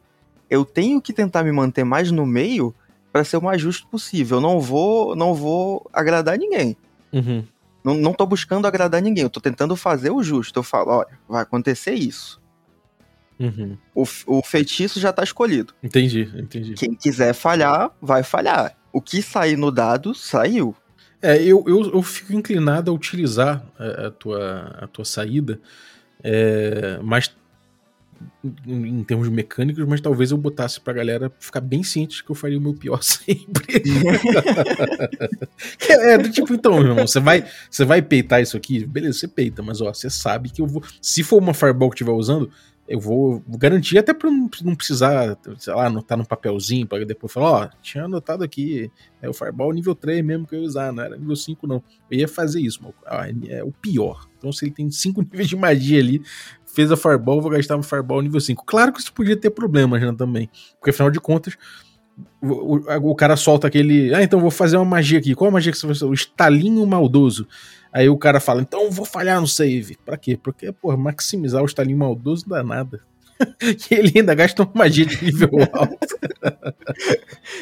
eu 0.50 0.64
tenho 0.64 1.02
que 1.02 1.12
tentar 1.12 1.44
me 1.44 1.52
manter 1.52 1.84
mais 1.84 2.12
no 2.12 2.26
meio 2.26 2.74
para 3.12 3.24
ser 3.24 3.38
o 3.38 3.42
mais 3.42 3.62
justo 3.62 3.88
possível. 3.88 4.38
Eu 4.38 4.42
não 4.42 4.60
vou, 4.60 5.16
não 5.16 5.34
vou 5.34 5.90
agradar 5.92 6.38
ninguém. 6.38 6.78
Uhum. 7.12 7.44
Não, 7.84 7.96
não 7.96 8.14
tô 8.14 8.26
buscando 8.26 8.68
agradar 8.68 9.02
ninguém, 9.02 9.24
eu 9.24 9.30
tô 9.30 9.40
tentando 9.40 9.76
fazer 9.76 10.12
o 10.12 10.22
justo. 10.22 10.60
Eu 10.60 10.64
falo, 10.64 10.92
olha, 10.92 11.20
vai 11.28 11.42
acontecer 11.42 11.94
isso. 11.94 12.40
Uhum. 13.40 13.78
O, 13.96 14.04
o 14.28 14.44
feitiço 14.44 15.00
já 15.00 15.14
tá 15.14 15.24
escolhido. 15.24 15.74
Entendi, 15.82 16.30
entendi. 16.36 16.74
Quem 16.74 16.94
quiser 16.94 17.34
falhar, 17.34 17.90
vai 18.02 18.22
falhar. 18.22 18.76
O 18.92 19.02
que 19.02 19.22
sair 19.22 19.56
no 19.56 19.72
dado, 19.72 20.14
saiu. 20.14 20.76
É, 21.22 21.42
eu, 21.42 21.64
eu, 21.68 21.92
eu 21.94 22.02
fico 22.02 22.34
inclinado 22.34 22.90
a 22.90 22.94
utilizar 22.94 23.66
a, 23.78 24.08
a 24.08 24.12
tua, 24.12 24.78
a 24.80 24.88
tua 24.88 25.04
saída, 25.04 25.60
é, 26.24 27.00
mas 27.04 27.34
em 28.66 29.04
termos 29.04 29.30
mecânicos, 29.30 29.86
mas 29.86 30.02
talvez 30.02 30.32
eu 30.32 30.38
botasse 30.38 30.80
pra 30.80 30.94
galera 30.94 31.32
ficar 31.40 31.62
bem 31.62 31.84
ciente 31.84 32.24
que 32.24 32.30
eu 32.30 32.36
faria 32.36 32.58
o 32.58 32.62
meu 32.62 32.74
pior 32.74 33.02
sempre. 33.04 33.82
é, 35.90 36.18
do 36.18 36.30
tipo, 36.30 36.54
então, 36.54 36.80
meu 36.80 36.92
irmão, 36.92 37.08
você 37.08 37.20
vai, 37.20 37.46
você 37.70 37.86
vai 37.86 38.02
peitar 38.02 38.42
isso 38.42 38.58
aqui? 38.58 38.86
Beleza, 38.86 39.20
você 39.20 39.28
peita, 39.28 39.62
mas 39.62 39.82
ó, 39.82 39.94
você 39.94 40.10
sabe 40.10 40.50
que 40.50 40.62
eu 40.62 40.68
vou. 40.68 40.84
Se 41.02 41.24
for 41.24 41.38
uma 41.38 41.54
fireball 41.54 41.90
que 41.90 41.96
estiver 41.96 42.12
usando, 42.12 42.50
eu 42.90 43.00
vou 43.00 43.44
garantir 43.48 44.00
até 44.00 44.16
pra 44.16 44.32
não, 44.32 44.50
precisar, 44.76 45.38
sei 45.60 45.74
lá, 45.76 45.86
anotar 45.86 46.18
no 46.18 46.26
papelzinho 46.26 46.88
para 46.88 47.06
depois 47.06 47.32
falar, 47.32 47.52
ó, 47.52 47.70
tinha 47.84 48.06
anotado 48.06 48.44
aqui, 48.44 48.92
é 49.22 49.30
o 49.30 49.34
Fireball 49.34 49.72
nível 49.72 49.94
3 49.94 50.26
mesmo 50.26 50.48
que 50.48 50.56
eu 50.56 50.62
ia 50.62 50.66
usar, 50.66 50.92
não 50.92 51.04
era 51.04 51.16
nível 51.16 51.36
5 51.36 51.68
não. 51.68 51.84
Eu 52.10 52.18
ia 52.18 52.28
fazer 52.28 52.60
isso, 52.60 52.82
é 53.48 53.64
o 53.64 53.72
pior. 53.72 54.28
Então 54.40 54.52
se 54.52 54.66
ele 54.66 54.72
tem 54.72 54.90
5 54.90 55.22
níveis 55.32 55.48
de 55.48 55.56
magia 55.56 56.00
ali, 56.00 56.24
fez 56.66 56.92
a 56.92 56.98
Fireball, 56.98 57.40
vou 57.40 57.52
gastar 57.52 57.78
um 57.78 57.84
Fireball 57.84 58.24
nível 58.24 58.42
5. 58.42 58.66
Claro 58.66 58.92
que 58.92 59.00
isso 59.00 59.14
podia 59.14 59.38
ter 59.38 59.52
problemas 59.52 60.02
né, 60.02 60.12
também, 60.18 60.50
porque 60.80 60.90
afinal 60.90 61.12
de 61.12 61.20
contas, 61.20 61.56
o, 62.42 62.78
o, 62.78 63.12
o, 63.12 63.16
cara 63.16 63.38
solta 63.38 63.68
aquele, 63.68 64.16
ah, 64.16 64.24
então 64.24 64.40
vou 64.40 64.50
fazer 64.50 64.78
uma 64.78 64.86
magia 64.86 65.20
aqui. 65.20 65.36
Qual 65.36 65.48
a 65.48 65.54
magia 65.54 65.72
que 65.72 65.78
você 65.78 65.86
vai 65.86 65.96
fazer? 65.96 66.10
O 66.10 66.14
estalinho 66.14 66.86
maldoso. 66.88 67.48
Aí 67.92 68.08
o 68.08 68.18
cara 68.18 68.40
fala, 68.40 68.62
então 68.62 68.92
vou 68.92 69.06
falhar 69.06 69.42
no 69.42 69.48
save. 69.48 69.98
Pra 70.06 70.18
quê? 70.18 70.38
Porque, 70.42 70.72
pô, 70.72 70.96
maximizar 70.96 71.62
o 71.62 71.66
estalinho 71.66 71.98
maldoso 71.98 72.46
não 72.48 72.58
dá 72.58 72.64
nada. 72.64 73.02
e 73.90 73.94
ele 73.94 74.12
ainda 74.16 74.36
gasta 74.36 74.64
uma 74.64 74.72
magia 74.74 75.06
de 75.06 75.24
nível 75.24 75.50
alto. 75.74 76.20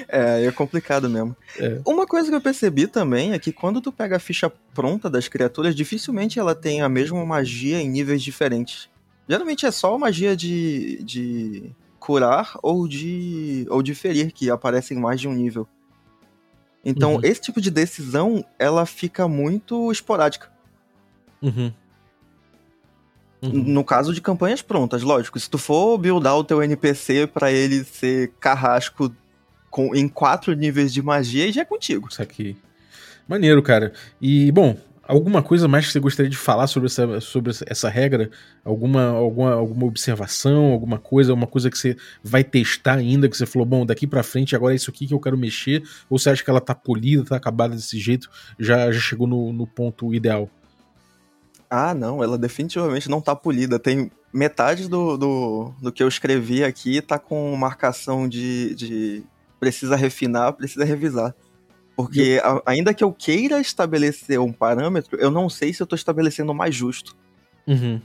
é, 0.08 0.46
é 0.46 0.52
complicado 0.52 1.10
mesmo. 1.10 1.36
É. 1.58 1.80
Uma 1.86 2.06
coisa 2.06 2.30
que 2.30 2.36
eu 2.36 2.42
percebi 2.42 2.88
também 2.88 3.34
é 3.34 3.40
que 3.40 3.52
quando 3.52 3.80
tu 3.80 3.92
pega 3.92 4.18
a 4.18 4.20
ficha 4.20 4.50
pronta 4.74 5.10
das 5.10 5.28
criaturas, 5.28 5.76
dificilmente 5.76 6.40
ela 6.40 6.56
tem 6.56 6.82
a 6.82 6.90
mesma 6.90 7.24
magia 7.26 7.80
em 7.80 7.90
níveis 7.90 8.22
diferentes. 8.22 8.90
Geralmente 9.30 9.66
é 9.66 9.72
só 9.72 9.98
magia 9.98 10.36
de, 10.36 11.04
de 11.04 11.72
curar 12.00 12.58
ou 12.64 12.88
de, 12.88 13.66
ou 13.70 13.84
de 13.84 13.94
ferir 13.94 14.32
que 14.32 14.50
aparecem 14.50 14.98
em 14.98 15.02
mais 15.02 15.20
de 15.20 15.28
um 15.28 15.34
nível. 15.34 15.68
Então, 16.84 17.16
uhum. 17.16 17.22
esse 17.24 17.42
tipo 17.42 17.60
de 17.60 17.70
decisão, 17.70 18.46
ela 18.58 18.86
fica 18.86 19.28
muito 19.28 19.92
esporádica. 19.92 20.50
Uhum. 21.42 21.72
Uhum. 23.42 23.52
No 23.52 23.84
caso 23.84 24.14
de 24.14 24.22
campanhas 24.22 24.62
prontas, 24.62 25.04
lógico. 25.04 25.40
Se 25.40 25.50
tu 25.50 25.58
for 25.58 25.98
buildar 25.98 26.38
o 26.38 26.44
teu 26.44 26.62
NPC 26.64 27.28
para 27.28 27.52
ele 27.52 27.84
ser 27.84 28.32
carrasco 28.40 29.14
com, 29.70 29.96
em 29.96 30.08
quatro 30.08 30.54
níveis 30.54 30.94
de 30.94 31.02
magia, 31.02 31.52
já 31.52 31.62
é 31.62 31.66
contigo. 31.66 32.08
Isso 32.10 32.22
aqui. 32.22 32.58
Maneiro, 33.28 33.62
cara. 33.62 33.94
E, 34.22 34.52
bom, 34.52 34.78
Alguma 35.08 35.42
coisa 35.42 35.70
mais 35.70 35.86
que 35.86 35.94
você 35.94 36.00
gostaria 36.02 36.30
de 36.30 36.36
falar 36.36 36.68
sobre 36.68 36.88
essa, 36.88 37.22
sobre 37.22 37.54
essa 37.66 37.88
regra? 37.88 38.30
Alguma, 38.64 39.06
alguma, 39.06 39.54
alguma 39.54 39.86
observação, 39.86 40.66
alguma 40.74 40.98
coisa, 40.98 41.32
alguma 41.32 41.48
coisa 41.48 41.70
que 41.70 41.78
você 41.78 41.96
vai 42.22 42.44
testar 42.44 42.96
ainda, 42.96 43.30
que 43.30 43.38
você 43.38 43.46
falou, 43.46 43.66
bom, 43.66 43.86
daqui 43.86 44.06
para 44.06 44.22
frente 44.22 44.54
agora 44.54 44.74
é 44.74 44.76
isso 44.76 44.90
aqui 44.90 45.08
que 45.08 45.14
eu 45.14 45.20
quero 45.20 45.38
mexer? 45.38 45.82
Ou 46.10 46.20
você 46.20 46.30
acha 46.30 46.44
que 46.44 46.50
ela 46.50 46.60
tá 46.60 46.76
polida, 46.76 47.24
tá 47.24 47.38
acabada 47.38 47.74
desse 47.74 47.98
jeito, 47.98 48.30
já, 48.60 48.92
já 48.92 49.00
chegou 49.00 49.26
no, 49.26 49.54
no 49.54 49.66
ponto 49.66 50.14
ideal? 50.14 50.50
Ah, 51.70 51.94
não, 51.94 52.22
ela 52.22 52.38
definitivamente 52.38 53.10
não 53.10 53.22
tá 53.22 53.34
polida. 53.34 53.80
Tem 53.80 54.12
metade 54.34 54.90
do, 54.90 55.18
do, 55.18 55.74
do 55.82 55.92
que 55.92 56.04
eu 56.04 56.08
escrevi 56.10 56.66
aqui 56.66 57.02
tá 57.02 57.18
com 57.18 57.56
marcação 57.56 58.28
de, 58.28 58.76
de 58.76 59.24
precisa 59.58 59.96
refinar, 59.96 60.54
precisa 60.54 60.84
revisar. 60.84 61.34
Porque 61.98 62.40
a, 62.44 62.62
ainda 62.64 62.94
que 62.94 63.04
eu 63.04 63.12
queira 63.12 63.60
estabelecer 63.60 64.40
um 64.40 64.54
parâmetro, 64.54 65.18
eu 65.20 65.32
não 65.32 65.50
sei 65.50 65.74
se 65.74 65.82
eu 65.82 65.86
estou 65.86 65.96
estabelecendo 65.96 66.52
o 66.52 66.56
mais 66.56 66.76
justo. 66.76 67.18
Uhum. 67.66 68.00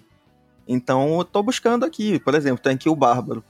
Então 0.66 1.18
eu 1.18 1.24
tô 1.24 1.42
buscando 1.42 1.84
aqui, 1.84 2.18
por 2.18 2.34
exemplo, 2.34 2.62
tem 2.62 2.72
aqui 2.72 2.88
o 2.88 2.96
bárbaro. 2.96 3.44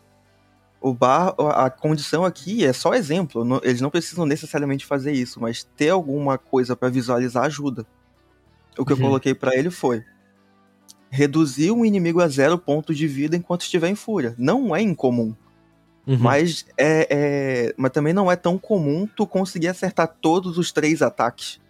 O 0.80 0.92
bar, 0.92 1.32
a 1.38 1.70
condição 1.70 2.24
aqui 2.24 2.64
é 2.64 2.72
só 2.72 2.92
exemplo. 2.92 3.44
Não, 3.44 3.60
eles 3.62 3.80
não 3.80 3.88
precisam 3.88 4.26
necessariamente 4.26 4.84
fazer 4.84 5.12
isso, 5.12 5.40
mas 5.40 5.62
ter 5.76 5.90
alguma 5.90 6.36
coisa 6.36 6.74
para 6.74 6.88
visualizar 6.88 7.44
ajuda. 7.44 7.86
O 8.76 8.84
que 8.84 8.92
uhum. 8.92 8.98
eu 8.98 9.04
coloquei 9.04 9.34
para 9.34 9.54
ele 9.56 9.70
foi 9.70 10.02
reduzir 11.08 11.70
um 11.70 11.84
inimigo 11.84 12.20
a 12.20 12.26
zero 12.26 12.58
ponto 12.58 12.92
de 12.92 13.06
vida 13.06 13.36
enquanto 13.36 13.60
estiver 13.60 13.88
em 13.88 13.94
fúria. 13.94 14.34
Não 14.36 14.74
é 14.74 14.82
incomum. 14.82 15.36
Uhum. 16.06 16.18
Mas, 16.18 16.66
é, 16.76 17.06
é, 17.10 17.74
mas 17.76 17.92
também 17.92 18.12
não 18.12 18.30
é 18.30 18.36
tão 18.36 18.58
comum 18.58 19.06
tu 19.06 19.26
conseguir 19.26 19.68
acertar 19.68 20.08
todos 20.20 20.58
os 20.58 20.72
três 20.72 21.00
ataques. 21.00 21.60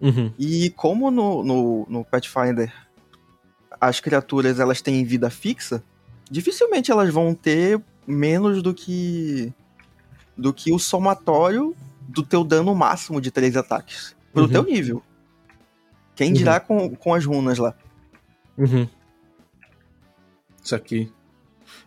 Uhum. 0.00 0.32
E 0.38 0.70
como 0.70 1.10
no, 1.10 1.42
no, 1.42 1.86
no 1.88 2.04
Pathfinder 2.04 2.72
as 3.80 4.00
criaturas 4.00 4.60
elas 4.60 4.80
têm 4.80 5.04
vida 5.04 5.30
fixa, 5.30 5.82
dificilmente 6.30 6.90
elas 6.90 7.12
vão 7.12 7.34
ter 7.34 7.80
menos 8.06 8.62
do 8.62 8.74
que 8.74 9.52
do 10.36 10.52
que 10.52 10.72
o 10.72 10.78
somatório 10.78 11.74
do 12.00 12.22
teu 12.22 12.44
dano 12.44 12.74
máximo 12.74 13.20
de 13.20 13.30
três 13.30 13.56
ataques 13.56 14.14
pro 14.32 14.42
uhum. 14.42 14.48
teu 14.48 14.62
nível. 14.62 15.02
Quem 16.14 16.32
dirá 16.32 16.64
uhum. 16.68 16.90
com, 16.90 16.96
com 16.96 17.14
as 17.14 17.24
runas 17.24 17.58
lá. 17.58 17.74
Uhum. 18.56 18.88
Isso 20.62 20.74
aqui. 20.74 21.12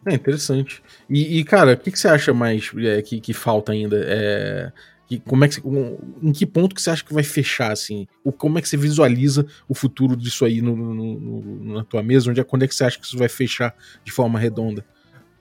É 0.05 0.13
interessante. 0.13 0.81
E, 1.09 1.39
e 1.39 1.43
cara, 1.43 1.73
o 1.73 1.77
que, 1.77 1.91
que 1.91 1.99
você 1.99 2.07
acha 2.07 2.33
mais 2.33 2.71
é, 2.77 3.01
que, 3.01 3.19
que 3.19 3.33
falta 3.33 3.71
ainda? 3.71 3.97
É, 4.03 4.71
que, 5.07 5.19
como 5.19 5.43
é 5.43 5.47
que, 5.49 5.61
um, 5.65 5.97
em 6.23 6.31
que 6.31 6.45
ponto 6.45 6.73
que 6.73 6.81
você 6.81 6.89
acha 6.89 7.03
que 7.03 7.13
vai 7.13 7.23
fechar, 7.23 7.71
assim? 7.71 8.07
O, 8.23 8.31
como 8.31 8.57
é 8.57 8.61
que 8.61 8.69
você 8.69 8.77
visualiza 8.77 9.45
o 9.67 9.73
futuro 9.73 10.15
disso 10.15 10.45
aí 10.45 10.61
no, 10.61 10.75
no, 10.75 10.93
no, 10.93 11.73
na 11.73 11.83
tua 11.83 12.01
mesa? 12.01 12.29
Onde 12.29 12.39
é, 12.39 12.43
quando 12.43 12.63
é 12.63 12.67
que 12.67 12.73
você 12.73 12.85
acha 12.85 12.97
que 12.97 13.05
isso 13.05 13.17
vai 13.17 13.27
fechar 13.27 13.75
de 14.05 14.11
forma 14.11 14.39
redonda? 14.39 14.85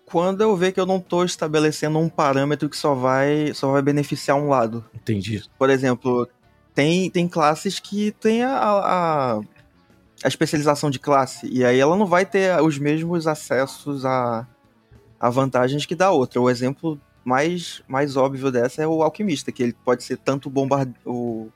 Quando 0.05 0.41
eu 0.41 0.57
ver 0.57 0.73
que 0.73 0.81
eu 0.81 0.87
não 0.87 0.97
estou 0.97 1.25
estabelecendo 1.25 2.01
um 2.01 2.09
parâmetro 2.09 2.69
que 2.69 2.77
só 2.77 2.95
vai, 2.95 3.55
só 3.55 3.71
vai 3.71 3.81
beneficiar 3.81 4.37
um 4.37 4.49
lado. 4.49 4.85
Entendi. 4.93 5.45
Por 5.57 5.71
exemplo, 5.71 6.29
tem, 6.75 7.09
tem 7.09 7.29
classes 7.29 7.79
que 7.79 8.11
tem 8.21 8.43
a, 8.43 8.59
a 8.59 9.41
a 10.23 10.29
especialização 10.29 10.91
de 10.91 10.99
classe. 10.99 11.49
E 11.51 11.65
aí 11.65 11.79
ela 11.79 11.97
não 11.97 12.07
vai 12.07 12.27
ter 12.27 12.61
os 12.63 12.79
mesmos 12.79 13.27
acessos 13.27 14.05
a, 14.05 14.47
a 15.19 15.31
vantagens 15.31 15.87
que 15.87 15.95
da 15.95 16.11
outra. 16.11 16.41
O 16.41 16.51
exemplo 16.51 17.01
mais, 17.25 17.83
mais 17.89 18.17
óbvio 18.17 18.51
dessa 18.51 18.83
é 18.83 18.87
o 18.87 19.03
alquimista, 19.03 19.53
que 19.53 19.63
ele 19.63 19.77
pode 19.85 20.05
ser 20.05 20.19
tanto 20.19 20.47
o, 20.47 20.51
bombard... 20.51 20.95
o, 21.05 21.49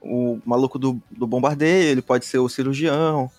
o 0.00 0.40
maluco 0.44 0.78
do, 0.78 1.00
do 1.10 1.26
bombardeio, 1.26 1.90
ele 1.90 2.02
pode 2.02 2.24
ser 2.26 2.38
o 2.38 2.48
cirurgião. 2.48 3.30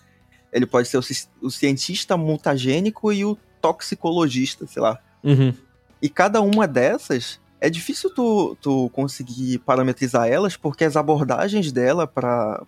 Ele 0.52 0.66
pode 0.66 0.88
ser 0.88 0.98
o, 0.98 1.02
o 1.40 1.50
cientista 1.50 2.16
mutagênico 2.16 3.12
e 3.12 3.24
o 3.24 3.36
toxicologista, 3.60 4.66
sei 4.66 4.82
lá. 4.82 4.98
Uhum. 5.24 5.54
E 6.00 6.08
cada 6.08 6.40
uma 6.40 6.66
dessas 6.66 7.40
é 7.60 7.70
difícil 7.70 8.10
tu, 8.10 8.56
tu 8.60 8.90
conseguir 8.90 9.58
parametrizar 9.58 10.28
elas 10.28 10.56
porque 10.56 10.84
as 10.84 10.96
abordagens 10.96 11.70
dela 11.70 12.06
para 12.06 12.64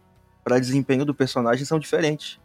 desempenho 0.58 1.04
do 1.04 1.14
personagem 1.14 1.64
são 1.64 1.78
diferentes. 1.78 2.38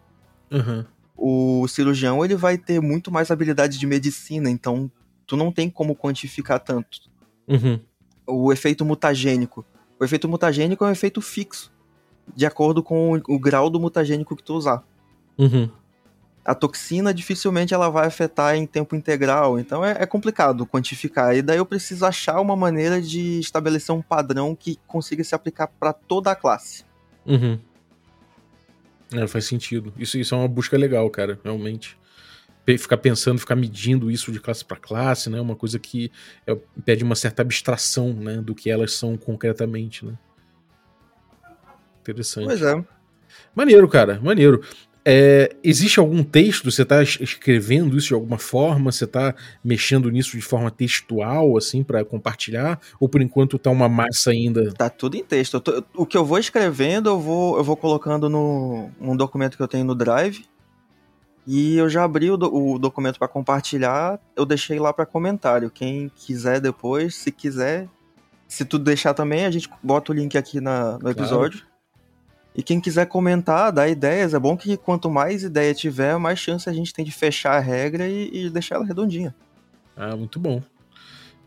Uhum. 0.50 0.86
O 1.16 1.68
cirurgião 1.68 2.24
ele 2.24 2.36
vai 2.36 2.58
ter 2.58 2.80
muito 2.80 3.12
mais 3.12 3.30
habilidade 3.30 3.78
de 3.78 3.86
medicina, 3.86 4.50
então 4.50 4.90
tu 5.28 5.36
não 5.36 5.52
tem 5.52 5.70
como 5.70 5.96
quantificar 5.96 6.60
tanto. 6.60 7.02
Uhum. 7.48 7.80
O 8.26 8.54
efeito 8.54 8.86
mutagênico. 8.86 9.66
O 10.00 10.06
efeito 10.06 10.30
mutagênico 10.30 10.86
é 10.86 10.88
um 10.88 10.92
efeito 10.92 11.22
fixo, 11.22 11.72
de 12.34 12.46
acordo 12.46 12.82
com 12.82 13.14
o, 13.14 13.36
o 13.36 13.40
grau 13.40 13.70
do 13.70 13.80
mutagênico 13.80 14.36
que 14.36 14.44
tu 14.44 14.54
usar. 14.54 14.84
Uhum. 15.38 15.70
A 16.46 16.56
toxina 16.56 17.14
dificilmente 17.14 17.74
ela 17.74 17.90
vai 17.90 18.08
afetar 18.08 18.56
em 18.56 18.66
tempo 18.66 18.96
integral, 18.96 19.60
então 19.60 19.84
é, 19.84 19.98
é 20.00 20.06
complicado 20.06 20.66
quantificar. 20.66 21.36
E 21.36 21.42
daí 21.42 21.58
eu 21.58 21.66
preciso 21.66 22.06
achar 22.06 22.40
uma 22.40 22.56
maneira 22.56 23.02
de 23.02 23.40
estabelecer 23.40 23.94
um 23.94 24.02
padrão 24.02 24.56
que 24.56 24.80
consiga 24.88 25.24
se 25.24 25.36
aplicar 25.36 25.68
para 25.68 25.92
toda 25.92 26.32
a 26.32 26.36
classe. 26.36 26.86
Uhum. 27.26 27.60
É, 29.14 29.28
faz 29.28 29.46
sentido. 29.46 29.94
Isso, 29.98 30.18
isso 30.18 30.36
é 30.36 30.38
uma 30.38 30.48
busca 30.48 30.78
legal, 30.78 31.10
cara, 31.10 31.40
realmente 31.44 31.98
ficar 32.78 32.98
pensando, 32.98 33.40
ficar 33.40 33.56
medindo 33.56 34.12
isso 34.12 34.32
de 34.32 34.40
classe 34.40 34.64
para 34.64 34.78
classe, 34.78 35.30
né? 35.30 35.42
Uma 35.42 35.56
coisa 35.56 35.80
que 35.80 36.12
é, 36.46 36.56
pede 36.86 37.04
uma 37.04 37.16
certa 37.16 37.42
abstração, 37.42 38.14
né? 38.14 38.38
Do 38.38 38.54
que 38.54 38.70
elas 38.70 38.94
são 38.94 39.18
concretamente, 39.18 40.06
né? 40.06 40.14
Interessante. 42.02 42.46
Pois 42.46 42.62
é. 42.62 42.86
Maneiro, 43.56 43.88
cara, 43.88 44.20
maneiro. 44.22 44.62
É, 45.06 45.56
existe 45.64 46.00
algum 46.00 46.24
texto? 46.24 46.70
Você 46.70 46.84
está 46.84 47.02
escrevendo 47.02 47.98
isso 47.98 48.10
de 48.10 48.14
alguma 48.14 48.38
forma? 48.38 48.92
Você 48.92 49.06
está 49.06 49.34
mexendo 49.64 50.10
nisso 50.10 50.32
de 50.32 50.42
forma 50.42 50.70
textual, 50.70 51.58
assim, 51.58 51.84
para 51.84 52.04
compartilhar? 52.04 52.80
Ou 53.00 53.08
por 53.08 53.22
enquanto 53.22 53.58
tá 53.58 53.70
uma 53.70 53.90
massa 53.90 54.32
ainda? 54.32 54.72
Tá 54.74 54.90
tudo 54.90 55.16
em 55.16 55.24
texto. 55.24 55.60
Tô, 55.60 55.84
o 55.96 56.06
que 56.06 56.18
eu 56.18 56.26
vou 56.26 56.38
escrevendo, 56.38 57.10
eu 57.10 57.20
vou, 57.20 57.58
eu 57.58 57.64
vou 57.64 57.78
colocando 57.78 58.30
no 58.30 58.90
um 59.00 59.16
documento 59.16 59.58
que 59.58 59.64
eu 59.64 59.68
tenho 59.68 59.86
no 59.86 59.96
Drive. 59.96 60.46
E 61.48 61.78
eu 61.78 61.90
já 61.90 62.04
abri 62.04 62.30
o, 62.30 62.38
do, 62.38 62.54
o 62.54 62.78
documento 62.78 63.18
para 63.18 63.28
compartilhar, 63.28 64.20
eu 64.36 64.46
deixei 64.46 64.78
lá 64.78 64.94
para 64.94 65.06
comentário. 65.06 65.72
Quem 65.72 66.12
quiser 66.16 66.62
depois, 66.62 67.16
se 67.16 67.32
quiser, 67.32 67.88
se 68.48 68.64
tu 68.64 68.78
deixar 68.78 69.16
também, 69.16 69.46
a 69.46 69.52
gente 69.52 69.68
bota 69.82 70.12
o 70.12 70.16
link 70.16 70.38
aqui 70.38 70.62
na, 70.62 71.00
no 71.00 71.10
episódio. 71.10 71.60
Claro. 71.60 71.69
E 72.60 72.62
quem 72.62 72.82
quiser 72.82 73.06
comentar, 73.06 73.72
dar 73.72 73.88
ideias, 73.88 74.34
é 74.34 74.40
bom 74.40 74.58
que 74.58 74.76
quanto 74.76 75.10
mais 75.10 75.44
ideia 75.44 75.74
tiver, 75.74 76.18
mais 76.18 76.40
chance 76.40 76.70
a 76.70 76.74
gente 76.74 76.94
tem 76.94 77.06
de 77.06 77.12
fechar 77.12 77.54
a 77.54 77.60
regra 77.62 78.06
e, 78.06 78.30
e 78.34 78.50
deixar 78.50 78.76
ela 78.76 78.86
redondinha. 78.86 79.34
Ah, 79.96 80.14
muito 80.14 80.42
bom. 80.42 80.62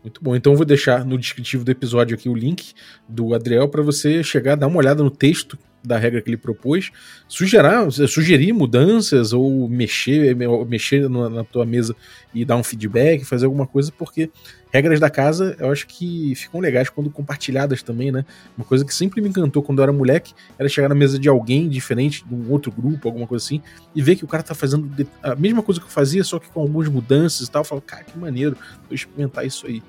Muito 0.03 0.23
bom. 0.23 0.35
Então 0.35 0.53
eu 0.53 0.57
vou 0.57 0.65
deixar 0.65 1.05
no 1.05 1.15
descritivo 1.15 1.63
do 1.63 1.69
episódio 1.69 2.15
aqui 2.15 2.27
o 2.27 2.33
link 2.33 2.73
do 3.07 3.35
Adriel 3.35 3.69
para 3.69 3.83
você 3.83 4.23
chegar, 4.23 4.55
dar 4.55 4.65
uma 4.65 4.79
olhada 4.79 5.03
no 5.03 5.11
texto 5.11 5.55
da 5.83 5.97
regra 5.97 6.21
que 6.21 6.29
ele 6.29 6.37
propôs, 6.37 6.91
sugerar, 7.27 7.91
sugerir 7.91 8.53
mudanças 8.53 9.33
ou 9.33 9.67
mexer, 9.67 10.35
mexer 10.65 11.09
na 11.09 11.43
tua 11.43 11.65
mesa 11.65 11.95
e 12.33 12.45
dar 12.45 12.55
um 12.55 12.63
feedback, 12.63 13.25
fazer 13.25 13.45
alguma 13.45 13.67
coisa, 13.67 13.91
porque 13.91 14.29
regras 14.71 14.99
da 14.99 15.09
casa 15.09 15.55
eu 15.59 15.71
acho 15.71 15.85
que 15.85 16.33
ficam 16.35 16.59
legais 16.59 16.89
quando 16.89 17.09
compartilhadas 17.09 17.83
também, 17.83 18.11
né? 18.11 18.25
Uma 18.57 18.65
coisa 18.65 18.85
que 18.85 18.93
sempre 18.93 19.21
me 19.21 19.29
encantou 19.29 19.61
quando 19.61 19.79
eu 19.79 19.83
era 19.83 19.91
moleque 19.91 20.33
era 20.57 20.69
chegar 20.69 20.87
na 20.87 20.95
mesa 20.95 21.19
de 21.19 21.27
alguém 21.27 21.67
diferente, 21.67 22.25
de 22.25 22.33
um 22.33 22.49
outro 22.49 22.71
grupo, 22.71 23.07
alguma 23.07 23.27
coisa 23.27 23.43
assim, 23.43 23.61
e 23.93 24.01
ver 24.01 24.15
que 24.15 24.23
o 24.23 24.27
cara 24.27 24.41
tá 24.41 24.55
fazendo 24.55 24.89
a 25.21 25.35
mesma 25.35 25.61
coisa 25.61 25.81
que 25.81 25.85
eu 25.85 25.91
fazia, 25.91 26.23
só 26.23 26.39
que 26.39 26.49
com 26.49 26.61
algumas 26.61 26.87
mudanças 26.87 27.47
e 27.47 27.51
tal. 27.51 27.61
Eu 27.61 27.65
falo, 27.65 27.81
cara, 27.81 28.03
que 28.03 28.17
maneiro, 28.17 28.57
vou 28.87 28.95
experimentar 28.95 29.45
isso 29.45 29.67
aí. 29.67 29.83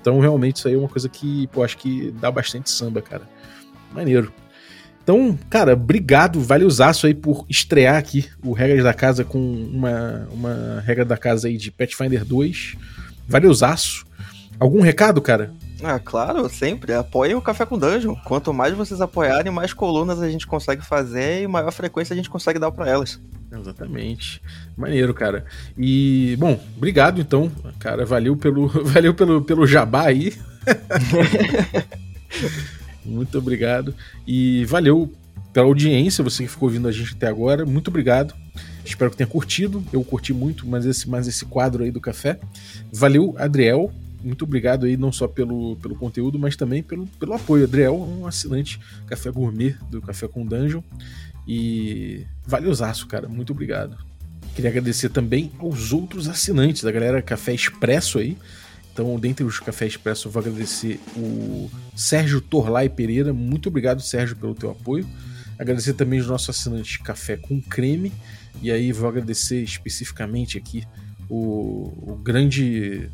Então, 0.00 0.18
realmente, 0.18 0.56
isso 0.56 0.68
aí 0.68 0.74
é 0.74 0.78
uma 0.78 0.88
coisa 0.88 1.08
que, 1.08 1.46
pô, 1.48 1.62
acho 1.62 1.76
que 1.76 2.10
dá 2.12 2.30
bastante 2.30 2.70
samba, 2.70 3.02
cara. 3.02 3.28
Maneiro. 3.92 4.32
Então, 5.10 5.36
cara, 5.50 5.72
obrigado, 5.72 6.40
valeuzaço 6.40 7.04
aí 7.04 7.14
por 7.14 7.44
estrear 7.48 7.96
aqui 7.96 8.28
o 8.44 8.52
Regras 8.52 8.84
da 8.84 8.94
Casa 8.94 9.24
com 9.24 9.40
uma, 9.40 10.28
uma 10.30 10.84
regra 10.86 11.04
da 11.04 11.16
casa 11.16 11.48
aí 11.48 11.56
de 11.56 11.72
Pathfinder 11.72 12.24
2. 12.24 12.76
Valeuzaço. 13.26 14.06
Algum 14.60 14.80
recado, 14.80 15.20
cara? 15.20 15.52
Ah, 15.82 15.98
claro, 15.98 16.48
sempre. 16.48 16.94
Apoiem 16.94 17.34
o 17.34 17.42
Café 17.42 17.66
com 17.66 17.76
Dungeon. 17.76 18.14
Quanto 18.24 18.54
mais 18.54 18.72
vocês 18.72 19.00
apoiarem, 19.00 19.50
mais 19.50 19.72
colunas 19.72 20.22
a 20.22 20.30
gente 20.30 20.46
consegue 20.46 20.86
fazer 20.86 21.42
e 21.42 21.48
maior 21.48 21.72
frequência 21.72 22.12
a 22.12 22.16
gente 22.16 22.30
consegue 22.30 22.60
dar 22.60 22.70
para 22.70 22.88
elas. 22.88 23.20
Exatamente. 23.50 24.40
Maneiro, 24.76 25.12
cara. 25.12 25.44
E, 25.76 26.36
bom, 26.38 26.56
obrigado 26.76 27.20
então, 27.20 27.50
cara. 27.80 28.06
Valeu 28.06 28.36
pelo, 28.36 28.68
valeu 28.86 29.12
pelo, 29.12 29.42
pelo 29.42 29.66
jabá 29.66 30.04
aí. 30.04 30.34
Muito 33.10 33.36
obrigado. 33.38 33.94
E 34.26 34.64
valeu 34.66 35.12
pela 35.52 35.66
audiência, 35.66 36.22
você 36.22 36.44
que 36.44 36.48
ficou 36.50 36.68
ouvindo 36.68 36.86
a 36.86 36.92
gente 36.92 37.14
até 37.14 37.26
agora. 37.26 37.66
Muito 37.66 37.88
obrigado. 37.88 38.34
Espero 38.84 39.10
que 39.10 39.16
tenha 39.16 39.26
curtido. 39.26 39.84
Eu 39.92 40.02
curti 40.04 40.32
muito, 40.32 40.66
mas 40.66 40.86
esse, 40.86 41.08
mais 41.08 41.26
esse 41.26 41.44
quadro 41.44 41.84
aí 41.84 41.90
do 41.90 42.00
café. 42.00 42.38
Valeu, 42.92 43.34
Adriel. 43.38 43.92
Muito 44.22 44.44
obrigado 44.44 44.84
aí, 44.84 44.96
não 44.96 45.10
só 45.10 45.26
pelo, 45.26 45.76
pelo 45.76 45.94
conteúdo, 45.96 46.38
mas 46.38 46.54
também 46.54 46.82
pelo, 46.82 47.06
pelo 47.18 47.32
apoio. 47.32 47.64
Adriel 47.64 47.96
um 47.96 48.26
assinante 48.26 48.78
Café 49.06 49.30
Gourmet 49.30 49.76
do 49.90 50.00
Café 50.00 50.28
com 50.28 50.44
Dungeon. 50.44 50.82
E 51.48 52.24
valeuzaço, 52.46 53.06
cara. 53.06 53.28
Muito 53.28 53.52
obrigado. 53.52 53.96
Queria 54.54 54.70
agradecer 54.70 55.08
também 55.08 55.50
aos 55.58 55.92
outros 55.92 56.28
assinantes, 56.28 56.82
da 56.82 56.92
galera 56.92 57.22
Café 57.22 57.54
Expresso 57.54 58.18
aí. 58.18 58.36
Então, 58.92 59.18
dentre 59.18 59.44
os 59.44 59.58
Café 59.58 59.86
Expresso, 59.86 60.28
eu 60.28 60.32
vou 60.32 60.40
agradecer 60.40 61.00
o 61.16 61.70
Sérgio 61.94 62.40
Torlai 62.40 62.88
Pereira. 62.88 63.32
Muito 63.32 63.68
obrigado, 63.68 64.02
Sérgio, 64.02 64.36
pelo 64.36 64.54
teu 64.54 64.70
apoio. 64.70 65.06
Agradecer 65.58 65.94
também 65.94 66.20
os 66.20 66.26
nossos 66.26 66.50
assinantes 66.50 66.96
Café 66.96 67.36
com 67.36 67.60
Creme. 67.60 68.12
E 68.62 68.70
aí 68.70 68.92
vou 68.92 69.08
agradecer 69.08 69.62
especificamente 69.62 70.58
aqui 70.58 70.84
o, 71.28 72.12
o 72.12 72.16
grande 72.16 73.08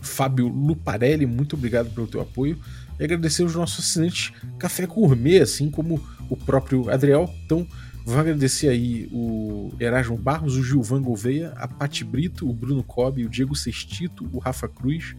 Fábio 0.00 0.48
Luparelli. 0.48 1.26
Muito 1.26 1.56
obrigado 1.56 1.90
pelo 1.90 2.06
teu 2.06 2.20
apoio. 2.20 2.58
E 2.98 3.04
agradecer 3.04 3.42
os 3.42 3.54
nossos 3.54 3.84
assinantes 3.84 4.32
Café 4.58 4.86
Gourmet, 4.86 5.40
assim 5.40 5.70
como 5.70 6.04
o 6.28 6.36
próprio 6.36 6.90
Adriel. 6.90 7.32
Então, 7.44 7.66
Vou 8.04 8.18
agradecer 8.18 8.68
aí 8.68 9.08
o 9.10 9.72
Erasmo 9.80 10.18
Barros, 10.18 10.56
o 10.56 10.62
Gilvan 10.62 11.00
Gouveia, 11.00 11.54
a 11.56 11.66
Pati 11.66 12.04
Brito, 12.04 12.46
o 12.48 12.52
Bruno 12.52 12.82
Cobb, 12.82 13.24
o 13.24 13.30
Diego 13.30 13.56
Sestito, 13.56 14.28
o 14.30 14.38
Rafa 14.38 14.68
Cruz, 14.68 15.16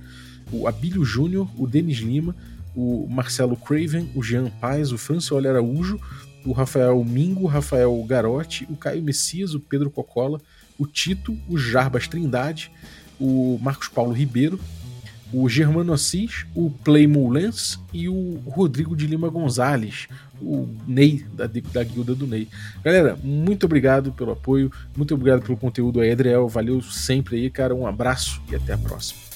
o 0.51 0.67
Abílio 0.67 1.03
Júnior, 1.03 1.49
o 1.57 1.65
Denis 1.65 1.97
Lima, 1.97 2.35
o 2.75 3.07
Marcelo 3.09 3.57
Craven, 3.57 4.11
o 4.13 4.21
Jean 4.21 4.51
Paz, 4.61 4.91
o 4.91 4.99
Francioli 4.99 5.47
Araújo, 5.47 5.99
o 6.45 6.51
Rafael 6.51 7.03
Mingo, 7.03 7.45
o 7.45 7.47
Rafael 7.47 8.05
Garotti, 8.07 8.67
o 8.69 8.75
Caio 8.75 9.01
Messias, 9.01 9.55
o 9.55 9.59
Pedro 9.59 9.89
Cocola, 9.89 10.39
o 10.77 10.85
Tito, 10.85 11.35
o 11.49 11.57
Jarbas 11.57 12.07
Trindade, 12.07 12.71
o 13.19 13.57
Marcos 13.63 13.87
Paulo 13.87 14.11
Ribeiro, 14.11 14.59
o 15.33 15.47
Germano 15.49 15.93
Assis, 15.93 16.45
o 16.55 16.69
Playmo 16.69 17.29
Lens 17.29 17.79
e 17.93 18.07
o 18.07 18.41
Rodrigo 18.47 18.95
de 18.95 19.07
Lima 19.07 19.29
Gonzalez, 19.29 20.07
o 20.41 20.67
Ney, 20.87 21.25
da, 21.33 21.47
da 21.47 21.83
guilda 21.83 22.13
do 22.13 22.27
Ney. 22.27 22.47
Galera, 22.83 23.17
muito 23.23 23.65
obrigado 23.65 24.11
pelo 24.11 24.31
apoio, 24.31 24.71
muito 24.95 25.13
obrigado 25.13 25.41
pelo 25.41 25.57
conteúdo 25.57 25.99
aí, 25.99 26.11
Adriel. 26.11 26.47
Valeu 26.47 26.81
sempre 26.81 27.37
aí, 27.37 27.49
cara. 27.49 27.73
Um 27.73 27.87
abraço 27.87 28.41
e 28.51 28.55
até 28.55 28.73
a 28.73 28.77
próxima. 28.77 29.34